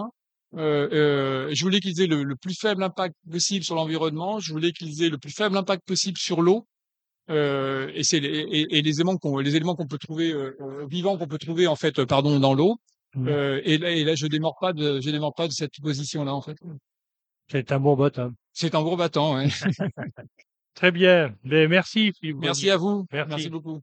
Euh, 0.56 0.88
euh, 0.94 1.50
je 1.54 1.62
voulais 1.64 1.82
qu'ils 1.82 2.00
aient 2.02 2.08
le, 2.08 2.24
le 2.24 2.36
plus 2.38 2.58
faible 2.58 2.82
impact 2.84 3.14
possible 3.30 3.66
sur 3.66 3.76
l'environnement. 3.76 4.40
Je 4.40 4.54
voulais 4.54 4.72
qu'ils 4.72 5.04
aient 5.04 5.10
le 5.10 5.18
plus 5.18 5.34
faible 5.34 5.58
impact 5.58 5.84
possible 5.86 6.18
sur 6.18 6.42
l'eau. 6.42 6.66
Euh, 7.30 7.92
et 7.94 8.04
c'est 8.04 8.20
les, 8.20 8.30
et, 8.30 8.78
et 8.78 8.82
les 8.82 8.96
éléments 8.96 9.18
qu'on 9.18 9.38
les 9.40 9.56
éléments 9.56 9.76
qu'on 9.76 9.88
peut 9.88 9.98
trouver 9.98 10.32
euh, 10.32 10.56
euh, 10.62 10.86
vivants 10.90 11.18
qu'on 11.18 11.28
peut 11.28 11.38
trouver 11.38 11.68
en 11.68 11.76
fait 11.76 12.00
euh, 12.00 12.06
pardon 12.06 12.40
dans 12.40 12.54
l'eau. 12.54 12.78
Mm. 13.16 13.28
Euh, 13.28 13.62
et 13.66 13.78
là 13.78 13.92
et 13.92 14.04
là 14.04 14.16
je 14.16 14.28
démords 14.28 14.58
pas 14.60 14.74
de 14.74 15.02
je 15.02 15.10
démords 15.10 15.34
pas 15.34 15.48
de 15.48 15.54
cette 15.54 15.74
position 15.82 16.24
là 16.24 16.34
en 16.34 16.42
fait. 16.42 16.58
C'est 17.52 17.72
un 17.72 17.80
bon 17.80 17.96
bottin. 17.96 18.34
C'est 18.54 18.76
un 18.76 18.82
gros 18.82 18.98
battant. 18.98 19.36
ouais. 19.36 19.48
Très 20.74 20.92
bien. 20.92 21.34
Ben, 21.44 21.68
merci. 21.68 22.12
Merci 22.22 22.70
à 22.70 22.78
vous. 22.78 23.08
Merci. 23.12 23.30
Merci 23.30 23.50
beaucoup. 23.50 23.82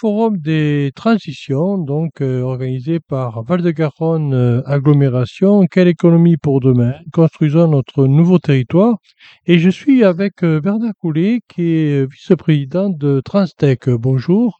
Forum 0.00 0.38
des 0.38 0.92
transitions, 0.94 1.76
donc 1.76 2.22
euh, 2.22 2.40
organisé 2.40 3.00
par 3.00 3.42
Val-de-Garonne 3.42 4.32
euh, 4.32 4.62
Agglomération. 4.64 5.66
Quelle 5.70 5.88
économie 5.88 6.38
pour 6.38 6.60
demain? 6.60 6.94
Construisons 7.12 7.68
notre 7.68 8.06
nouveau 8.06 8.38
territoire. 8.38 8.96
Et 9.44 9.58
je 9.58 9.68
suis 9.68 10.02
avec 10.02 10.42
euh, 10.42 10.58
Bernard 10.58 10.94
Coulet, 10.98 11.42
qui 11.48 11.64
est 11.64 12.10
vice-président 12.10 12.88
de 12.88 13.20
Transtech. 13.22 13.90
Bonjour. 13.90 14.56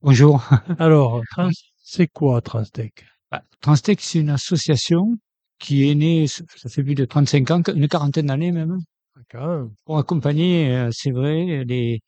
Bonjour. 0.00 0.42
Alors, 0.78 1.20
Trans- 1.30 1.50
c'est 1.82 2.06
quoi 2.06 2.40
Transtech? 2.40 3.04
Bah, 3.30 3.42
Transtech, 3.60 4.00
c'est 4.00 4.20
une 4.20 4.30
association 4.30 5.18
qui 5.58 5.90
est 5.90 5.94
née, 5.94 6.26
ça 6.26 6.70
fait 6.70 6.82
plus 6.82 6.94
de 6.94 7.04
35 7.04 7.50
ans, 7.50 7.62
une 7.76 7.86
quarantaine 7.86 8.26
d'années 8.28 8.50
même, 8.50 8.78
D'accord. 9.14 9.68
pour 9.84 9.98
accompagner, 9.98 10.88
c'est 10.90 11.10
vrai, 11.10 11.64
les, 11.66 12.00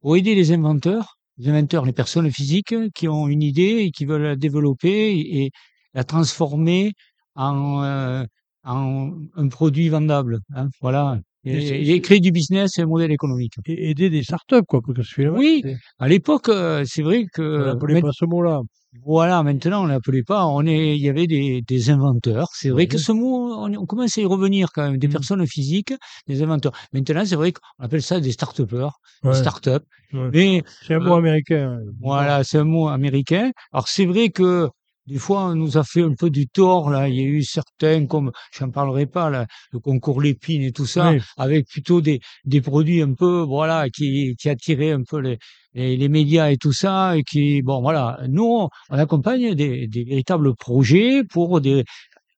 pour 0.00 0.16
aider 0.16 0.34
les 0.34 0.50
inventeurs, 0.50 1.15
les 1.38 1.48
inventeurs, 1.48 1.84
les 1.84 1.92
personnes 1.92 2.30
physiques 2.30 2.74
qui 2.94 3.08
ont 3.08 3.28
une 3.28 3.42
idée 3.42 3.78
et 3.84 3.90
qui 3.90 4.04
veulent 4.04 4.22
la 4.22 4.36
développer 4.36 4.88
et, 5.12 5.44
et 5.46 5.50
la 5.94 6.04
transformer 6.04 6.92
en, 7.34 7.82
euh, 7.84 8.24
en 8.64 9.12
un 9.36 9.48
produit 9.48 9.88
vendable. 9.88 10.38
hein, 10.54 10.68
voilà. 10.80 11.18
Et 11.44 11.92
Et, 11.94 12.00
créer 12.00 12.18
du 12.20 12.32
business 12.32 12.76
et 12.78 12.82
un 12.82 12.86
modèle 12.86 13.12
économique. 13.12 13.52
Et 13.66 13.90
aider 13.90 14.10
des 14.10 14.24
startups, 14.24 14.64
quoi, 14.66 14.80
parce 14.84 14.98
que 14.98 15.02
finalement, 15.04 15.38
Oui, 15.38 15.62
à 15.98 16.08
l'époque, 16.08 16.48
euh, 16.48 16.82
c'est 16.84 17.02
vrai 17.02 17.22
on 17.22 17.26
que 17.32 17.66
n'appelait 17.66 18.00
pas 18.00 18.10
ce 18.12 18.24
mot-là. 18.24 18.62
Voilà, 19.04 19.42
maintenant 19.42 19.82
on 19.84 19.86
l'appelait 19.86 20.22
pas. 20.22 20.46
On 20.46 20.64
est, 20.66 20.96
il 20.96 21.02
y 21.02 21.08
avait 21.08 21.26
des, 21.26 21.62
des 21.62 21.90
inventeurs. 21.90 22.48
C'est 22.54 22.70
vrai 22.70 22.82
Oui. 22.84 22.88
que 22.88 22.98
ce 22.98 23.12
mot, 23.12 23.54
on, 23.54 23.72
on 23.74 23.86
commence 23.86 24.16
à 24.18 24.20
y 24.22 24.24
revenir 24.24 24.70
quand 24.72 24.82
même. 24.90 24.98
Des 24.98 25.08
Mm. 25.08 25.12
personnes 25.12 25.46
physiques, 25.46 25.94
des 26.26 26.42
inventeurs. 26.42 26.72
Maintenant, 26.92 27.24
c'est 27.24 27.36
vrai 27.36 27.52
qu'on 27.52 27.84
appelle 27.84 28.02
ça 28.02 28.20
des 28.20 28.32
start-upers, 28.32 28.92
Ouais, 29.22 29.32
des 29.32 29.38
start-up. 29.38 29.84
ouais. 30.12 30.30
Mais 30.32 30.62
C'est 30.86 30.94
un 30.94 30.98
mot 31.00 31.14
Euh, 31.14 31.18
américain. 31.18 31.78
voilà, 32.00 32.42
c'est 32.44 32.58
un 32.58 32.64
mot 32.64 32.88
américain. 32.88 33.50
Alors 33.72 33.88
c'est 33.88 34.06
vrai 34.06 34.30
que 34.30 34.68
des 35.06 35.18
fois 35.18 35.46
on 35.46 35.54
nous 35.54 35.76
a 35.78 35.84
fait 35.84 36.02
un 36.02 36.14
peu 36.14 36.30
du 36.30 36.46
tort 36.48 36.90
là. 36.90 37.08
Il 37.08 37.14
y 37.16 37.20
a 37.20 37.24
eu 37.24 37.42
certains 37.42 38.06
comme, 38.06 38.32
j'en 38.56 38.70
parlerai 38.70 39.06
pas 39.06 39.30
là, 39.30 39.46
le 39.72 39.78
concours 39.80 40.20
Lépine 40.20 40.62
et 40.62 40.72
tout 40.72 40.86
ça, 40.86 41.12
Oui. 41.12 41.20
avec 41.36 41.68
plutôt 41.68 42.00
des 42.00 42.20
des 42.44 42.60
produits 42.60 43.02
un 43.02 43.14
peu 43.14 43.40
voilà 43.42 43.88
qui 43.90 44.34
qui 44.38 44.48
attiraient 44.48 44.92
un 44.92 45.02
peu 45.02 45.18
les 45.20 45.38
les, 45.74 45.96
les 45.96 46.08
médias 46.08 46.50
et 46.50 46.56
tout 46.56 46.72
ça 46.72 47.16
et 47.16 47.22
qui 47.22 47.62
bon 47.62 47.80
voilà. 47.82 48.18
Nous 48.28 48.68
on 48.90 48.96
accompagne 48.98 49.54
des 49.54 49.86
des 49.88 50.04
véritables 50.04 50.54
projets 50.56 51.22
pour 51.24 51.60
des 51.60 51.84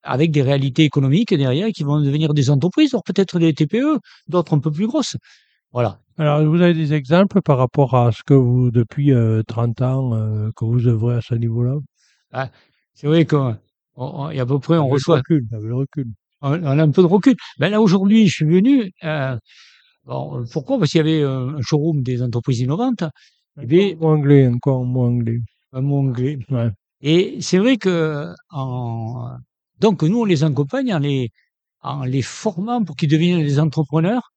avec 0.03 0.31
des 0.31 0.43
réalités 0.43 0.85
économiques 0.85 1.35
derrière 1.35 1.69
qui 1.75 1.83
vont 1.85 2.01
devenir 2.01 2.35
des 2.35 2.51
entreprises, 2.51 2.95
alors 2.95 3.05
peut-être 3.05 3.39
des 3.39 3.53
TPE, 3.55 3.99
d'autres 4.29 4.55
un 4.57 4.61
peu 4.61 4.71
plus 4.71 4.87
grosses. 4.87 5.16
Voilà. 5.73 6.01
Alors, 6.19 6.43
vous 6.45 6.61
avez 6.62 6.75
des 6.75 6.95
exemples 6.95 7.43
par 7.43 7.59
rapport 7.59 7.95
à 7.95 8.11
ce 8.12 8.23
que 8.25 8.35
vous, 8.35 8.71
depuis 8.71 9.12
euh, 9.12 9.43
30 9.47 9.83
ans, 9.83 10.14
euh, 10.14 10.51
que 10.57 10.64
vous 10.64 10.87
œuvrez 10.89 11.16
à 11.16 11.21
ce 11.21 11.35
niveau-là? 11.35 11.75
C'est 12.95 13.07
vrai 13.07 13.24
qu'on 13.26 13.57
on- 13.97 14.31
il 14.31 14.37
y 14.37 14.41
a 14.41 14.43
à 14.43 14.47
peu 14.47 14.59
près 14.59 14.79
on 14.79 14.87
le 14.87 14.93
reçoit 14.93 15.18
recul, 15.18 15.47
avec 15.53 15.64
le 15.66 15.74
recul. 15.76 16.07
on 16.43 16.53
on 16.62 16.79
a 16.79 16.83
un 16.83 16.91
peu 16.91 17.03
de 17.03 17.07
recul. 17.07 17.35
Ben 17.59 17.70
là 17.70 17.81
aujourd'hui, 17.81 18.26
je 18.29 18.35
suis 18.35 18.45
venu. 18.47 18.93
euh, 19.05 19.37
Bon, 20.05 20.45
pourquoi? 20.53 20.79
Parce 20.79 20.91
qu'il 20.93 20.99
y 20.99 21.01
avait 21.03 21.22
euh, 21.22 21.57
un 21.59 21.62
showroom 21.62 22.03
des 22.03 22.22
entreprises 22.22 22.61
innovantes. 22.61 23.05
Eh 23.61 23.66
bien, 23.66 23.89
Encore 23.89 24.01
moins 24.01 24.14
anglais, 24.16 24.49
encore 24.49 24.85
moins 24.85 25.09
anglais. 25.09 25.39
un 25.72 25.81
mot 25.83 25.99
anglais. 25.99 26.39
Ouais. 26.51 26.70
Et 27.03 27.39
c'est 27.43 27.59
vrai 27.59 27.76
que 27.76 28.33
en, 28.51 29.31
donc 29.81 30.03
nous 30.03 30.20
on 30.20 30.24
les 30.24 30.45
accompagne 30.45 30.95
en 30.95 30.99
les 31.01 31.31
en 31.83 32.05
les 32.05 32.22
formant 32.22 32.83
pour 32.85 32.97
qu'ils 32.97 33.11
deviennent 33.11 33.43
des 33.45 33.61
entrepreneurs. 33.61 34.33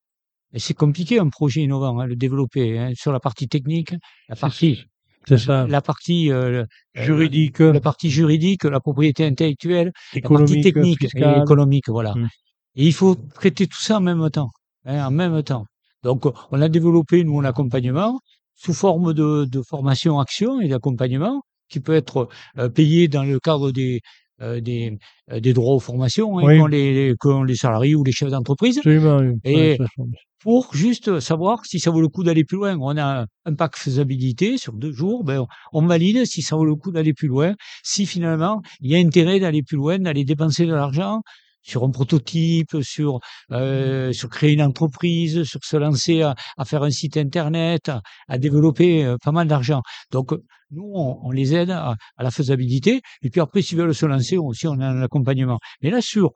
Et 0.54 0.60
c'est 0.60 0.74
compliqué 0.74 1.20
un 1.20 1.30
projet 1.30 1.62
innovant, 1.62 2.00
hein, 2.00 2.08
le 2.08 2.16
développer 2.18 2.78
hein, 2.80 2.92
sur 2.96 3.12
la 3.14 3.20
partie 3.22 3.48
technique, 3.48 3.94
la 4.30 4.36
partie 4.36 4.84
ça. 5.26 5.68
la 5.68 5.82
partie 5.82 6.32
euh, 6.32 6.66
Juridique, 6.96 7.60
la 7.60 7.80
partie 7.80 8.10
juridique, 8.10 8.64
la 8.64 8.80
propriété 8.80 9.26
intellectuelle, 9.26 9.92
la 10.14 10.30
partie 10.30 10.62
technique 10.62 11.04
et 11.16 11.42
économique, 11.42 11.90
voilà. 11.90 12.14
Mm. 12.16 12.28
Et 12.76 12.86
il 12.88 12.94
faut 12.94 13.16
traiter 13.16 13.68
tout 13.68 13.82
ça 13.82 13.98
en 13.98 14.02
même 14.02 14.30
temps, 14.30 14.52
hein, 14.86 15.06
en 15.06 15.12
même 15.12 15.42
temps. 15.44 15.66
Donc, 16.04 16.26
on 16.52 16.62
a 16.62 16.70
développé, 16.70 17.24
nous, 17.24 17.40
un 17.40 17.46
accompagnement 17.46 18.20
sous 18.56 18.74
forme 18.74 19.14
de, 19.14 19.46
de 19.46 19.62
formation 19.62 20.20
action 20.20 20.62
et 20.62 20.68
d'accompagnement 20.68 21.42
qui 21.70 21.80
peut 21.80 21.96
être 21.96 22.28
euh, 22.58 22.70
payé 22.70 23.08
dans 23.08 23.24
le 23.24 23.40
cadre 23.40 23.72
des, 23.72 24.02
euh, 24.42 24.60
des, 24.60 24.98
euh, 25.32 25.40
des 25.40 25.54
droits 25.54 25.76
aux 25.76 25.80
formations 25.80 26.38
hein, 26.38 26.44
Oui. 26.44 26.60
qu'ont 26.60 26.68
les, 26.68 27.16
qu'ont 27.20 27.44
les 27.44 27.56
salariés 27.56 27.96
ou 27.96 28.04
les 28.04 28.12
chefs 28.12 28.30
d'entreprise 28.30 28.80
oui. 28.86 29.00
Et-. 29.44 29.78
Pour 30.42 30.74
juste 30.76 31.20
savoir 31.20 31.66
si 31.66 31.80
ça 31.80 31.92
vaut 31.92 32.02
le 32.02 32.08
coup 32.08 32.24
d'aller 32.24 32.44
plus 32.44 32.58
loin. 32.58 32.78
On 32.80 32.98
a 32.98 33.26
un 33.46 33.54
pack 33.56 33.76
faisabilité 33.78 34.58
sur 34.58 34.74
deux 34.74 34.92
jours, 34.92 35.24
ben, 35.24 35.46
on 35.74 35.86
valide 35.86 36.26
si 36.26 36.42
ça 36.42 36.56
vaut 36.56 36.66
le 36.66 36.76
coup 36.76 36.92
d'aller 36.92 37.14
plus 37.14 37.28
loin, 37.28 37.54
si 37.84 38.06
finalement 38.06 38.62
il 38.82 38.92
y 38.92 38.96
a 38.96 39.00
intérêt 39.00 39.40
d'aller 39.40 39.64
plus 39.64 39.78
loin, 39.78 40.00
d'aller 40.00 40.26
dépenser 40.26 40.66
de 40.66 40.74
l'argent 40.74 41.22
sur 41.64 41.84
un 41.84 41.92
prototype, 41.92 42.82
sur 42.82 43.20
euh, 43.52 44.12
sur 44.14 44.30
créer 44.30 44.54
une 44.54 44.64
entreprise, 44.64 45.44
sur 45.44 45.60
se 45.64 45.78
lancer 45.78 46.24
à, 46.24 46.34
à 46.58 46.66
faire 46.66 46.82
un 46.84 46.90
site 46.90 47.18
internet, 47.18 47.90
à, 47.90 48.02
à 48.28 48.38
développer 48.40 49.06
euh, 49.06 49.18
pas 49.24 49.32
mal 49.32 49.48
d'argent. 49.48 49.82
Donc 50.12 50.32
nous 50.72 50.92
on, 50.96 51.20
on 51.24 51.32
les 51.32 51.54
aide 51.54 51.70
à, 51.70 51.96
à 52.18 52.24
la 52.24 52.32
faisabilité 52.32 53.02
et 53.22 53.30
puis 53.30 53.42
après 53.42 53.62
s'ils 53.62 53.78
veulent 53.78 53.94
se 53.94 54.08
lancer 54.08 54.38
aussi 54.38 54.68
on 54.68 54.80
a 54.80 54.88
un 54.88 55.02
accompagnement. 55.04 55.60
Mais 55.84 55.92
là 55.92 56.02
sur 56.02 56.32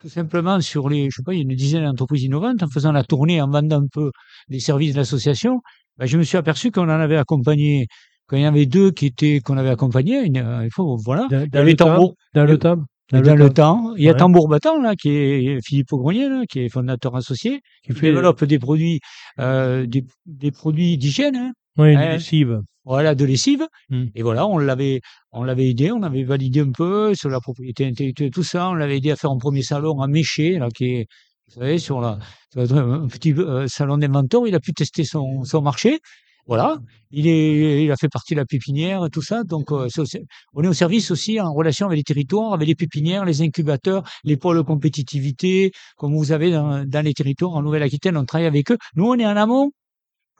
tout 0.00 0.08
simplement 0.08 0.60
sur 0.60 0.88
les, 0.88 1.10
je 1.10 1.16
sais 1.16 1.22
pas, 1.22 1.34
il 1.34 1.36
y 1.36 1.40
a 1.40 1.42
une 1.42 1.54
dizaine 1.54 1.84
d'entreprises 1.84 2.24
innovantes, 2.24 2.62
en 2.62 2.68
faisant 2.68 2.92
la 2.92 3.04
tournée, 3.04 3.40
en 3.40 3.48
vendant 3.48 3.82
un 3.82 3.86
peu 3.92 4.10
les 4.48 4.58
services 4.60 4.94
de 4.94 4.98
l'association, 4.98 5.60
ben, 5.98 6.06
je 6.06 6.16
me 6.16 6.22
suis 6.22 6.38
aperçu 6.38 6.70
qu'on 6.70 6.84
en 6.84 6.88
avait 6.88 7.18
accompagné, 7.18 7.86
qu'il 8.28 8.38
y 8.38 8.44
en 8.44 8.48
avait 8.48 8.66
deux 8.66 8.90
qui 8.90 9.06
étaient, 9.06 9.40
qu'on 9.40 9.58
avait 9.58 9.70
accompagné, 9.70 10.20
euh, 10.38 10.64
il 10.64 10.70
faut, 10.72 10.96
voilà. 11.04 11.26
Dans, 11.30 11.40
le 11.40 11.46
dans 11.48 11.62
le 11.62 11.76
temps, 11.76 12.14
dans, 12.32 12.44
le 12.44 12.58
temps. 12.58 13.94
Il 13.96 14.04
y 14.04 14.08
a 14.08 14.12
Ouais. 14.12 14.16
Tambour 14.16 14.48
Battant, 14.48 14.80
là, 14.80 14.94
qui 14.94 15.10
est 15.10 15.58
Philippe 15.66 15.90
Grenier, 15.90 16.28
là, 16.28 16.44
qui 16.48 16.60
est 16.60 16.68
fondateur 16.70 17.16
associé, 17.16 17.60
qui 17.82 17.92
qui 17.92 17.98
fait 17.98 18.12
développe 18.12 18.44
des 18.44 18.58
produits, 18.58 19.00
euh, 19.38 19.84
des, 19.84 20.04
des 20.26 20.50
produits 20.50 20.96
d'hygiène, 20.96 21.36
hein, 21.36 21.52
oui, 21.76 21.94
lessive. 21.94 22.60
Voilà, 22.84 23.14
de 23.14 23.24
lessive. 23.24 23.66
Mm. 23.88 24.04
Et 24.14 24.22
voilà, 24.22 24.46
on 24.46 24.58
l'avait, 24.58 25.00
on 25.32 25.44
l'avait 25.44 25.68
aidé, 25.68 25.90
on 25.92 26.02
avait 26.02 26.24
validé 26.24 26.60
un 26.60 26.72
peu 26.72 27.14
sur 27.14 27.28
la 27.28 27.40
propriété 27.40 27.86
intellectuelle, 27.86 28.30
tout 28.30 28.42
ça. 28.42 28.70
On 28.70 28.74
l'avait 28.74 28.98
aidé 28.98 29.10
à 29.10 29.16
faire 29.16 29.30
un 29.30 29.38
premier 29.38 29.62
salon 29.62 30.00
à 30.00 30.06
Méché, 30.06 30.58
là, 30.58 30.68
qui 30.74 30.84
est, 30.86 31.06
vous 31.48 31.60
savez, 31.60 31.78
sur 31.78 32.00
la, 32.00 32.18
un 32.56 33.08
petit 33.08 33.32
euh, 33.32 33.66
salon 33.68 33.98
d'inventeur. 33.98 34.46
Il 34.46 34.54
a 34.54 34.60
pu 34.60 34.72
tester 34.72 35.04
son, 35.04 35.44
son 35.44 35.62
marché. 35.62 36.00
Voilà. 36.46 36.78
Il 37.12 37.26
est, 37.28 37.84
il 37.84 37.92
a 37.92 37.96
fait 37.96 38.08
partie 38.08 38.34
de 38.34 38.40
la 38.40 38.44
pépinière, 38.46 39.08
tout 39.12 39.22
ça. 39.22 39.44
Donc, 39.44 39.70
euh, 39.70 39.88
on 40.54 40.64
est 40.64 40.68
au 40.68 40.72
service 40.72 41.10
aussi 41.10 41.40
en 41.40 41.52
relation 41.52 41.86
avec 41.86 41.98
les 41.98 42.02
territoires, 42.02 42.54
avec 42.54 42.66
les 42.66 42.74
pépinières, 42.74 43.24
les 43.24 43.42
incubateurs, 43.42 44.02
les 44.24 44.36
pôles 44.36 44.64
compétitivité, 44.64 45.70
comme 45.96 46.16
vous 46.16 46.32
avez 46.32 46.50
dans, 46.50 46.84
dans 46.84 47.04
les 47.04 47.14
territoires 47.14 47.52
en 47.52 47.62
Nouvelle-Aquitaine. 47.62 48.16
On 48.16 48.24
travaille 48.24 48.46
avec 48.46 48.70
eux. 48.72 48.78
Nous, 48.96 49.04
on 49.04 49.14
est 49.16 49.26
en 49.26 49.36
amont 49.36 49.70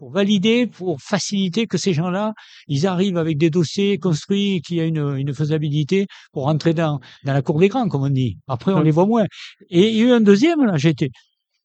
pour 0.01 0.11
valider, 0.11 0.67
pour 0.67 0.99
faciliter 1.03 1.67
que 1.67 1.77
ces 1.77 1.93
gens-là, 1.93 2.33
ils 2.69 2.87
arrivent 2.87 3.19
avec 3.19 3.37
des 3.37 3.51
dossiers 3.51 3.99
construits, 3.99 4.63
qu'il 4.63 4.79
y 4.79 4.81
a 4.81 4.87
une, 4.87 5.15
une 5.19 5.35
faisabilité 5.35 6.07
pour 6.33 6.45
rentrer 6.45 6.73
dans, 6.73 7.01
dans 7.25 7.35
la 7.35 7.43
cour 7.43 7.61
des 7.61 7.69
grands, 7.69 7.87
comme 7.87 8.05
on 8.05 8.09
dit. 8.09 8.39
Après, 8.49 8.73
on 8.73 8.81
les 8.81 8.93
voit 8.93 9.05
moins. 9.05 9.27
Et 9.69 9.91
il 9.91 9.97
y 9.97 10.01
a 10.01 10.05
eu 10.07 10.11
un 10.13 10.23
deuxième, 10.23 10.65
là, 10.65 10.79
c'est 10.79 11.11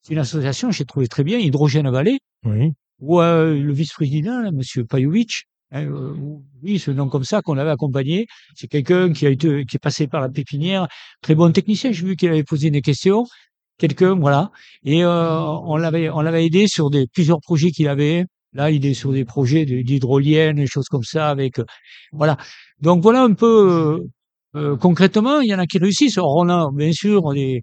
une 0.10 0.18
association, 0.18 0.70
j'ai 0.70 0.84
trouvé 0.84 1.08
très 1.08 1.24
bien, 1.24 1.38
Hydrogène 1.40 1.90
Vallée, 1.90 2.20
Oui. 2.44 2.74
où 3.00 3.22
euh, 3.22 3.58
le 3.58 3.72
vice-président, 3.72 4.42
là, 4.42 4.52
monsieur 4.52 4.84
Pajovic, 4.84 5.46
hein, 5.72 5.86
euh, 5.86 6.14
oui, 6.62 6.78
ce 6.78 6.92
nom 6.92 7.08
comme 7.08 7.24
ça 7.24 7.42
qu'on 7.42 7.58
avait 7.58 7.72
accompagné, 7.72 8.28
c'est 8.54 8.68
quelqu'un 8.68 9.14
qui 9.14 9.26
a 9.26 9.30
été, 9.30 9.64
qui 9.64 9.78
est 9.78 9.80
passé 9.80 10.08
par 10.08 10.20
la 10.20 10.28
pépinière, 10.28 10.90
très 11.22 11.36
bon 11.36 11.54
technicien, 11.54 11.94
j'ai 11.94 12.06
vu 12.06 12.18
qu'il 12.18 12.28
avait 12.28 12.44
posé 12.44 12.70
des 12.70 12.82
questions, 12.82 13.26
quelqu'un, 13.78 14.16
voilà, 14.16 14.52
et 14.84 15.04
euh, 15.04 15.40
on 15.66 15.78
l'avait, 15.78 16.10
on 16.10 16.22
l'avait 16.22 16.46
aidé 16.46 16.68
sur 16.68 16.90
des 16.90 17.08
plusieurs 17.12 17.40
projets 17.42 17.72
qu'il 17.72 17.88
avait. 17.88 18.26
Là, 18.54 18.72
il 18.72 18.86
est 18.86 18.94
sur 18.94 19.12
des 19.12 19.26
projets 19.26 19.66
d'hydroliennes, 19.66 20.58
des 20.58 20.68
choses 20.68 20.88
comme 20.88 21.04
ça, 21.04 21.30
avec, 21.30 21.60
euh, 21.60 21.66
voilà. 22.14 22.38
Donc 22.82 23.02
voilà 23.04 23.24
un 23.24 23.34
peu 23.34 24.00
euh, 24.56 24.78
concrètement, 24.78 25.42
il 25.42 25.50
y 25.50 25.56
en 25.56 25.60
a 25.60 25.66
qui 25.66 25.78
réussissent. 25.80 26.18
On 26.18 26.48
a 26.50 26.70
bien 26.74 26.92
sûr 26.94 27.34
des, 27.34 27.62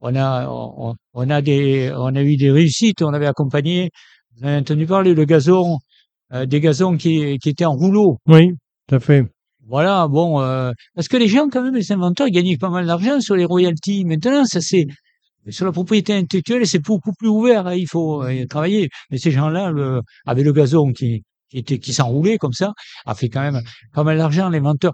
on 0.00 0.14
a, 0.14 0.48
on, 0.48 0.94
on 1.14 1.30
a 1.30 1.42
des, 1.42 1.92
on 1.96 2.14
a 2.14 2.22
eu 2.22 2.36
des 2.36 2.50
réussites. 2.50 3.02
On 3.02 3.12
avait 3.12 3.26
accompagné, 3.26 3.90
vous 4.36 4.46
avez 4.46 4.58
entendu 4.58 4.86
parler 4.86 5.14
le 5.14 5.24
gazon, 5.24 5.78
euh, 6.32 6.46
des 6.46 6.60
gazons 6.60 6.96
qui, 6.96 7.38
qui 7.38 7.48
étaient 7.48 7.64
en 7.64 7.74
rouleau. 7.74 8.18
Oui, 8.28 8.52
tout 8.88 8.94
à 8.94 9.00
fait. 9.00 9.24
Voilà, 9.68 10.06
bon, 10.08 10.40
euh, 10.40 10.72
parce 10.94 11.08
que 11.08 11.16
les 11.16 11.26
gens, 11.28 11.48
quand 11.48 11.62
même, 11.62 11.74
les 11.74 11.90
inventeurs, 11.90 12.28
ils 12.28 12.32
gagnaient 12.32 12.56
pas 12.56 12.70
mal 12.70 12.86
d'argent 12.86 13.20
sur 13.20 13.34
les 13.34 13.44
royalties. 13.44 14.04
Maintenant, 14.04 14.44
ça 14.44 14.60
c'est 14.60 14.86
sur 15.48 15.64
la 15.66 15.72
propriété 15.72 16.12
intellectuelle, 16.14 16.66
c'est 16.66 16.78
beaucoup 16.84 17.12
plus 17.12 17.28
ouvert. 17.28 17.66
hein, 17.66 17.74
il 17.74 17.88
faut 17.88 18.22
euh, 18.24 18.46
travailler. 18.46 18.88
Mais 19.10 19.18
ces 19.18 19.30
gens-là, 19.32 19.72
avec 20.24 20.44
le 20.44 20.52
gazon 20.52 20.92
qui, 20.92 21.24
était, 21.52 21.78
qui 21.78 21.92
s'enroulait 21.92 22.38
comme 22.38 22.52
ça, 22.52 22.72
a 23.06 23.14
fait 23.14 23.28
quand 23.28 23.40
même 23.40 23.60
pas 23.92 24.04
mal 24.04 24.18
d'argent. 24.18 24.48
L'inventeur, 24.48 24.92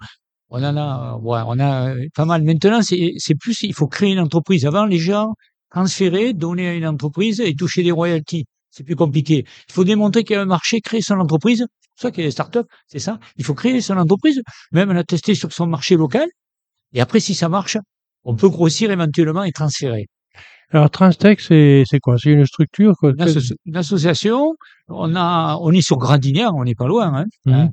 on 0.48 0.62
en 0.62 0.76
a, 0.76 1.16
euh, 1.16 1.18
ouais, 1.20 1.40
on 1.46 1.58
a 1.60 1.94
pas 2.14 2.24
mal. 2.24 2.42
Maintenant, 2.42 2.80
c'est, 2.82 3.34
plus, 3.38 3.62
il 3.62 3.74
faut 3.74 3.88
créer 3.88 4.12
une 4.12 4.20
entreprise. 4.20 4.66
Avant, 4.66 4.86
les 4.86 4.98
gens 4.98 5.34
transféraient, 5.70 6.32
donner 6.34 6.68
à 6.68 6.74
une 6.74 6.86
entreprise 6.86 7.40
et 7.40 7.54
toucher 7.54 7.82
des 7.82 7.90
royalties. 7.90 8.44
C'est 8.70 8.84
plus 8.84 8.96
compliqué. 8.96 9.44
Il 9.68 9.72
faut 9.72 9.84
démontrer 9.84 10.24
qu'il 10.24 10.34
y 10.34 10.38
a 10.38 10.42
un 10.42 10.46
marché, 10.46 10.80
créer 10.80 11.02
son 11.02 11.14
entreprise. 11.20 11.66
Pour 11.96 12.02
ça 12.02 12.10
qu'il 12.10 12.22
y 12.22 12.26
a 12.26 12.28
des 12.28 12.32
startups, 12.32 12.66
c'est 12.86 12.98
ça. 12.98 13.18
Il 13.36 13.44
faut 13.44 13.54
créer 13.54 13.80
son 13.80 13.96
entreprise, 13.96 14.40
même 14.72 14.92
la 14.92 15.04
tester 15.04 15.34
sur 15.34 15.52
son 15.52 15.66
marché 15.66 15.96
local. 15.96 16.26
Et 16.94 17.00
après, 17.00 17.20
si 17.20 17.34
ça 17.34 17.48
marche, 17.48 17.76
on 18.24 18.34
peut 18.34 18.48
grossir 18.48 18.90
éventuellement 18.90 19.44
et 19.44 19.52
transférer. 19.52 20.06
Alors, 20.70 20.88
Transtech, 20.90 21.40
c'est 21.40 21.84
quoi? 22.02 22.16
C'est 22.18 22.30
une 22.30 22.46
structure 22.46 22.94
quoi, 22.98 23.10
Une, 23.10 23.20
asso- 23.22 23.54
une 23.66 23.76
association, 23.76 24.54
on 24.88 25.14
a, 25.16 25.58
on 25.60 25.70
est 25.72 25.82
sur 25.82 25.98
Gradinière, 25.98 26.54
on 26.54 26.64
n'est 26.64 26.74
pas 26.74 26.86
loin. 26.86 27.12
Hein, 27.14 27.24
Mhm. 27.44 27.52
hein. 27.54 27.68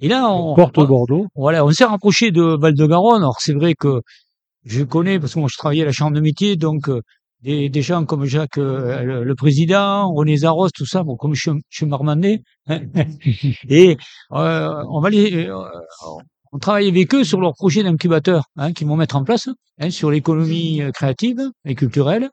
Et 0.00 0.08
là, 0.08 0.28
on, 0.30 0.54
Porte 0.56 0.78
on- 0.78 0.84
Bordeaux. 0.84 1.26
voilà, 1.36 1.64
on 1.64 1.70
s'est 1.70 1.84
rapproché 1.84 2.32
de 2.32 2.42
Val-de-Garonne. 2.42 3.22
Alors 3.22 3.36
c'est 3.40 3.52
vrai 3.52 3.74
que 3.74 4.00
je 4.64 4.82
connais 4.82 5.20
parce 5.20 5.34
que 5.34 5.38
moi 5.38 5.48
je 5.52 5.56
travaillais 5.58 5.82
à 5.82 5.86
la 5.86 5.92
chambre 5.92 6.16
de 6.16 6.20
métier, 6.20 6.56
donc 6.56 6.88
euh, 6.88 7.02
des, 7.42 7.68
des 7.68 7.82
gens 7.82 8.04
comme 8.04 8.24
Jacques, 8.24 8.58
euh, 8.58 9.02
le, 9.02 9.24
le 9.24 9.34
président, 9.34 10.12
René 10.12 10.36
Zaros, 10.38 10.70
tout 10.70 10.86
ça, 10.86 11.02
bon 11.02 11.16
comme 11.16 11.34
je, 11.34 11.40
suis- 11.50 11.60
je 11.70 11.76
suis 11.78 11.86
marmandais. 11.86 12.42
hein. 12.68 12.80
et 13.68 13.96
euh, 14.32 14.84
on 14.90 15.00
va 15.00 15.10
les, 15.10 15.46
euh, 15.48 15.56
on 16.52 16.58
travaille 16.58 16.88
avec 16.88 17.14
eux 17.14 17.24
sur 17.24 17.40
leur 17.40 17.54
projet 17.54 17.82
d'incubateur 17.82 18.44
hein, 18.56 18.72
qu'ils 18.72 18.86
vont 18.86 18.96
mettre 18.96 19.16
en 19.16 19.24
place 19.24 19.48
hein, 19.78 19.90
sur 19.90 20.10
l'économie 20.10 20.82
euh, 20.82 20.90
créative 20.90 21.40
et 21.64 21.74
culturelle. 21.74 22.30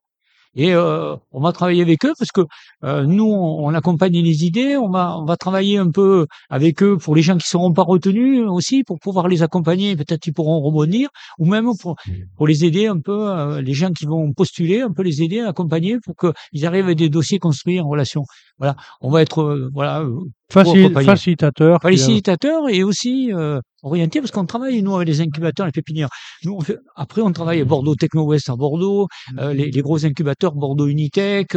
Et 0.56 0.74
euh, 0.74 1.16
on 1.32 1.42
va 1.42 1.52
travailler 1.52 1.82
avec 1.82 2.06
eux 2.06 2.14
parce 2.18 2.32
que 2.32 2.42
euh, 2.84 3.04
nous, 3.04 3.26
on, 3.26 3.68
on 3.68 3.74
accompagne 3.74 4.22
les 4.22 4.46
idées, 4.46 4.78
on 4.78 4.90
va, 4.90 5.18
on 5.18 5.26
va 5.26 5.38
travailler 5.38 5.78
un 5.78 5.92
peu 5.92 6.26
avec 6.50 6.82
eux 6.84 6.98
pour 6.98 7.16
les 7.16 7.22
gens 7.22 7.38
qui 7.38 7.48
seront 7.48 7.74
pas 7.74 7.84
retenus 7.84 8.44
aussi, 8.48 8.84
pour 8.84 9.00
pouvoir 9.00 9.28
les 9.28 9.44
accompagner, 9.44 9.96
peut-être 9.96 10.26
ils 10.28 10.34
pourront 10.34 10.60
rebondir, 10.62 11.10
ou 11.40 11.46
même 11.46 11.70
pour, 11.80 11.96
pour 12.36 12.48
les 12.48 12.66
aider 12.66 12.88
un 12.88 13.00
peu, 13.00 13.30
euh, 13.30 13.62
les 13.62 13.74
gens 13.74 13.92
qui 13.92 14.06
vont 14.06 14.34
postuler, 14.34 14.82
un 14.82 14.92
peu 14.92 15.04
les 15.04 15.22
aider, 15.22 15.42
accompagner 15.42 15.98
pour 16.04 16.16
qu'ils 16.16 16.66
arrivent 16.66 16.86
avec 16.86 16.98
des 16.98 17.10
dossiers 17.10 17.40
construits 17.40 17.80
en 17.80 17.88
relation. 17.88 18.24
Voilà, 18.58 18.76
on 19.02 19.10
va 19.10 19.22
être 19.22 19.42
euh, 19.42 19.70
voilà 19.74 20.04
Facil- 20.50 20.94
facilitateur. 21.06 21.80
facilitateur 21.98 22.70
et 22.70 22.84
aussi 22.84 23.34
euh, 23.34 23.60
orienté 23.84 24.20
parce 24.22 24.32
qu'on 24.32 24.46
travaille 24.46 24.82
nous 24.82 24.96
avec 24.96 25.08
les 25.08 25.20
incubateurs, 25.22 25.66
les 25.66 25.72
pépinières. 25.74 26.10
Nous, 26.46 26.54
on 26.54 26.62
fait- 26.62 26.78
après, 26.96 27.22
on 27.22 27.32
travaille 27.34 27.60
à 27.62 27.66
Bordeaux 27.66 27.96
Techno 27.96 28.24
West 28.26 28.50
à 28.50 28.56
Bordeaux, 28.56 29.08
euh, 29.40 29.54
les, 29.54 29.72
les 29.72 29.82
gros 29.82 30.06
incubateurs 30.06 30.54
Bordeaux 30.54 30.88
Unitech. 30.88 31.56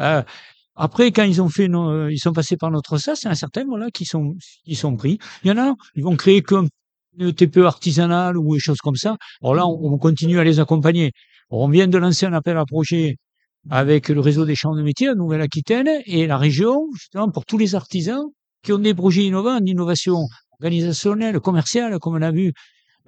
Euh, 0.00 0.22
après, 0.74 1.10
quand 1.12 1.22
ils 1.22 1.40
ont 1.40 1.48
fait, 1.48 1.68
nos- 1.68 1.88
euh, 1.90 2.12
ils 2.12 2.18
sont 2.18 2.32
passés 2.34 2.58
par 2.58 2.70
notre 2.70 2.98
SAS, 2.98 3.24
en 3.24 3.30
a 3.30 3.34
certains 3.34 3.64
voilà 3.64 3.90
qui 3.90 4.04
sont 4.04 4.34
qui 4.64 4.74
sont 4.74 4.94
pris. 4.96 5.18
Il 5.42 5.48
y 5.48 5.50
en 5.52 5.58
a, 5.58 5.74
ils 5.94 6.04
vont 6.04 6.16
créer 6.16 6.42
comme 6.42 6.68
une 7.18 7.32
TPE 7.32 7.64
artisanale 7.64 8.36
ou 8.36 8.54
des 8.54 8.60
choses 8.60 8.78
comme 8.82 8.96
ça. 8.96 9.16
Alors 9.42 9.54
là, 9.54 9.66
on, 9.66 9.92
on 9.94 9.96
continue 9.98 10.38
à 10.38 10.44
les 10.44 10.60
accompagner. 10.60 11.12
On 11.48 11.68
vient 11.70 11.86
de 11.86 11.96
lancer 11.96 12.26
un 12.26 12.34
appel 12.34 12.58
à 12.58 12.66
projet 12.66 13.16
avec 13.70 14.08
le 14.08 14.20
réseau 14.20 14.44
des 14.44 14.54
chambres 14.54 14.76
de 14.76 14.82
métiers 14.82 15.08
à 15.08 15.14
Nouvelle-Aquitaine 15.14 15.88
et 16.06 16.26
la 16.26 16.38
région, 16.38 16.86
justement, 16.94 17.30
pour 17.30 17.44
tous 17.44 17.58
les 17.58 17.74
artisans 17.74 18.24
qui 18.62 18.72
ont 18.72 18.78
des 18.78 18.94
projets 18.94 19.24
innovants 19.24 19.60
d'innovation 19.60 20.26
organisationnelle, 20.52 21.40
commerciale, 21.40 21.98
comme 21.98 22.14
on 22.16 22.22
a 22.22 22.30
vu 22.30 22.52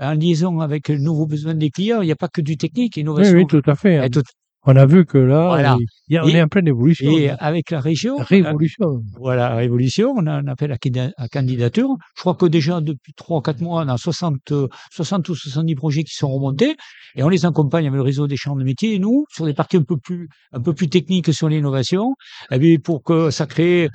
en 0.01 0.13
liaison 0.13 0.61
avec 0.61 0.89
le 0.89 0.99
nouveau 0.99 1.27
besoin 1.27 1.55
des 1.55 1.71
clients. 1.71 2.03
Il 2.03 2.07
n'y 2.07 2.13
a 2.13 2.17
pas 2.17 2.29
que 2.29 2.41
du 2.41 2.57
technique, 2.57 2.95
Oui, 2.97 3.03
innovation. 3.03 3.37
oui, 3.37 3.47
tout 3.47 3.63
à 3.67 3.75
fait. 3.75 4.09
Tout- 4.11 4.23
On 4.67 4.77
a 4.77 4.87
vu 4.87 5.07
que 5.07 5.17
là, 5.19 5.47
Voilà. 5.47 5.77
il 6.09 6.15
y 6.15 6.17
a- 6.19 6.25
on 6.25 6.29
Et- 6.29 6.33
est 6.33 6.43
en 6.43 6.49
pleine 6.49 6.67
évolution. 6.67 7.11
Et 7.17 7.31
avec 7.31 7.71
la 7.71 7.81
région, 7.81 8.17
Révolution. 8.19 9.03
voilà, 9.19 9.55
révolution, 9.55 10.13
on 10.17 10.27
a 10.27 10.33
un 10.33 10.47
appel 10.49 10.73
à, 10.73 10.77
canda- 10.79 11.13
à 11.17 11.29
candidature. 11.29 11.89
Je 12.17 12.21
crois 12.21 12.35
que 12.35 12.45
déjà 12.45 12.81
depuis 12.81 13.13
trois 13.15 13.39
ou 13.39 13.41
quatre 13.41 13.61
mois, 13.61 13.83
on 13.85 13.89
a 13.89 13.97
60, 13.97 14.51
euh, 14.51 14.69
60 14.93 15.29
ou 15.29 15.35
70 15.37 15.75
projets 15.77 16.03
qui 16.03 16.15
sont 16.15 16.29
remontés 16.29 16.77
et 17.15 17.23
on 17.23 17.29
les 17.29 17.47
accompagne 17.47 17.87
avec 17.87 17.97
le 17.97 18.03
réseau 18.03 18.27
des 18.27 18.37
chambres 18.37 18.59
de 18.59 18.65
métiers. 18.65 18.95
Et 18.95 18.99
nous, 18.99 19.25
sur 19.31 19.47
des 19.47 19.55
parties 19.55 19.77
un 19.79 19.83
peu 19.85 19.97
plus, 19.97 20.29
un 20.53 20.61
peu 20.61 20.75
plus 20.75 20.89
techniques 20.89 21.33
sur 21.33 21.49
l'innovation, 21.49 22.15
eh 22.51 22.59
bien, 22.59 22.77
pour 22.83 23.03
que 23.05 23.31
ça 23.31 23.47
crée 23.47 23.89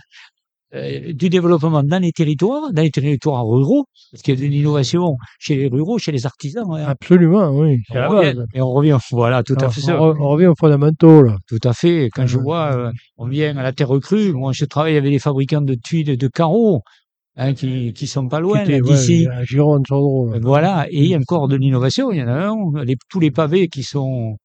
euh, 0.76 1.14
du 1.14 1.30
développement 1.30 1.84
dans 1.84 2.00
les 2.02 2.12
territoires, 2.12 2.72
dans 2.74 2.82
les 2.82 2.90
territoires 2.92 3.46
ruraux, 3.46 3.86
parce 4.12 4.22
qu'il 4.24 4.34
y 4.34 4.38
a 4.38 4.42
de 4.42 4.48
l'innovation 4.48 5.18
chez 5.40 5.56
les 5.56 5.68
ruraux, 5.68 5.98
chez 6.00 6.12
les 6.12 6.26
artisans. 6.26 6.66
hein. 6.72 6.86
Absolument, 6.88 7.50
oui. 7.52 7.78
On 7.92 8.10
revient- 8.10 8.36
et 8.54 8.62
on 8.62 8.72
revient, 8.72 8.98
voilà, 9.12 9.44
tout 9.44 9.56
à 9.60 9.70
fait 9.70 9.82
on 9.92 10.14
re- 10.14 10.18
on 10.20 10.30
revient 10.30 10.48
aux 10.48 10.56
fondamentaux, 10.58 11.22
là. 11.22 11.38
Tout 11.48 11.60
à 11.64 11.74
fait. 11.74 12.10
Quand 12.14 12.26
je 12.26 12.38
Ouais. 12.38 12.44
vois, 12.44 12.76
euh, 12.76 12.92
on 13.18 13.28
vient 13.28 13.56
à 13.58 13.64
la 13.64 13.72
terre 13.72 13.90
crue, 14.02 14.34
moi 14.34 14.52
je 14.54 14.66
travaille 14.66 14.98
avec 14.98 15.12
des 15.12 15.20
fabricants 15.20 15.62
de 15.62 15.76
tuiles 15.76 16.18
de 16.18 16.28
carreaux, 16.28 16.82
hein, 17.38 17.54
qui, 17.54 17.94
qui 17.94 18.08
sont 18.08 18.28
pas 18.28 18.40
loin 18.40 18.66
ouais, 18.66 18.82
d'ici. 18.82 19.28
Gironde, 19.44 19.84
drôle. 19.90 20.40
Voilà. 20.42 20.88
Et 20.90 21.00
il 21.04 21.08
y 21.08 21.16
a 21.16 21.18
encore 21.18 21.48
de 21.48 21.56
l'innovation. 21.56 22.12
Il 22.12 22.20
y 22.20 22.24
en 22.24 22.28
a 22.28 22.48
un, 22.50 22.84
les- 22.84 22.98
tous 23.10 23.20
les 23.20 23.32
pavés 23.32 23.68
qui 23.68 23.84
sont, 23.84 24.38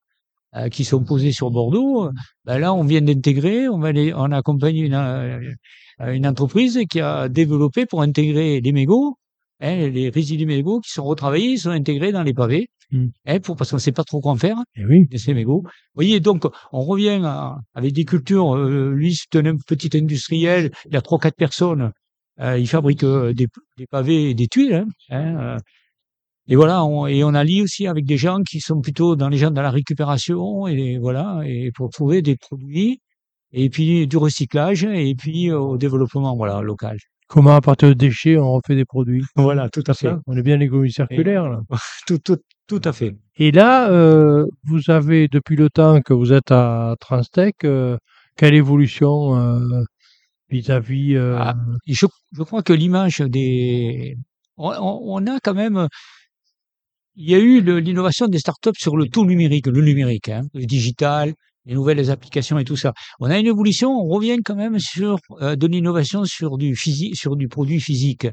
euh, 0.57 0.69
qui 0.69 0.85
sont 0.85 1.03
posés 1.05 1.33
sur 1.33 1.51
Bordeaux. 1.51 2.11
Ben 2.45 2.59
là, 2.59 2.73
on 2.75 2.85
vient 2.85 3.01
d'intégrer, 3.03 3.69
on 3.69 3.79
va 3.79 3.93
les, 3.93 4.13
on 4.15 4.31
a 4.33 4.39
accompagné 4.39 4.83
une, 4.87 4.95
euh, 4.95 5.41
une 6.13 6.27
entreprise 6.27 6.79
qui 6.89 7.01
a 7.01 7.29
développé 7.29 7.87
pour 7.87 8.03
intégrer 8.03 8.61
les 8.61 8.73
mégots, 8.73 9.17
hein, 9.61 9.89
les 9.89 10.09
résidus 10.11 10.47
mégots 10.47 10.81
qui 10.81 10.91
sont 10.93 11.05
retravaillés, 11.05 11.53
ils 11.53 11.59
sont 11.59 11.71
intégrés 11.71 12.13
dans 12.13 12.23
les 12.23 12.35
pavés, 12.35 12.69
Mm. 12.91 13.09
hein, 13.27 13.41
pour, 13.41 13.55
parce 13.57 13.71
qu'on 13.71 13.77
sait 13.79 13.93
pas 13.93 14.03
trop 14.03 14.23
quoi 14.23 14.33
en 14.33 14.37
faire 14.37 14.57
Et 14.75 14.83
oui. 14.87 15.07
de 15.11 15.19
ces 15.19 15.35
mégots. 15.35 15.61
Vous 15.63 15.71
voyez, 15.95 16.21
donc, 16.21 16.47
on 16.73 16.81
revient 16.81 17.21
à- 17.23 17.59
avec 17.75 17.93
des 17.93 18.07
cultures. 18.07 18.57
euh, 18.57 18.93
lui, 18.95 19.15
c'est 19.15 19.37
un 19.47 19.57
petit 19.67 19.95
industriel. 19.95 20.71
Il 20.91 20.97
a 20.97 21.03
trois, 21.03 21.19
quatre 21.19 21.37
personnes. 21.37 21.93
Euh, 22.41 22.59
il 22.59 22.67
fabrique 22.67 23.05
euh, 23.05 23.35
des, 23.35 23.47
des 23.77 23.87
pavés 23.87 24.31
et 24.31 24.35
des 24.35 24.47
tuiles. 24.49 24.73
hein, 24.73 24.87
hein, 25.11 25.37
euh. 25.39 25.59
Et 26.49 26.57
voilà, 26.57 26.85
on, 26.85 27.07
et 27.07 27.23
on 27.25 27.35
allie 27.35 27.63
aussi 27.63 27.87
avec 27.87 28.05
des 28.07 28.17
gens 28.17 28.41
qui 28.43 28.61
sont 28.61 28.81
plutôt 28.81 29.17
dans 29.17 29.29
les 29.29 29.37
gens 29.39 29.51
de 29.51 29.61
la 29.61 29.71
récupération 29.71 30.67
et 30.67 30.99
voilà, 30.99 31.41
et 31.47 31.71
pour 31.75 31.91
trouver 31.91 32.23
des 32.23 32.37
produits 32.37 33.01
et 33.53 33.71
puis 33.71 34.07
du 34.07 34.17
recyclage 34.17 34.85
et 34.85 35.15
puis 35.15 35.51
euh, 35.51 35.59
au 35.59 35.77
développement 35.79 36.37
voilà 36.37 36.61
local. 36.63 36.97
Comment, 37.29 37.55
à 37.57 37.61
partir 37.61 37.91
de 37.91 37.95
déchets, 37.95 38.39
on 38.39 38.53
refait 38.53 38.75
des 38.75 38.87
produits? 38.87 39.23
Voilà, 39.37 39.69
tout 39.69 39.85
à 39.87 39.93
fait, 39.93 40.09
Ça, 40.09 40.19
on 40.27 40.35
est 40.39 40.43
bien 40.43 40.57
l'économie 40.57 40.91
circulaire, 40.91 41.47
là. 41.51 41.61
tout, 42.07 42.17
tout, 42.19 42.39
tout 42.67 42.81
à 42.85 42.93
fait. 42.95 43.15
Et 43.37 43.51
là, 43.53 43.91
euh, 43.91 44.47
vous 44.65 44.81
avez, 44.91 45.29
depuis 45.29 45.55
le 45.57 45.69
temps 45.69 46.01
que 46.01 46.15
vous 46.15 46.33
êtes 46.33 46.51
à 46.51 46.97
Transtech, 47.01 47.65
euh, 47.65 47.99
quelle 48.37 48.55
évolution 48.55 49.37
euh, 49.37 49.83
vis-à-vis... 50.51 51.17
euh, 51.17 51.37
Ah, 51.39 51.55
je, 51.87 52.07
je 52.33 52.43
crois 52.43 52.63
que 52.63 52.73
l'image 52.73 53.19
des, 53.21 54.17
on, 54.57 54.71
on- 54.71 55.01
on 55.23 55.27
a 55.27 55.39
quand 55.41 55.55
même, 55.55 55.87
il 57.21 57.29
y 57.29 57.35
a 57.35 57.39
eu 57.39 57.61
l'innovation 57.81 58.29
des 58.29 58.39
startups 58.39 58.79
sur 58.79 58.97
le 58.97 59.09
tout 59.09 59.27
numérique, 59.27 59.67
le 59.67 59.83
numérique, 59.83 60.29
hein, 60.29 60.43
le 60.55 60.65
digital, 60.65 61.35
les 61.67 61.75
nouvelles 61.75 62.13
applications 62.13 62.61
et 62.61 62.65
tout 62.65 62.77
ça. 62.77 62.93
On 63.19 63.29
a 63.29 63.37
une 63.39 63.47
évolution, 63.47 63.91
on 63.91 64.07
revient 64.07 64.39
quand 64.45 64.55
même 64.55 64.79
sur 64.79 65.19
euh, 65.43 65.57
de 65.57 65.67
l'innovation 65.67 66.25
sur 66.25 66.57
du 66.57 66.77
physique, 66.77 67.17
sur 67.17 67.35
du 67.35 67.49
produit 67.49 67.81
physique. 67.81 68.29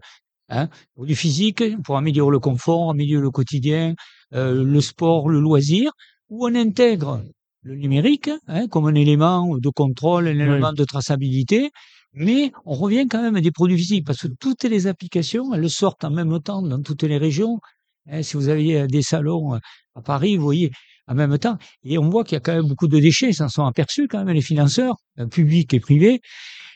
Hein, 0.49 0.69
produit 0.93 1.15
physique 1.15 1.63
pour 1.83 1.97
améliorer 1.97 2.31
le 2.31 2.39
confort, 2.39 2.91
améliorer 2.91 3.23
le 3.23 3.31
quotidien, 3.31 3.95
euh, 4.36 4.63
le 4.63 4.81
sport, 4.81 5.29
le 5.29 5.39
loisir, 5.39 5.91
où 6.29 6.45
on 6.45 6.53
intègre 6.53 7.23
le 7.63 7.73
numérique 7.75 8.29
hein, 8.47 8.67
comme 8.67 8.86
un 8.86 8.93
élément 8.93 9.57
de 9.57 9.69
contrôle, 9.69 10.27
un 10.27 10.39
élément 10.39 10.73
de 10.73 10.83
traçabilité, 10.83 11.71
mais 12.13 12.51
on 12.65 12.75
revient 12.75 13.07
quand 13.09 13.23
même 13.23 13.36
à 13.36 13.41
des 13.41 13.51
produits 13.51 13.77
physiques 13.77 14.05
parce 14.05 14.21
que 14.21 14.27
toutes 14.39 14.63
les 14.63 14.86
applications, 14.86 15.53
elles 15.55 15.69
sortent 15.71 16.03
en 16.03 16.11
même 16.11 16.39
temps 16.39 16.61
dans 16.61 16.81
toutes 16.81 17.03
les 17.03 17.17
régions. 17.17 17.59
Hein, 18.12 18.22
si 18.24 18.38
vous 18.38 18.49
aviez 18.49 18.82
euh, 18.82 18.88
des 18.88 19.01
salons 19.01 19.56
euh, 19.56 19.60
à 19.95 20.01
Paris, 20.01 20.38
vous 20.38 20.43
voyez, 20.43 20.72
en 21.08 21.16
même 21.16 21.38
temps, 21.38 21.58
et 21.84 21.97
on 21.97 22.10
voit 22.10 22.24
qu'il 22.24 22.34
y 22.36 22.38
a 22.38 22.39
quand 22.39 22.53
même 22.56 22.68
beaucoup 22.68 22.88
de 22.88 22.99
déchets, 22.99 23.32
s'en 23.34 23.49
sont 23.49 23.66
aperçus 23.66 24.08
quand 24.08 24.24
même 24.24 24.34
les 24.36 24.41
financeurs, 24.41 24.95
euh, 25.20 25.28
publics 25.28 25.74
et 25.74 25.80
privés, 25.80 26.20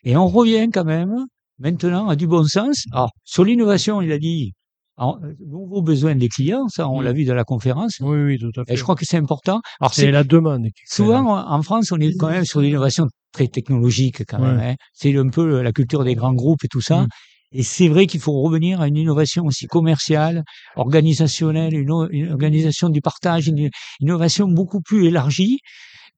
et 0.04 0.16
on 0.18 0.28
revient 0.28 0.70
quand 0.72 0.86
même 0.86 1.14
maintenant 1.60 2.08
à 2.10 2.16
du 2.16 2.28
bon 2.28 2.44
sens. 2.46 2.86
Alors, 2.92 3.12
sur 3.26 3.44
l'innovation, 3.44 4.02
il 4.02 4.12
a 4.12 4.18
dit, 4.20 4.54
nouveaux 5.46 5.82
besoins 5.82 6.16
des 6.16 6.28
clients, 6.30 6.68
ça 6.68 6.90
on 6.90 7.00
l'a 7.02 7.14
vu 7.14 7.24
dans 7.26 7.36
la 7.36 7.44
conférence, 7.46 7.98
Oui, 8.02 8.18
oui, 8.24 8.38
tout 8.38 8.52
à 8.60 8.66
fait. 8.66 8.74
et 8.74 8.76
je 8.76 8.84
crois 8.84 8.96
que 8.96 9.06
c'est 9.06 9.18
important. 9.18 9.62
Alors, 9.80 9.94
C'est 9.94 10.12
la 10.12 10.24
demande. 10.24 10.68
Souvent, 10.86 11.36
la- 11.36 11.48
en 11.52 11.62
France, 11.62 11.92
on 11.92 12.00
est 12.00 12.14
quand 12.18 12.30
même 12.30 12.46
sur 12.46 12.60
l'innovation 12.62 13.08
très 13.32 13.48
technologique 13.48 14.24
quand 14.28 14.40
même. 14.40 14.60
Hein. 14.60 14.76
C'est 14.94 15.16
un 15.18 15.30
peu 15.30 15.62
la 15.62 15.72
culture 15.72 16.04
des 16.04 16.16
grands 16.16 16.34
groupes 16.34 16.64
et 16.64 16.68
tout 16.68 16.82
ça. 16.82 17.06
Et 17.52 17.64
c'est 17.64 17.88
vrai 17.88 18.06
qu'il 18.08 18.20
faut 18.20 18.41
revenir 18.41 18.80
à 18.82 18.88
une 18.88 18.97
innovation 18.97 19.45
aussi 19.45 19.66
commerciale, 19.68 20.43
organisationnelle, 20.76 21.74
une, 21.74 22.08
une 22.12 22.32
organisation 22.32 22.89
du 22.89 23.02
partage, 23.02 23.47
une 23.47 23.70
innovation 24.00 24.47
beaucoup 24.47 24.82
plus 24.82 25.08
élargie. 25.08 25.60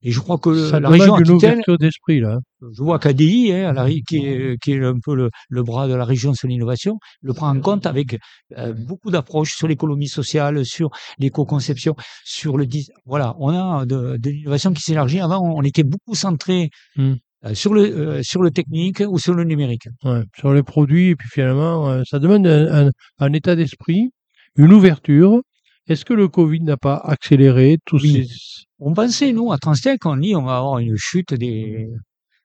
Et 0.03 0.11
je 0.11 0.19
crois 0.19 0.39
que 0.39 0.49
le- 0.49 0.79
la 0.79 0.89
région 0.89 1.13
Aquitaine, 1.13 1.61
d'esprit, 1.79 2.19
là. 2.19 2.39
je 2.59 2.81
vois 2.83 2.97
qu'ADI, 2.97 3.51
hein, 3.53 3.73
la 3.73 3.87
qui, 3.87 4.17
est, 4.17 4.57
qui 4.61 4.71
est 4.73 4.83
un 4.83 4.97
peu 4.99 5.13
le, 5.15 5.29
le 5.49 5.63
bras 5.63 5.87
de 5.87 5.93
la 5.93 6.05
région 6.05 6.33
sur 6.33 6.47
l'innovation, 6.47 6.97
le 7.21 7.33
prend 7.33 7.49
en 7.55 7.59
compte 7.61 7.85
avec 7.85 8.17
euh, 8.57 8.73
beaucoup 8.73 9.11
d'approches 9.11 9.55
sur 9.55 9.67
l'économie 9.67 10.07
sociale, 10.07 10.65
sur 10.65 10.89
l'éco-conception, 11.19 11.95
sur 12.25 12.57
le 12.57 12.67
voilà, 13.05 13.35
on 13.39 13.49
a 13.49 13.85
de, 13.85 14.17
de 14.17 14.29
l'innovation 14.31 14.73
qui 14.73 14.81
s'élargit. 14.81 15.19
Avant, 15.19 15.39
on 15.41 15.61
était 15.61 15.83
beaucoup 15.83 16.15
centré 16.15 16.71
Hmm. 16.95 17.13
Euh, 17.45 17.53
sur 17.53 17.73
le 17.73 17.81
euh, 17.83 18.23
sur 18.23 18.41
le 18.41 18.51
technique 18.51 19.01
ou 19.07 19.17
sur 19.19 19.33
le 19.33 19.43
numérique. 19.43 19.87
Ouais, 20.03 20.23
sur 20.37 20.53
les 20.53 20.63
produits, 20.63 21.09
et 21.09 21.15
puis 21.15 21.27
finalement, 21.31 21.89
euh, 21.89 22.03
ça 22.09 22.19
demande 22.19 22.45
un, 22.47 22.87
un- 22.87 22.91
un 23.19 23.33
état 23.33 23.55
d'esprit, 23.55 24.11
une 24.57 24.73
ouverture. 24.73 25.41
Est-ce 25.87 26.05
que 26.05 26.13
le 26.13 26.27
Covid 26.27 26.61
n'a 26.61 26.77
pas 26.77 26.95
accéléré 26.97 27.77
tous 27.85 28.01
Oui. 28.03 28.27
ces... 28.27 28.65
On 28.79 28.93
pensait, 28.93 29.31
nous, 29.33 29.51
à 29.51 29.57
Transtech, 29.57 30.05
on 30.05 30.17
dit 30.17 30.35
on 30.35 30.43
va 30.43 30.57
avoir 30.57 30.79
une 30.79 30.95
chute 30.97 31.33
des, 31.33 31.87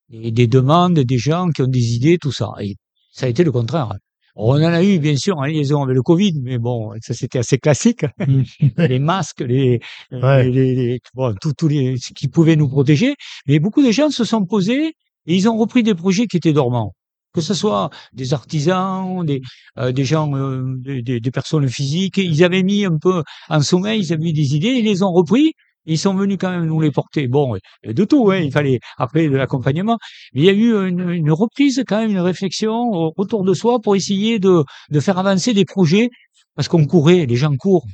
des, 0.09 0.30
des 0.30 0.47
demandes, 0.47 0.99
des 0.99 1.18
gens 1.18 1.49
qui 1.51 1.62
ont 1.62 1.68
des 1.68 1.94
idées, 1.94 2.18
tout 2.18 2.32
ça. 2.32 2.51
Et 2.61 2.76
ça 3.12 3.26
a 3.26 3.28
été 3.28 3.44
le 3.44 3.53
contraire. 3.53 3.92
On 4.39 4.53
en 4.57 4.62
a 4.64 4.82
eu, 4.84 4.99
bien 4.99 5.16
sûr, 5.16 5.39
en 5.39 5.45
liaison 5.45 5.82
avec 5.82 5.95
le 5.97 6.03
Covid, 6.03 6.34
mais 6.43 6.59
bon, 6.59 6.93
ça 7.01 7.14
c'était 7.14 7.39
assez 7.39 7.59
classique. 7.59 8.05
les 8.76 8.99
masques, 8.99 9.41
les, 9.41 9.80
Ouais. 10.12 10.45
les, 10.45 10.74
les- 10.74 10.74
les- 10.74 11.01
bon, 11.14 11.34
tout, 11.41 11.53
tous 11.57 11.68
les, 11.68 11.97
ce 11.97 12.12
qui 12.12 12.28
pouvait 12.28 12.57
nous 12.57 12.68
protéger. 12.68 13.14
Mais 13.47 13.59
beaucoup 13.59 13.82
de 13.82 13.91
gens 13.91 14.11
se 14.11 14.24
sont 14.24 14.45
posés 14.45 14.89
et 15.26 15.34
ils 15.34 15.49
ont 15.49 15.57
repris 15.57 15.82
des 15.82 15.95
projets 15.95 16.26
qui 16.26 16.37
étaient 16.37 16.53
dormants. 16.53 16.93
Que 17.32 17.41
ce 17.41 17.55
soit 17.55 17.91
des 18.14 18.32
artisans, 18.34 19.24
des, 19.24 19.41
euh, 19.78 19.93
des 19.93 20.05
gens, 20.05 20.34
euh, 20.37 20.62
des, 20.78 21.03
des- 21.03 21.20
des 21.20 21.30
personnes 21.30 21.68
physiques, 21.68 22.18
ils 22.18 22.45
avaient 22.45 22.62
mis 22.62 22.84
un 22.84 22.99
peu 22.99 23.22
en 23.49 23.61
sommeil, 23.62 24.01
ils 24.01 24.12
avaient 24.12 24.28
eu 24.30 24.32
des 24.32 24.55
idées, 24.55 24.68
ils 24.80 24.84
les 24.84 25.03
ont 25.03 25.12
repris. 25.12 25.53
Ils 25.87 25.99
sont 25.99 26.14
venus 26.14 26.37
quand 26.41 26.51
même 26.51 26.66
nous 26.66 26.80
les 26.80 26.91
porter. 26.91 27.28
Bon, 27.28 27.57
de 27.84 28.05
tout, 28.05 28.30
hein, 28.30 28.39
il 28.39 28.53
fallait 28.53 28.80
après 28.99 29.28
de 29.28 29.37
l'accompagnement. 29.37 29.99
Mais 30.34 30.43
il 30.43 30.45
y 30.47 30.51
a 30.51 30.53
eu 30.53 30.89
une, 30.89 31.11
une 31.11 31.30
reprise, 31.32 31.82
quand 31.87 31.99
même, 32.01 32.11
une 32.11 32.20
réflexion 32.20 32.72
au- 32.93 33.12
autour 33.16 33.45
de 33.45 33.55
soi 33.55 33.80
pour 33.80 33.97
essayer 33.97 34.39
de, 34.39 34.64
de 34.91 35.01
faire 35.01 35.18
avancer 35.18 35.55
des 35.55 35.64
projets 35.64 36.11
parce 36.55 36.68
qu'on 36.68 36.87
courait, 36.87 37.26
les 37.26 37.37
gens 37.37 37.55
courent. 37.57 37.87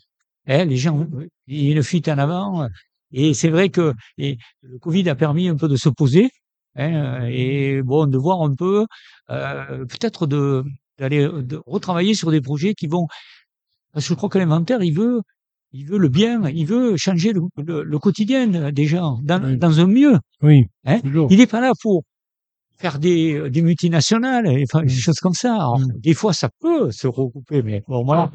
Hein, 0.47 0.65
les 0.67 0.77
gens, 0.77 1.07
il 1.47 1.65
y 1.67 1.71
a 1.73 1.77
une 1.77 1.83
fuite 1.83 2.09
en 2.09 2.19
avant. 2.19 2.69
Et 3.13 3.35
c'est 3.35 3.51
vrai 3.51 3.69
que 3.69 3.93
le 4.19 4.79
Covid 4.81 5.09
a 5.11 5.15
permis 5.15 5.49
un 5.49 5.57
peu 5.57 5.69
de 5.69 5.77
se 5.77 5.89
poser 5.89 6.31
hein, 6.77 7.27
et 7.29 7.83
bon 7.83 8.07
de 8.07 8.19
voir 8.19 8.41
un 8.43 8.55
peu 8.55 8.87
euh, 9.31 9.85
peut-être 9.87 10.27
de 10.27 10.65
d'aller 10.99 11.29
retravailler 11.67 12.15
sur 12.15 12.31
des 12.31 12.41
projets 12.41 12.75
qui 12.75 12.87
vont 12.87 13.07
parce 13.93 14.07
que 14.07 14.11
je 14.11 14.15
crois 14.17 14.29
que 14.29 14.39
l'inventaire 14.39 14.83
il 14.83 14.95
veut 14.95 15.23
il 15.73 15.87
veut 15.87 15.99
le 15.99 16.09
bien, 16.09 16.43
il 16.49 16.67
veut 16.67 16.97
changer 16.97 17.33
le, 17.33 17.41
le- 17.57 17.83
le 17.83 17.99
quotidien 17.99 18.47
des 18.73 18.87
gens 18.87 19.19
dans, 19.23 19.43
Oui. 19.43 19.57
dans 19.59 19.81
un 19.81 19.87
mieux. 19.87 20.19
Oui, 20.43 20.67
Hein? 20.85 21.01
Il 21.31 21.39
n'est 21.39 21.47
pas 21.47 21.61
là 21.61 21.73
pour 21.83 22.03
faire 22.79 22.99
des, 22.99 23.49
des 23.51 23.63
multinationales, 23.63 24.47
et 24.49 24.65
enfin, 24.65 24.81
des 24.85 24.93
Mm. 24.93 24.97
choses 25.07 25.19
comme 25.21 25.35
ça. 25.35 25.55
Alors, 25.55 25.79
Mm. 25.79 25.93
Des 26.01 26.15
fois, 26.15 26.33
ça 26.33 26.49
peut 26.61 26.91
se 26.91 27.07
regrouper, 27.07 27.63
mais 27.63 27.83
bon, 27.89 28.05
voilà. 28.05 28.31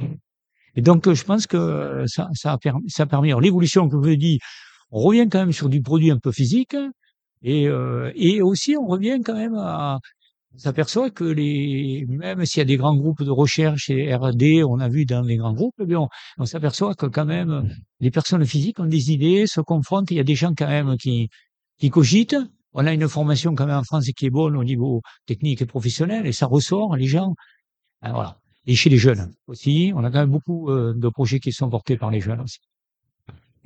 Et 0.75 0.81
donc, 0.81 1.11
je 1.11 1.23
pense 1.23 1.47
que 1.47 2.03
ça, 2.07 2.29
ça 2.33 2.53
a 2.53 2.57
permis, 2.57 2.89
ça 2.89 3.03
a 3.03 3.05
permis. 3.07 3.29
Alors, 3.29 3.41
l'évolution 3.41 3.89
que 3.89 3.95
vous 3.95 4.05
avez 4.05 4.17
dit, 4.17 4.39
on 4.91 4.99
revient 5.01 5.27
quand 5.29 5.39
même 5.39 5.51
sur 5.51 5.69
du 5.69 5.81
produit 5.81 6.11
un 6.11 6.17
peu 6.19 6.31
physique, 6.31 6.75
et, 7.43 7.67
euh, 7.67 8.11
et 8.15 8.41
aussi, 8.41 8.75
on 8.77 8.87
revient 8.87 9.19
quand 9.23 9.35
même 9.35 9.55
à, 9.55 9.99
s'aperçoit 10.57 11.09
que 11.11 11.23
les, 11.23 12.05
même 12.07 12.45
s'il 12.45 12.59
y 12.59 12.61
a 12.61 12.65
des 12.65 12.77
grands 12.77 12.95
groupes 12.95 13.23
de 13.23 13.31
recherche 13.31 13.89
et 13.89 14.13
R&D, 14.13 14.63
on 14.63 14.79
a 14.79 14.89
vu 14.89 15.05
dans 15.05 15.21
les 15.21 15.37
grands 15.37 15.53
groupes, 15.53 15.75
eh 15.79 15.85
bien, 15.85 15.99
on, 16.01 16.09
on 16.39 16.45
s'aperçoit 16.45 16.95
que 16.95 17.05
quand 17.05 17.25
même, 17.25 17.69
les 17.99 18.11
personnes 18.11 18.45
physiques 18.45 18.79
ont 18.79 18.85
des 18.85 19.11
idées, 19.11 19.47
se 19.47 19.61
confrontent, 19.61 20.11
il 20.11 20.17
y 20.17 20.19
a 20.19 20.23
des 20.23 20.35
gens 20.35 20.53
quand 20.55 20.67
même 20.67 20.97
qui, 20.97 21.29
qui 21.79 21.89
cogitent. 21.89 22.37
On 22.73 22.85
a 22.85 22.93
une 22.93 23.07
formation 23.07 23.55
quand 23.55 23.65
même 23.65 23.77
en 23.77 23.83
France 23.83 24.05
qui 24.15 24.25
est 24.25 24.29
bonne 24.29 24.55
au 24.55 24.63
niveau 24.63 25.01
technique 25.25 25.61
et 25.61 25.65
professionnel, 25.65 26.27
et 26.27 26.31
ça 26.31 26.45
ressort, 26.45 26.95
les 26.95 27.07
gens, 27.07 27.33
hein, 28.01 28.11
voilà. 28.13 28.39
Et 28.67 28.75
chez 28.75 28.89
les 28.89 28.97
jeunes 28.97 29.33
aussi, 29.47 29.93
on 29.95 30.03
a 30.03 30.11
quand 30.11 30.19
même 30.19 30.29
beaucoup 30.29 30.69
euh, 30.69 30.93
de 30.95 31.09
projets 31.09 31.39
qui 31.39 31.53
sont 31.53 31.69
portés 31.69 31.97
par 31.97 32.11
les 32.11 32.19
jeunes 32.19 32.41
aussi. 32.41 32.59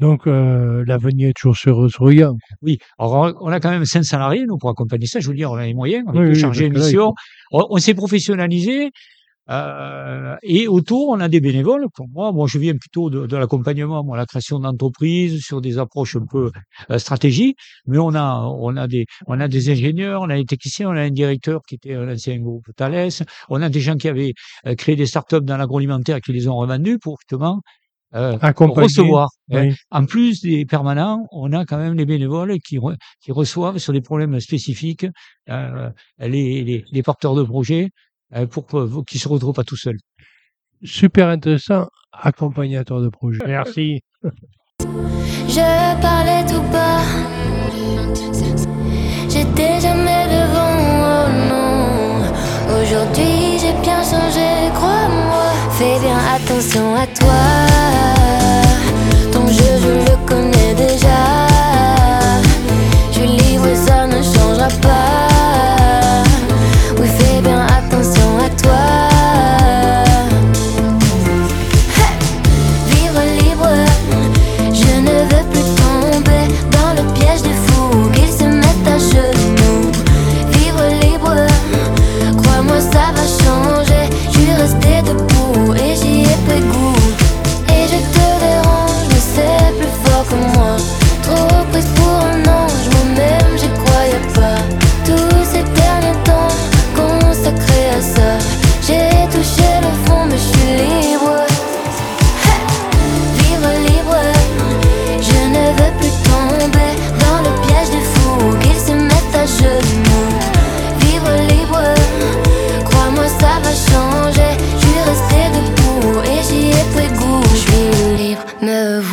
Donc, 0.01 0.27
euh, 0.27 0.83
l'avenir 0.87 1.29
est 1.29 1.33
toujours 1.39 1.55
sur- 1.55 1.89
souriant. 1.89 2.35
Oui, 2.61 2.79
alors 2.99 3.37
on 3.39 3.47
a 3.49 3.59
quand 3.61 3.69
même 3.69 3.85
cinq 3.85 4.03
salariés, 4.03 4.45
nous, 4.47 4.57
pour 4.57 4.69
accompagner 4.69 5.05
ça. 5.05 5.19
Je 5.21 5.27
veux 5.29 5.35
dire, 5.35 5.51
on 5.51 5.55
a 5.55 5.65
les 5.65 5.75
moyens, 5.75 6.03
on 6.07 6.11
Oui, 6.11 6.17
peut 6.25 6.29
oui, 6.29 6.35
charger 6.39 6.65
une 6.65 6.73
mission. 6.73 7.13
On, 7.51 7.67
on 7.69 7.77
s'est 7.77 7.93
professionnalisé. 7.93 8.89
Euh, 9.49 10.35
et 10.43 10.67
autour, 10.67 11.09
on 11.09 11.19
a 11.19 11.27
des 11.27 11.41
bénévoles. 11.41 11.85
Pour 11.93 12.07
moi, 12.09 12.31
moi, 12.31 12.47
je 12.47 12.57
viens 12.57 12.75
plutôt 12.75 13.09
de, 13.09 13.25
de 13.27 13.37
l'accompagnement, 13.37 14.03
moi, 14.03 14.15
la 14.17 14.25
création 14.25 14.59
d'entreprises 14.59 15.41
sur 15.41 15.61
des 15.61 15.77
approches 15.77 16.15
un 16.15 16.25
peu 16.31 16.51
euh, 16.89 16.97
stratégiques. 16.97 17.57
Mais 17.85 17.97
on 17.97 18.15
a, 18.15 18.39
on 18.67 18.77
a 18.77 18.87
des, 18.87 19.05
on 19.27 19.39
a 19.39 19.47
des 19.47 19.69
ingénieurs, 19.69 20.21
on 20.21 20.29
a 20.29 20.37
des 20.37 20.45
techniciens, 20.45 20.89
on 20.89 20.95
a 20.95 21.01
un 21.01 21.09
directeur 21.11 21.61
qui 21.67 21.75
était 21.75 21.95
un 21.95 22.09
ancien 22.11 22.37
groupe 22.39 22.65
Thales. 22.77 23.09
On 23.49 23.61
a 23.61 23.69
des 23.69 23.81
gens 23.81 23.97
qui 23.97 24.07
avaient 24.07 24.33
euh, 24.67 24.75
créé 24.75 24.95
des 24.95 25.05
startups 25.05 25.41
dans 25.41 25.57
l'agroalimentaire 25.57 26.17
et 26.17 26.21
qui 26.21 26.31
les 26.33 26.47
ont 26.47 26.55
revendus 26.55 26.97
pour 26.99 27.17
justement 27.21 27.61
euh, 28.13 28.37
recevoir. 28.83 29.29
hein. 29.51 29.67
oui. 29.69 29.75
En 29.89 30.05
plus 30.05 30.41
des 30.41 30.65
permanents, 30.65 31.27
on 31.31 31.51
a 31.53 31.65
quand 31.65 31.77
même 31.77 31.95
les 31.95 32.05
bénévoles 32.05 32.57
qui, 32.59 32.77
re- 32.77 32.97
qui 33.21 33.31
reçoivent 33.31 33.77
sur 33.77 33.93
des 33.93 34.01
problèmes 34.01 34.39
spécifiques 34.39 35.05
euh, 35.49 35.89
les, 36.19 36.63
les, 36.63 36.83
les 36.91 37.03
porteurs 37.03 37.35
de 37.35 37.43
projets 37.43 37.89
euh, 38.35 38.45
pour 38.47 38.65
que- 38.67 39.03
qu'ils 39.05 39.19
se 39.21 39.27
retrouvent 39.29 39.53
pas 39.53 39.63
tout 39.63 39.77
seuls. 39.77 39.97
Super 40.83 41.27
intéressant, 41.27 41.87
accompagnateur 42.11 43.01
de 43.01 43.09
projet. 43.09 43.39
Merci. 43.45 44.01
Je 44.79 46.01
parlais 46.01 46.30
à 56.79 57.05
toi. 57.07 58.20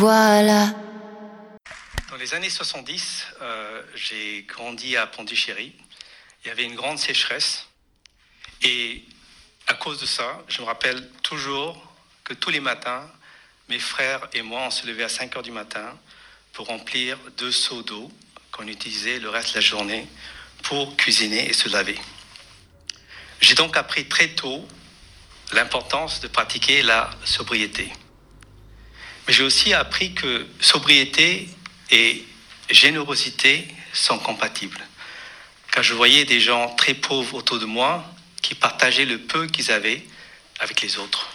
Voilà. 0.09 0.73
Dans 2.09 2.15
les 2.15 2.33
années 2.33 2.49
70, 2.49 3.27
euh, 3.43 3.83
j'ai 3.93 4.41
grandi 4.41 4.97
à 4.97 5.05
Pondichéry. 5.05 5.75
Il 6.43 6.47
y 6.47 6.51
avait 6.51 6.63
une 6.63 6.73
grande 6.73 6.97
sécheresse. 6.97 7.67
Et 8.63 9.03
à 9.67 9.75
cause 9.75 9.99
de 9.99 10.07
ça, 10.07 10.43
je 10.47 10.61
me 10.61 10.65
rappelle 10.65 11.07
toujours 11.21 11.93
que 12.23 12.33
tous 12.33 12.49
les 12.49 12.59
matins, 12.59 13.07
mes 13.67 13.77
frères 13.77 14.27
et 14.33 14.41
moi, 14.41 14.61
on 14.65 14.71
se 14.71 14.87
levait 14.87 15.03
à 15.03 15.09
5 15.09 15.35
heures 15.35 15.43
du 15.43 15.51
matin 15.51 15.95
pour 16.53 16.65
remplir 16.65 17.19
deux 17.37 17.51
seaux 17.51 17.83
d'eau 17.83 18.11
qu'on 18.51 18.67
utilisait 18.67 19.19
le 19.19 19.29
reste 19.29 19.49
de 19.49 19.55
la 19.55 19.61
journée 19.61 20.07
pour 20.63 20.97
cuisiner 20.97 21.47
et 21.47 21.53
se 21.53 21.69
laver. 21.69 21.99
J'ai 23.41 23.53
donc 23.53 23.77
appris 23.77 24.09
très 24.09 24.29
tôt 24.29 24.67
l'importance 25.51 26.19
de 26.19 26.27
pratiquer 26.27 26.81
la 26.81 27.11
sobriété. 27.25 27.91
J'ai 29.29 29.43
aussi 29.43 29.75
appris 29.75 30.15
que 30.15 30.47
sobriété 30.59 31.47
et 31.91 32.25
générosité 32.71 33.67
sont 33.93 34.17
compatibles. 34.17 34.79
Car 35.71 35.83
je 35.83 35.93
voyais 35.93 36.25
des 36.25 36.39
gens 36.39 36.73
très 36.73 36.95
pauvres 36.95 37.35
autour 37.35 37.59
de 37.59 37.65
moi 37.65 38.03
qui 38.41 38.55
partageaient 38.55 39.05
le 39.05 39.19
peu 39.19 39.45
qu'ils 39.45 39.71
avaient 39.71 40.03
avec 40.59 40.81
les 40.81 40.97
autres. 40.97 41.29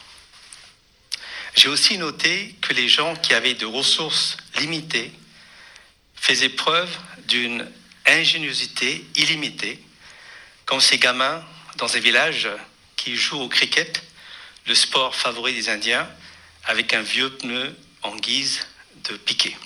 J'ai 1.55 1.69
aussi 1.69 1.97
noté 1.97 2.57
que 2.61 2.73
les 2.73 2.89
gens 2.89 3.15
qui 3.15 3.33
avaient 3.33 3.55
des 3.55 3.65
ressources 3.65 4.39
limitées 4.59 5.13
faisaient 6.17 6.49
preuve 6.49 6.91
d'une 7.29 7.71
ingéniosité 8.07 9.07
illimitée, 9.15 9.79
comme 10.67 10.81
ces 10.81 10.99
gamins 10.99 11.45
dans 11.77 11.97
un 11.97 12.01
village 12.01 12.49
qui 12.97 13.15
jouent 13.15 13.43
au 13.43 13.49
cricket, 13.49 14.03
le 14.67 14.75
sport 14.75 15.15
favori 15.15 15.55
des 15.55 15.69
Indiens, 15.69 16.11
avec 16.65 16.93
un 16.93 17.03
vieux 17.03 17.31
pneu 17.31 17.77
en 18.05 18.15
guise 18.17 18.67
de 19.09 19.17
piquet. 19.17 19.57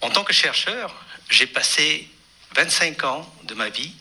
En 0.00 0.10
tant 0.10 0.24
que 0.24 0.34
chercheur, 0.34 0.94
j'ai 1.30 1.46
passé 1.46 2.08
25 2.54 3.04
ans 3.04 3.34
de 3.44 3.54
ma 3.54 3.70
vie 3.70 3.94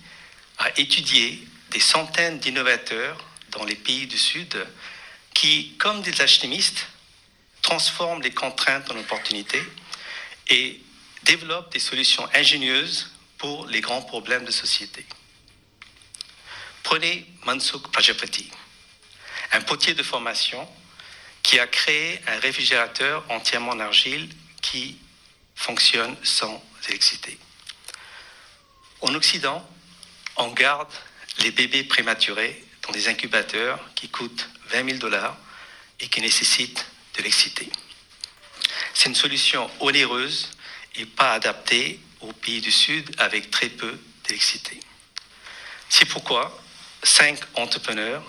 à 0.57 0.69
étudier 0.79 1.47
des 1.69 1.79
centaines 1.79 2.39
d'innovateurs 2.39 3.17
dans 3.51 3.63
les 3.63 3.75
pays 3.75 4.07
du 4.07 4.17
Sud 4.17 4.67
qui, 5.33 5.75
comme 5.77 6.01
des 6.01 6.21
alchimistes, 6.21 6.87
transforment 7.61 8.21
les 8.21 8.33
contraintes 8.33 8.91
en 8.91 8.97
opportunités 8.97 9.63
et 10.49 10.81
développent 11.23 11.71
des 11.71 11.79
solutions 11.79 12.27
ingénieuses 12.33 13.11
pour 13.37 13.65
les 13.67 13.81
grands 13.81 14.01
problèmes 14.01 14.45
de 14.45 14.51
société. 14.51 15.05
Prenez 16.83 17.25
Mansukh 17.45 17.87
Prajapati, 17.91 18.51
un 19.53 19.61
potier 19.61 19.93
de 19.93 20.03
formation 20.03 20.67
qui 21.43 21.59
a 21.59 21.67
créé 21.67 22.19
un 22.27 22.39
réfrigérateur 22.39 23.23
entièrement 23.29 23.71
en 23.71 23.79
argile 23.79 24.29
qui 24.61 24.97
fonctionne 25.55 26.15
sans 26.23 26.63
électricité. 26.87 27.37
En 29.01 29.13
Occident, 29.13 29.67
on 30.37 30.47
garde 30.47 30.91
les 31.39 31.51
bébés 31.51 31.83
prématurés 31.83 32.63
dans 32.83 32.91
des 32.91 33.07
incubateurs 33.07 33.79
qui 33.95 34.09
coûtent 34.09 34.49
20 34.69 34.85
000 34.85 34.97
dollars 34.97 35.37
et 35.99 36.07
qui 36.07 36.21
nécessitent 36.21 36.85
de 37.13 37.19
l'électricité. 37.19 37.69
C'est 38.93 39.09
une 39.09 39.15
solution 39.15 39.69
onéreuse 39.79 40.49
et 40.95 41.05
pas 41.05 41.33
adaptée 41.33 41.99
aux 42.21 42.33
pays 42.33 42.61
du 42.61 42.71
Sud 42.71 43.13
avec 43.17 43.51
très 43.51 43.69
peu 43.69 43.99
d'électricité. 44.23 44.79
C'est 45.89 46.05
pourquoi 46.05 46.59
cinq 47.03 47.39
entrepreneurs 47.55 48.23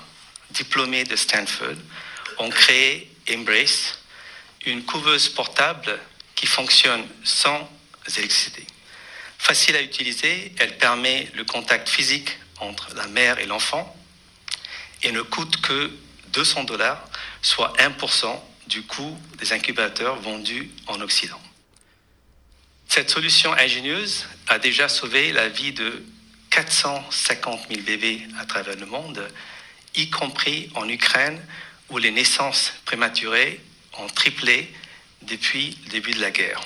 diplômés 0.51 1.05
de 1.05 1.17
Stanford 1.17 1.77
ont 2.39 2.51
créé 2.51 3.11
Embrace, 3.31 3.99
une 4.67 4.85
couveuse 4.85 5.29
portable 5.29 5.99
qui 6.35 6.47
fonctionne 6.47 7.07
sans 7.23 7.71
électricité. 8.17 8.67
Facile 9.39 9.77
à 9.77 9.83
utiliser, 9.83 10.53
elle 10.59 10.77
permet 10.79 11.29
le 11.35 11.45
contact 11.45 11.89
physique 11.89 12.39
entre 12.61 12.95
la 12.95 13.07
mère 13.09 13.39
et 13.39 13.47
l'enfant 13.47 13.95
et 15.03 15.13
ne 15.13 15.23
coûte 15.23 15.61
que 15.61 15.91
200 16.29 16.65
dollars, 16.65 17.09
soit 17.43 17.73
1% 17.79 18.41
du 18.67 18.83
coût 18.83 19.19
des 19.39 19.53
incubateurs 19.53 20.17
vendus 20.17 20.71
en 20.87 21.01
Occident. 21.01 21.41
Cette 22.89 23.11
solution 23.11 23.53
ingénieuse 23.53 24.27
a 24.49 24.59
déjà 24.59 24.89
sauvé 24.89 25.33
la 25.33 25.49
vie 25.49 25.73
de 25.73 26.05
450 26.51 27.69
000 27.69 27.83
bébés 27.83 28.23
à 28.39 28.47
travers 28.47 28.77
le 28.77 28.87
monde, 28.87 29.29
y 29.95 30.09
compris 30.11 30.71
en 30.75 30.89
Ukraine 30.89 31.41
où 31.91 31.99
les 31.99 32.11
naissances 32.11 32.73
prématurées 32.85 33.61
ont 33.99 34.07
triplé 34.09 34.73
depuis 35.23 35.79
le 35.85 35.91
début 35.91 36.13
de 36.13 36.21
la 36.21 36.31
guerre. 36.31 36.61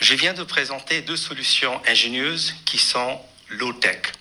Je 0.00 0.14
viens 0.14 0.34
de 0.34 0.42
présenter 0.42 1.02
deux 1.02 1.16
solutions 1.16 1.80
ingénieuses 1.86 2.54
qui 2.64 2.78
sont 2.78 3.20
low-tech. 3.48 4.12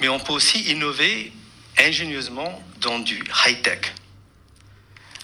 Mais 0.00 0.08
on 0.08 0.18
peut 0.18 0.32
aussi 0.32 0.60
innover 0.70 1.32
ingénieusement 1.78 2.62
dans 2.78 2.98
du 2.98 3.22
high-tech. 3.46 3.92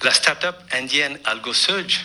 La 0.02 0.12
start-up 0.12 0.56
indienne 0.72 1.18
AlgoSurge 1.24 2.00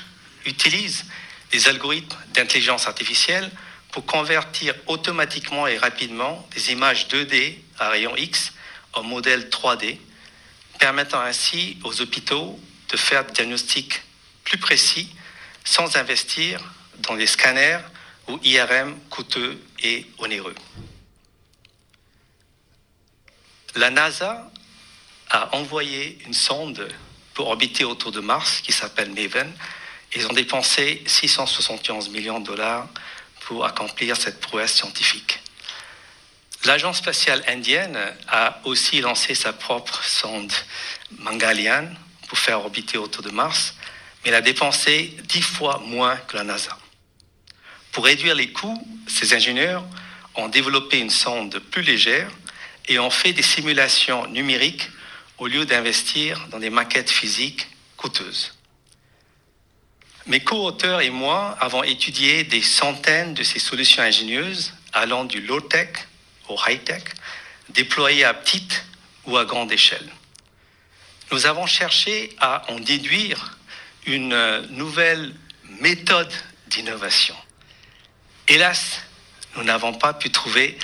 utilise 0.46 1.06
des 1.52 1.68
algorithmes 1.68 2.18
d'intelligence 2.34 2.88
artificielle 2.88 3.50
pour 3.92 4.06
convertir 4.06 4.76
automatiquement 4.88 5.68
et 5.68 5.78
rapidement 5.78 6.48
des 6.54 6.72
images 6.72 7.08
2D 7.08 7.56
à 7.80 7.90
rayon 7.90 8.16
X 8.18 8.52
en 8.94 9.04
modèle 9.04 9.50
3D, 9.50 9.98
permettant 10.80 11.22
ainsi 11.22 11.78
aux 11.84 12.02
hôpitaux 12.02 12.60
de 12.90 12.98
faire 12.98 13.26
des 13.26 13.34
diagnostics 13.34 14.02
plus 14.44 14.58
précis 14.58 15.10
sans 15.64 15.98
investir 15.98 16.62
dans 17.00 17.16
des 17.16 17.28
scanners 17.28 17.80
ou 18.28 18.40
IRM 18.44 18.98
coûteux 19.10 19.62
et 19.84 20.06
onéreux. 20.20 20.56
La 23.76 23.90
NASA 23.90 24.50
a 25.30 25.56
envoyé 25.56 26.18
une 26.26 26.34
sonde 26.34 26.88
pour 27.34 27.48
orbiter 27.48 27.84
autour 27.84 28.12
de 28.12 28.22
Mars 28.22 28.62
qui 28.62 28.72
s'appelle 28.72 29.12
Maven. 29.12 29.52
Ils 30.16 30.26
ont 30.28 30.34
dépensé 30.34 31.04
671 31.06 32.10
millions 32.10 32.40
de 32.40 32.46
dollars 32.46 32.88
pour 33.42 33.66
accomplir 33.66 34.16
cette 34.16 34.40
prouesse 34.40 34.74
scientifique. 34.74 35.40
L'agence 36.66 36.98
spatiale 36.98 37.44
indienne 37.48 38.00
a 38.28 38.60
aussi 38.64 39.00
lancé 39.00 39.36
sa 39.36 39.54
propre 39.54 40.04
sonde 40.04 40.52
Mangalian 41.20 41.88
pour 42.28 42.40
faire 42.40 42.60
orbiter 42.60 42.98
autour 42.98 43.22
de 43.22 43.30
Mars, 43.30 43.76
mais 44.24 44.30
elle 44.30 44.36
a 44.36 44.42
dépensé 44.42 45.16
dix 45.26 45.44
fois 45.44 45.80
moins 45.86 46.18
que 46.18 46.38
la 46.38 46.44
NASA. 46.44 46.76
Pour 47.92 48.06
réduire 48.06 48.34
les 48.34 48.52
coûts, 48.52 48.84
ces 49.08 49.36
ingénieurs 49.36 49.84
ont 50.34 50.48
développé 50.48 50.98
une 50.98 51.12
sonde 51.12 51.60
plus 51.60 51.84
légère 51.84 52.32
et 52.88 52.98
ont 52.98 53.12
fait 53.12 53.34
des 53.34 53.44
simulations 53.44 54.26
numériques 54.28 54.90
au 55.38 55.46
lieu 55.46 55.66
d'investir 55.66 56.48
dans 56.48 56.60
des 56.60 56.72
maquettes 56.72 57.12
physiques 57.12 57.68
coûteuses. 57.96 58.56
Mes 60.26 60.40
co-auteurs 60.40 61.02
et 61.02 61.12
moi 61.12 61.56
avons 61.62 61.84
étudié 61.84 62.44
des 62.44 62.64
centaines 62.64 63.36
de 63.36 63.44
ces 63.44 63.60
solutions 63.60 64.02
ingénieuses 64.02 64.74
allant 64.94 65.26
du 65.26 65.42
low-tech 65.42 65.90
au 66.50 66.58
high-tech, 66.68 67.04
déployées 67.70 68.24
à 68.24 68.34
petite 68.34 68.86
ou 69.26 69.38
à 69.38 69.46
grande 69.46 69.72
échelle. 69.72 70.10
Nous 71.32 71.46
avons 71.46 71.66
cherché 71.66 72.36
à 72.40 72.72
en 72.72 72.80
déduire 72.80 73.58
une 74.06 74.62
nouvelle 74.70 75.34
méthode 75.82 76.32
d'innovation. 76.68 77.36
Hélas, 78.48 79.02
nous 79.56 79.64
n'avons 79.64 79.94
pas 79.94 80.14
pu 80.14 80.30
trouver 80.30 80.78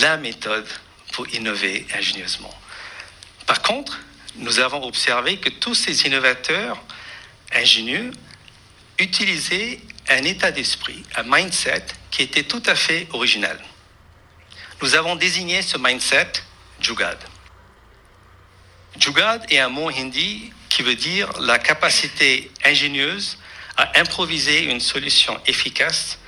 la 0.00 0.16
méthode 0.16 0.66
pour 1.12 1.28
innover 1.34 1.86
ingénieusement. 1.94 2.54
Par 3.46 3.60
contre, 3.60 4.00
nous 4.36 4.58
avons 4.58 4.82
observé 4.84 5.36
que 5.36 5.50
tous 5.50 5.74
ces 5.74 6.06
innovateurs 6.06 6.82
ingénieux 7.52 8.10
utilisaient 8.98 9.80
un 10.08 10.24
état 10.24 10.50
d'esprit, 10.50 11.02
un 11.16 11.24
mindset 11.24 11.84
qui 12.10 12.22
était 12.22 12.44
tout 12.44 12.62
à 12.66 12.74
fait 12.74 13.06
original. 13.12 13.58
Nous 14.84 14.96
avons 14.96 15.16
désigné 15.16 15.62
ce 15.62 15.78
mindset 15.78 16.30
Jugad. 16.78 17.16
Jugad 18.98 19.42
est 19.48 19.58
un 19.58 19.70
mot 19.70 19.88
hindi 19.88 20.52
qui 20.68 20.82
veut 20.82 20.94
dire 20.94 21.32
la 21.40 21.58
capacité 21.58 22.50
ingénieuse 22.66 23.38
à 23.78 23.98
improviser 23.98 24.64
une 24.64 24.80
solution 24.80 25.40
efficace 25.46 26.18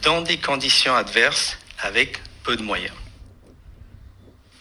dans 0.00 0.22
des 0.22 0.38
conditions 0.38 0.96
adverses 0.96 1.58
avec 1.80 2.18
peu 2.44 2.56
de 2.56 2.62
moyens. 2.62 2.94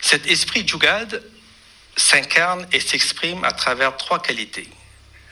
Cet 0.01 0.27
esprit 0.27 0.67
Jugad 0.67 1.23
s'incarne 1.95 2.67
et 2.73 2.81
s'exprime 2.81 3.45
à 3.45 3.53
travers 3.53 3.95
trois 3.95 4.21
qualités, 4.21 4.67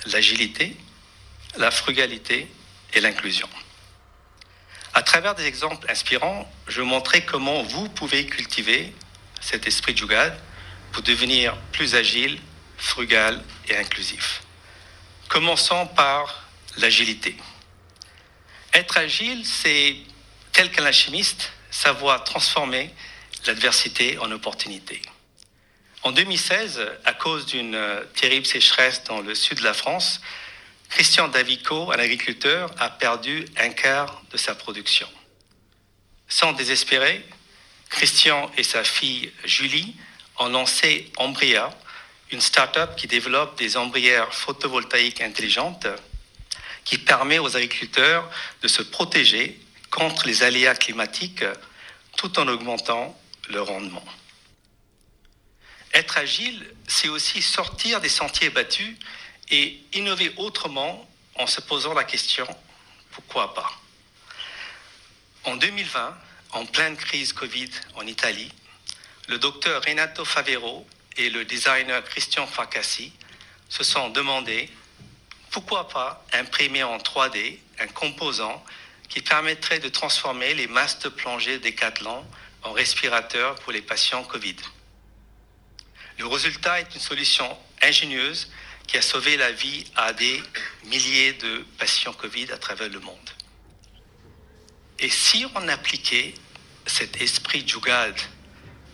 l'agilité, 0.06 0.78
la 1.58 1.70
frugalité 1.70 2.48
et 2.94 3.02
l'inclusion. 3.02 3.50
À 4.96 5.04
travers 5.04 5.36
des 5.36 5.46
exemples 5.46 5.92
inspirants, 5.92 6.50
je 6.70 6.80
vais 6.80 6.88
montrer 6.88 7.26
comment 7.26 7.64
vous 7.64 7.90
pouvez 7.90 8.26
cultiver 8.28 8.96
cet 9.42 9.68
esprit 9.68 9.96
Jugad 9.96 10.40
pour 10.94 11.04
devenir 11.04 11.58
plus 11.74 11.96
agile, 11.96 12.40
frugal 12.78 13.44
et 13.68 13.76
inclusif. 13.76 14.42
Commençons 15.28 15.86
par 15.88 16.48
l'agilité. 16.78 17.36
Être 18.74 18.98
agile, 18.98 19.46
c'est, 19.46 19.98
tel 20.54 20.72
qu'un 20.72 20.86
alchimiste, 20.86 21.52
savoir 21.72 22.24
transformer 22.24 22.90
l'adversité 23.48 24.18
en 24.20 24.32
opportunité. 24.32 25.02
En 26.04 26.14
2016, 26.14 26.88
à 27.04 27.14
cause 27.14 27.46
d'une 27.48 27.78
terrible 28.16 28.46
sécheresse 28.46 29.04
dans 29.04 29.20
le 29.20 29.36
sud 29.36 29.58
de 29.58 29.64
la 29.66 29.74
France, 29.74 30.22
Christian 30.96 31.28
Davico, 31.28 31.92
un 31.92 32.00
agriculteur, 32.00 32.72
a 32.78 32.90
perdu 32.90 33.46
un 33.58 33.72
quart 33.72 34.22
de 34.32 34.38
sa 34.38 34.56
production. 34.56 35.10
Sans 36.30 36.54
désespérer, 36.54 37.22
Christian 37.90 38.50
et 38.56 38.64
sa 38.64 38.86
fille 38.86 39.30
Julie 39.44 39.98
ont 40.40 40.48
lancé 40.48 41.12
Embria, 41.18 41.70
une 42.32 42.40
start-up 42.40 42.96
qui 42.96 43.08
développe 43.08 43.58
des 43.58 43.76
ombrières 43.76 44.34
photovoltaïques 44.34 45.20
intelligentes 45.20 45.86
qui 46.86 46.98
permet 46.98 47.40
aux 47.40 47.58
agriculteurs 47.58 48.32
de 48.62 48.70
se 48.70 48.82
protéger 48.82 49.60
contre 49.92 50.26
les 50.26 50.44
aléas 50.44 50.76
climatiques 50.76 51.44
tout 52.16 52.40
en 52.40 52.48
augmentant 52.48 53.20
leur 53.50 53.68
rendement. 53.68 54.06
Être 55.94 56.18
agile, 56.18 56.66
c'est 56.88 57.10
aussi 57.10 57.42
sortir 57.42 58.00
des 58.00 58.08
sentiers 58.08 58.50
battus 58.50 58.96
et 59.50 59.80
innover 59.94 60.34
autrement 60.38 61.08
en 61.36 61.48
se 61.48 61.62
posant 61.62 61.94
la 61.94 62.04
question 62.04 62.48
pourquoi 63.12 63.54
pas? 63.54 63.72
En 65.46 65.56
2020, 65.56 66.18
en 66.52 66.66
pleine 66.66 66.98
crise 66.98 67.34
Covid 67.34 67.70
en 67.96 68.06
Italie, 68.08 68.52
le 69.28 69.38
docteur 69.38 69.84
Renato 69.84 70.26
Favero 70.26 70.86
et 71.18 71.30
le 71.30 71.46
designer 71.46 72.04
Christian 72.04 72.46
Facassi 72.48 73.14
se 73.70 73.84
sont 73.84 74.10
demandé 74.10 74.70
pourquoi 75.52 75.88
pas 75.88 76.26
imprimer 76.34 76.84
en 76.84 76.98
3D 76.98 77.60
un 77.80 77.88
composant 77.88 78.64
qui 79.08 79.22
permettrait 79.22 79.80
de 79.80 79.90
transformer 79.90 80.54
les 80.54 80.68
masques 80.68 81.04
de 81.04 81.10
plongée 81.10 81.60
Decathlon 81.60 82.26
en 82.64 82.74
respirateurs 82.74 83.56
pour 83.56 83.72
les 83.72 83.82
patients 83.82 84.24
Covid. 84.24 84.58
Le 86.18 86.28
résultat 86.28 86.80
est 86.80 86.94
une 86.94 87.02
solution 87.02 87.58
ingénieuse 87.82 88.50
qui 88.88 88.98
a 88.98 89.02
sauvé 89.02 89.38
la 89.38 89.52
vie 89.52 89.86
à 89.96 90.14
des 90.14 90.42
milliers 90.86 91.34
de 91.34 91.66
patients 91.78 92.14
Covid 92.14 92.52
à 92.52 92.58
travers 92.58 92.90
le 92.90 93.00
monde. 93.00 93.30
Et 95.00 95.10
si 95.10 95.46
on 95.56 95.68
appliquait 95.68 96.34
cet 96.86 97.22
esprit 97.22 97.68
Jugad 97.68 98.16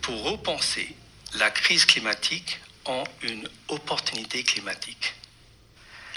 pour 0.00 0.22
repenser 0.22 0.94
la 1.34 1.50
crise 1.50 1.84
climatique 1.84 2.60
en 2.84 3.04
une 3.22 3.48
opportunité 3.68 4.42
climatique, 4.42 5.14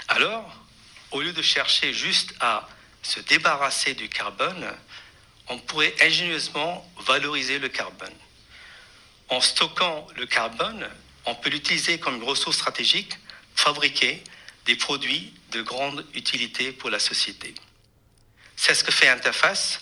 alors, 0.08 0.64
au 1.10 1.20
lieu 1.20 1.32
de 1.32 1.42
chercher 1.42 1.92
juste 1.92 2.34
à 2.40 2.68
se 3.02 3.20
débarrasser 3.20 3.94
du 3.94 4.08
carbone, 4.08 4.66
on 5.48 5.58
pourrait 5.58 5.94
ingénieusement 6.00 6.88
valoriser 7.06 7.58
le 7.58 7.68
carbone. 7.68 8.14
En 9.28 9.40
stockant 9.40 10.06
le 10.16 10.26
carbone, 10.26 10.88
on 11.24 11.34
peut 11.34 11.50
l'utiliser 11.50 11.98
comme 11.98 12.16
une 12.16 12.24
ressource 12.24 12.56
stratégique 12.56 13.14
fabriquer 13.56 14.22
des 14.66 14.76
produits 14.76 15.32
de 15.52 15.62
grande 15.62 16.06
utilité 16.14 16.72
pour 16.72 16.90
la 16.90 16.98
société. 16.98 17.54
C'est 18.56 18.74
ce 18.74 18.84
que 18.84 18.92
fait 18.92 19.08
Interface, 19.08 19.80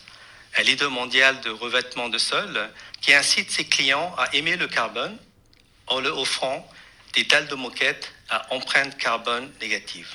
un 0.56 0.62
leader 0.62 0.90
mondial 0.90 1.40
de 1.40 1.50
revêtement 1.50 2.08
de 2.08 2.18
sol, 2.18 2.70
qui 3.00 3.12
incite 3.12 3.50
ses 3.50 3.66
clients 3.66 4.14
à 4.16 4.34
aimer 4.34 4.56
le 4.56 4.68
carbone 4.68 5.18
en 5.86 6.00
leur 6.00 6.18
offrant 6.18 6.68
des 7.12 7.24
dalles 7.24 7.48
de 7.48 7.54
moquette 7.54 8.12
à 8.28 8.52
empreinte 8.54 8.96
carbone 8.96 9.52
négative. 9.60 10.08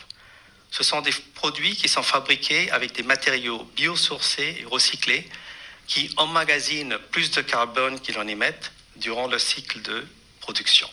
Ce 0.72 0.84
sont 0.84 1.02
des 1.02 1.14
produits 1.34 1.76
qui 1.76 1.88
sont 1.88 2.04
fabriqués 2.04 2.70
avec 2.72 2.94
des 2.94 3.04
matériaux 3.04 3.64
biosourcés 3.76 4.58
et 4.60 4.66
recyclés 4.66 5.28
qui 5.88 6.14
emmagasinent 6.18 6.98
plus 7.12 7.32
de 7.32 7.42
carbone 7.42 8.00
qu'ils 8.00 8.20
en 8.20 8.28
émettent 8.28 8.72
durant 8.98 9.28
le 9.28 9.40
cycle 9.40 9.82
de 9.82 10.08
production. 10.40 10.90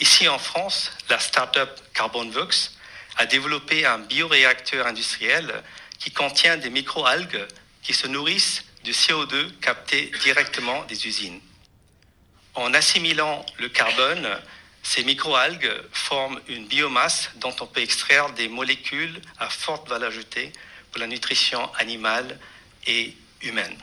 Ici 0.00 0.28
en 0.28 0.38
France, 0.38 0.90
la 1.08 1.18
start-up 1.18 1.80
CarbonVox 1.94 2.72
a 3.16 3.26
développé 3.26 3.86
un 3.86 3.98
bioréacteur 3.98 4.86
industriel 4.86 5.62
qui 5.98 6.10
contient 6.10 6.56
des 6.56 6.70
microalgues 6.70 7.46
qui 7.82 7.94
se 7.94 8.08
nourrissent 8.08 8.64
du 8.82 8.92
CO2 8.92 9.52
capté 9.60 10.10
directement 10.22 10.84
des 10.84 11.06
usines. 11.06 11.40
En 12.54 12.74
assimilant 12.74 13.44
le 13.58 13.68
carbone, 13.68 14.28
ces 14.82 15.04
microalgues 15.04 15.72
forment 15.92 16.40
une 16.48 16.66
biomasse 16.66 17.30
dont 17.36 17.54
on 17.60 17.66
peut 17.66 17.80
extraire 17.80 18.32
des 18.32 18.48
molécules 18.48 19.20
à 19.38 19.48
forte 19.48 19.88
valeur 19.88 20.10
ajoutée 20.10 20.52
pour 20.90 21.00
la 21.00 21.06
nutrition 21.06 21.72
animale 21.74 22.38
et 22.86 23.16
humaine. 23.42 23.76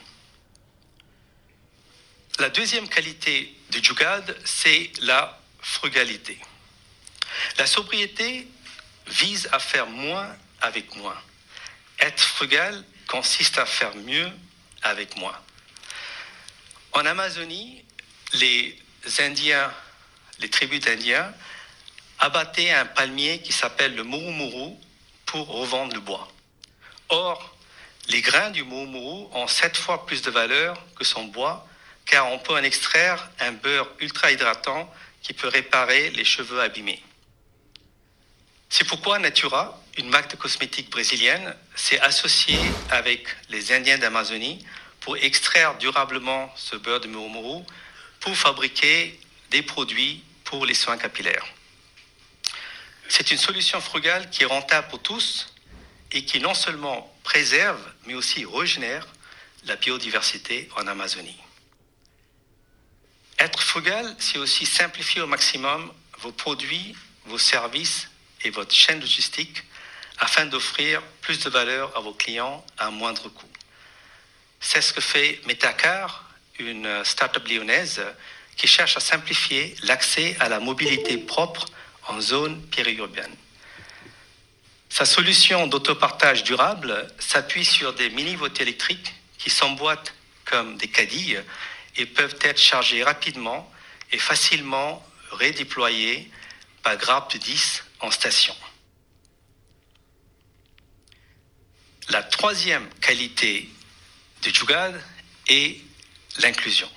La 2.40 2.50
deuxième 2.50 2.88
qualité 2.88 3.54
du 3.72 3.84
Jugad, 3.84 4.38
c'est 4.46 4.92
la 5.02 5.41
frugalité. 5.62 6.40
La 7.58 7.66
sobriété 7.66 8.48
vise 9.08 9.50
à 9.52 9.60
faire 9.60 9.88
moins 9.88 10.36
avec 10.62 10.96
moins. 10.96 11.20
Être 12.00 12.22
frugal 12.22 12.84
consiste 13.08 13.58
à 13.58 13.66
faire 13.66 13.96
mieux 13.96 14.32
avec 14.82 15.18
moins. 15.18 15.38
En 16.94 17.06
Amazonie, 17.06 17.84
les 18.34 18.78
Indiens, 19.20 19.72
les 20.40 20.50
tribus 20.50 20.82
d'Indiens, 20.82 21.34
abattaient 22.20 22.72
un 22.72 22.86
palmier 22.86 23.42
qui 23.42 23.52
s'appelle 23.52 23.96
le 23.96 24.04
murumuru 24.04 24.74
pour 25.26 25.48
revendre 25.48 25.94
le 25.94 26.00
bois. 26.00 26.28
Or, 27.10 27.56
les 28.08 28.22
grains 28.22 28.52
du 28.52 28.64
mourmourou 28.64 29.30
ont 29.34 29.48
sept 29.48 29.78
fois 29.78 30.06
plus 30.06 30.22
de 30.22 30.32
valeur 30.32 30.78
que 30.96 31.04
son 31.04 31.26
bois, 31.26 31.68
car 32.06 32.32
on 32.32 32.40
peut 32.40 32.54
en 32.54 32.64
extraire 32.64 33.30
un 33.40 33.52
beurre 33.52 33.90
ultra 34.00 34.32
hydratant 34.32 34.92
qui 35.22 35.34
peut 35.34 35.48
réparer 35.48 36.10
les 36.12 36.26
cheveux 36.26 36.60
abîmés. 36.62 37.04
C'est 38.70 38.88
pourquoi 38.88 39.20
Natura, 39.20 39.82
une 39.98 40.10
marque 40.10 40.32
de 40.32 40.38
cosmétiques 40.38 40.90
brésilienne, 40.90 41.56
s'est 41.76 42.00
associée 42.00 42.60
avec 42.90 43.28
les 43.50 43.74
Indiens 43.74 43.98
d'Amazonie 43.98 44.66
pour 45.02 45.18
extraire 45.18 45.78
durablement 45.78 46.52
ce 46.56 46.76
beurre 46.78 47.02
de 47.02 47.08
mourmourou 47.08 47.66
pour 48.22 48.36
fabriquer 48.38 49.20
des 49.50 49.62
produits 49.62 50.24
pour 50.46 50.66
les 50.66 50.74
soins 50.74 50.98
capillaires. 50.98 51.46
C'est 53.10 53.32
une 53.32 53.38
solution 53.38 53.82
frugale 53.82 54.30
qui 54.30 54.44
est 54.44 54.46
rentable 54.46 54.88
pour 54.88 55.02
tous 55.02 55.54
et 56.14 56.24
qui 56.24 56.40
non 56.40 56.54
seulement 56.54 57.14
préserve, 57.24 57.82
mais 58.06 58.14
aussi 58.14 58.46
régénère 58.46 59.06
la 59.66 59.76
biodiversité 59.76 60.70
en 60.78 60.88
Amazonie. 60.88 61.38
Être 63.42 63.64
frugal, 63.64 64.16
c'est 64.20 64.38
aussi 64.38 64.68
simplifier 64.68 65.20
au 65.20 65.26
maximum 65.26 65.92
vos 66.20 66.32
produits, 66.32 66.96
vos 67.26 67.40
services 67.40 68.08
et 68.44 68.52
votre 68.52 68.72
chaîne 68.72 69.00
logistique 69.00 69.64
afin 70.20 70.46
d'offrir 70.46 71.02
plus 71.22 71.40
de 71.40 71.50
valeur 71.50 71.92
à 71.98 72.02
vos 72.02 72.14
clients 72.14 72.64
à 72.78 72.92
moindre 72.92 73.30
coût. 73.30 73.50
C'est 74.60 74.82
ce 74.82 74.94
que 74.94 75.02
fait 75.02 75.42
Metacar, 75.48 76.30
une 76.60 77.04
start-up 77.04 77.48
lyonnaise 77.48 78.04
qui 78.58 78.68
cherche 78.68 78.96
à 78.96 79.00
simplifier 79.00 79.76
l'accès 79.82 80.38
à 80.40 80.48
la 80.48 80.60
mobilité 80.60 81.18
propre 81.18 81.66
en 82.10 82.22
zone 82.22 82.62
périurbaine. 82.68 83.36
Sa 84.88 85.06
solution 85.06 85.66
d'autopartage 85.66 86.44
durable 86.44 87.08
s'appuie 87.18 87.66
sur 87.66 87.94
des 87.94 88.12
mini-votes 88.12 88.62
électriques 88.62 89.16
qui 89.40 89.50
s'emboîtent 89.50 90.14
comme 90.46 90.78
des 90.78 90.90
cadilles 90.90 91.42
et 91.98 92.06
peuvent 92.06 92.38
être 92.42 92.60
chargés 92.60 93.04
rapidement 93.04 93.72
et 94.12 94.18
facilement 94.18 95.06
redéployés 95.32 96.30
par 96.84 96.98
grappe 96.98 97.34
de 97.34 97.38
10 97.38 97.84
en 98.02 98.12
station. 98.12 98.56
La 102.10 102.24
troisième 102.24 102.88
qualité 103.00 103.70
de 104.44 104.50
Jugad 104.50 105.02
est 105.48 105.80
l'inclusion. 106.40 106.90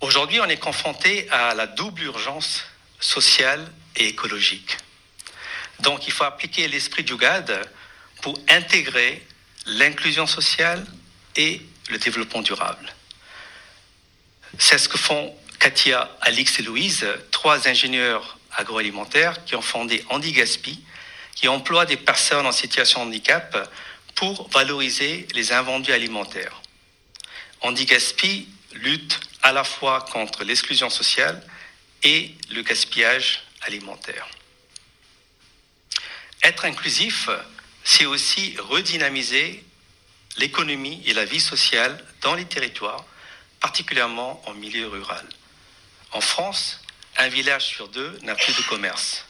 Aujourd'hui, 0.00 0.40
on 0.40 0.46
est 0.46 0.58
confronté 0.58 1.28
à 1.30 1.54
la 1.54 1.66
double 1.66 2.02
urgence 2.02 2.64
sociale 3.00 3.72
et 3.96 4.08
écologique. 4.08 4.76
Donc, 5.80 6.06
il 6.06 6.12
faut 6.12 6.24
appliquer 6.24 6.68
l'esprit 6.68 7.02
du 7.02 7.16
GAD 7.16 7.68
pour 8.22 8.38
intégrer 8.48 9.26
l'inclusion 9.66 10.26
sociale 10.26 10.86
et 11.36 11.60
le 11.90 11.98
développement 11.98 12.42
durable. 12.42 12.95
C'est 14.58 14.78
ce 14.78 14.88
que 14.88 14.98
font 14.98 15.34
Katia, 15.58 16.10
Alix 16.20 16.58
et 16.58 16.62
Louise, 16.62 17.06
trois 17.30 17.68
ingénieurs 17.68 18.38
agroalimentaires 18.52 19.44
qui 19.44 19.54
ont 19.54 19.62
fondé 19.62 20.04
Andy 20.08 20.32
Gaspi, 20.32 20.82
qui 21.34 21.48
emploie 21.48 21.84
des 21.84 21.96
personnes 21.96 22.46
en 22.46 22.52
situation 22.52 23.00
de 23.00 23.08
handicap 23.08 23.70
pour 24.14 24.48
valoriser 24.48 25.26
les 25.34 25.52
invendus 25.52 25.92
alimentaires. 25.92 26.62
Andy 27.60 27.84
Gaspi 27.84 28.48
lutte 28.72 29.20
à 29.42 29.52
la 29.52 29.64
fois 29.64 30.00
contre 30.12 30.44
l'exclusion 30.44 30.90
sociale 30.90 31.42
et 32.02 32.34
le 32.50 32.62
gaspillage 32.62 33.42
alimentaire. 33.62 34.26
Être 36.42 36.64
inclusif, 36.64 37.28
c'est 37.84 38.06
aussi 38.06 38.56
redynamiser 38.58 39.64
l'économie 40.38 41.02
et 41.06 41.14
la 41.14 41.24
vie 41.24 41.40
sociale 41.40 42.02
dans 42.22 42.34
les 42.34 42.44
territoires, 42.44 43.04
particulièrement 43.60 44.42
en 44.46 44.54
milieu 44.54 44.88
rural. 44.88 45.26
En 46.12 46.20
France, 46.20 46.80
un 47.16 47.28
village 47.28 47.66
sur 47.66 47.88
deux 47.88 48.18
n'a 48.22 48.34
plus 48.34 48.56
de 48.56 48.62
commerce. 48.62 49.26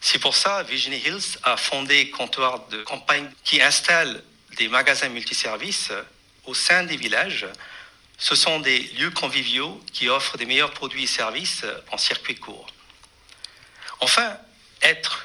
C'est 0.00 0.18
pour 0.18 0.34
ça 0.34 0.62
Virginie 0.64 0.98
Hills 0.98 1.38
a 1.44 1.56
fondé 1.56 2.10
Comptoir 2.10 2.66
de 2.68 2.82
campagne 2.82 3.30
qui 3.44 3.62
installe 3.62 4.22
des 4.56 4.68
magasins 4.68 5.08
multiservices 5.08 5.92
au 6.44 6.54
sein 6.54 6.84
des 6.84 6.96
villages. 6.96 7.46
Ce 8.18 8.34
sont 8.34 8.60
des 8.60 8.80
lieux 8.98 9.10
conviviaux 9.10 9.82
qui 9.92 10.08
offrent 10.08 10.36
des 10.36 10.44
meilleurs 10.44 10.72
produits 10.72 11.04
et 11.04 11.06
services 11.06 11.64
en 11.90 11.98
circuit 11.98 12.34
court. 12.34 12.66
Enfin, 14.00 14.36
être 14.82 15.24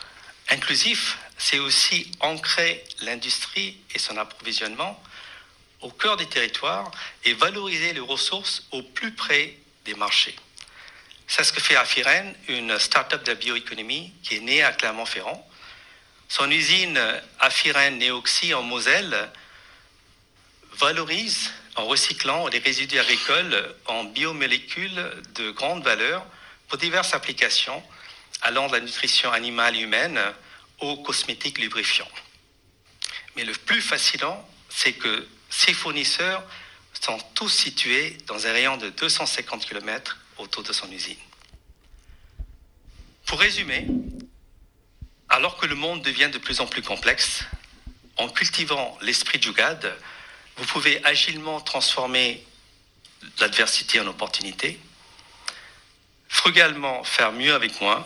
inclusif, 0.49 1.18
c'est 1.38 1.60
aussi 1.60 2.12
ancrer 2.20 2.84
l'industrie 3.01 3.80
et 3.93 3.99
son 3.99 4.18
approvisionnement 4.18 5.01
au 5.82 5.91
cœur 5.91 6.17
des 6.17 6.28
territoires 6.28 6.91
et 7.23 7.34
valoriser 7.34 7.93
les 7.93 7.99
ressources 7.99 8.63
au 8.71 8.82
plus 8.82 9.11
près 9.11 9.57
des 9.86 9.93
marchés. 9.93 10.36
C'est 11.28 11.43
ce 11.43 11.51
que 11.51 11.61
fait 11.61 11.75
Afiren, 11.75 12.34
une 12.47 12.80
start-up 12.80 13.23
de 13.23 13.34
bioéconomie 13.34 14.13
qui 14.23 14.38
est 14.38 14.39
née 14.39 14.63
à 14.63 14.71
Clermont-Ferrand. 14.71 15.47
Son 16.30 16.49
usine 16.49 16.99
Afiren 17.39 17.97
Neoxy 17.99 18.53
en 18.53 18.63
Moselle 18.63 19.30
valorise 20.73 21.51
en 21.75 21.86
recyclant 21.86 22.47
les 22.47 22.59
résidus 22.59 22.99
agricoles 22.99 23.75
en 23.86 24.05
biomolécules 24.05 25.11
de 25.36 25.51
grande 25.51 25.84
valeur 25.84 26.25
pour 26.67 26.78
diverses 26.78 27.13
applications 27.13 27.84
allant 28.41 28.67
de 28.67 28.73
la 28.73 28.80
nutrition 28.80 29.32
animale 29.32 29.75
et 29.75 29.82
humaine 29.82 30.19
aux 30.80 30.97
cosmétiques 30.97 31.59
lubrifiants. 31.59 32.09
Mais 33.36 33.43
le 33.43 33.53
plus 33.53 33.82
fascinant, 33.82 34.47
c'est 34.69 34.93
que 34.93 35.28
ces 35.58 35.74
fournisseurs 35.74 36.43
sont 36.93 37.18
tous 37.34 37.49
situés 37.49 38.16
dans 38.28 38.45
un 38.45 38.51
rayon 38.51 38.78
de 38.78 38.89
250 38.89 39.66
km 39.66 40.20
autour 40.38 40.62
de 40.62 40.72
son 40.72 40.91
usine. 40.91 41.18
Pour 43.26 43.39
résumer, 43.39 43.88
alors 45.30 45.58
que 45.58 45.66
le 45.66 45.74
monde 45.74 46.03
devient 46.03 46.30
de 46.32 46.38
plus 46.38 46.60
en 46.60 46.68
plus 46.68 46.84
complexe, 46.84 47.43
en 48.18 48.30
cultivant 48.30 48.97
l'esprit 49.01 49.39
du 49.39 49.51
GAD, 49.51 49.97
vous 50.58 50.66
pouvez 50.66 51.03
agilement 51.03 51.60
transformer 51.60 52.45
l'adversité 53.39 53.99
en 53.99 54.05
opportunité, 54.05 54.80
frugalement 56.30 57.03
faire 57.03 57.32
mieux 57.32 57.55
avec 57.55 57.82
moins 57.82 58.05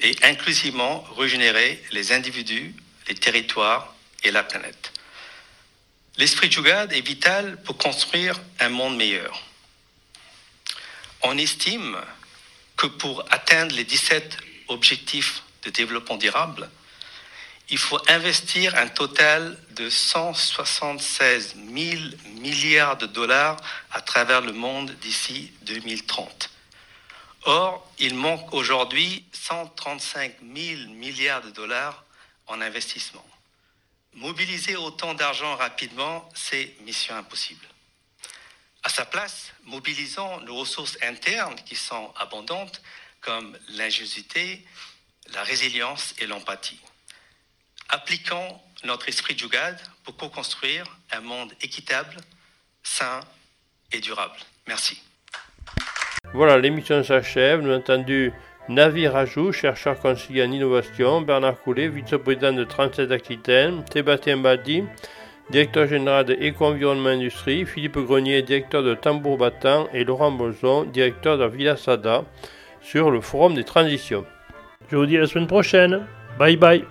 et 0.00 0.16
inclusivement 0.22 1.02
régénérer 1.18 1.82
les 1.90 2.12
individus, 2.12 2.74
les 3.08 3.14
territoires 3.14 3.94
et 4.24 4.30
la 4.30 4.42
planète. 4.42 4.95
L'esprit 6.18 6.48
du 6.48 6.62
GAD 6.62 6.94
est 6.94 7.06
vital 7.06 7.62
pour 7.62 7.76
construire 7.76 8.40
un 8.58 8.70
monde 8.70 8.96
meilleur. 8.96 9.42
On 11.22 11.36
estime 11.36 11.98
que 12.76 12.86
pour 12.86 13.24
atteindre 13.30 13.74
les 13.74 13.84
17 13.84 14.38
objectifs 14.68 15.42
de 15.64 15.70
développement 15.70 16.16
durable, 16.16 16.70
il 17.68 17.76
faut 17.76 18.00
investir 18.08 18.74
un 18.76 18.88
total 18.88 19.58
de 19.70 19.90
176 19.90 21.56
000 21.56 22.00
milliards 22.40 22.96
de 22.96 23.06
dollars 23.06 23.58
à 23.90 24.00
travers 24.00 24.40
le 24.40 24.52
monde 24.52 24.92
d'ici 25.02 25.52
2030. 25.62 26.50
Or, 27.42 27.92
il 27.98 28.14
manque 28.14 28.54
aujourd'hui 28.54 29.24
135 29.32 30.36
000 30.40 30.88
milliards 30.94 31.42
de 31.42 31.50
dollars 31.50 32.04
en 32.46 32.60
investissement. 32.62 33.24
Mobiliser 34.16 34.76
autant 34.76 35.12
d'argent 35.12 35.56
rapidement, 35.56 36.26
c'est 36.34 36.74
mission 36.86 37.14
impossible. 37.14 37.66
À 38.82 38.88
sa 38.88 39.04
place, 39.04 39.52
mobilisons 39.64 40.40
nos 40.40 40.56
ressources 40.56 40.96
internes 41.02 41.56
qui 41.66 41.76
sont 41.76 42.14
abondantes, 42.16 42.80
comme 43.20 43.58
l'ingéniosité, 43.68 44.64
la 45.34 45.42
résilience 45.42 46.14
et 46.18 46.26
l'empathie. 46.26 46.80
Appliquons 47.90 48.58
notre 48.84 49.06
esprit 49.08 49.34
du 49.34 49.48
GAD 49.48 49.78
pour 50.04 50.16
co-construire 50.16 50.86
un 51.10 51.20
monde 51.20 51.52
équitable, 51.60 52.16
sain 52.82 53.20
et 53.92 54.00
durable. 54.00 54.38
Merci. 54.66 55.02
Voilà, 56.32 56.56
l'émission 56.56 57.04
s'achève. 57.04 57.60
Nous 57.60 57.70
avons 57.70 57.80
entendu 57.80 58.32
Navi 58.68 59.06
Rajou, 59.06 59.52
chercheur 59.52 59.98
conseiller 60.00 60.42
en 60.42 60.50
innovation, 60.50 61.20
Bernard 61.20 61.60
Coulet, 61.60 61.88
vice-président 61.88 62.52
de 62.52 62.64
37 62.64 63.12
Aquitaine, 63.12 63.82
Sébastien 63.92 64.38
Badi, 64.38 64.82
directeur 65.50 65.86
général 65.86 66.24
de 66.24 66.36
Éco-Environnement 66.40 67.10
Industrie, 67.10 67.64
Philippe 67.64 67.98
Grenier, 67.98 68.42
directeur 68.42 68.82
de 68.82 68.94
Tambour 68.94 69.38
Battant 69.38 69.86
et 69.94 70.02
Laurent 70.02 70.32
Bozon, 70.32 70.84
directeur 70.84 71.38
de 71.38 71.46
Villa 71.46 71.76
Sada, 71.76 72.24
sur 72.80 73.10
le 73.10 73.20
forum 73.20 73.54
des 73.54 73.64
transitions. 73.64 74.24
Je 74.90 74.96
vous 74.96 75.06
dis 75.06 75.16
à 75.16 75.20
la 75.20 75.26
semaine 75.26 75.46
prochaine. 75.46 76.06
Bye 76.38 76.56
bye. 76.56 76.84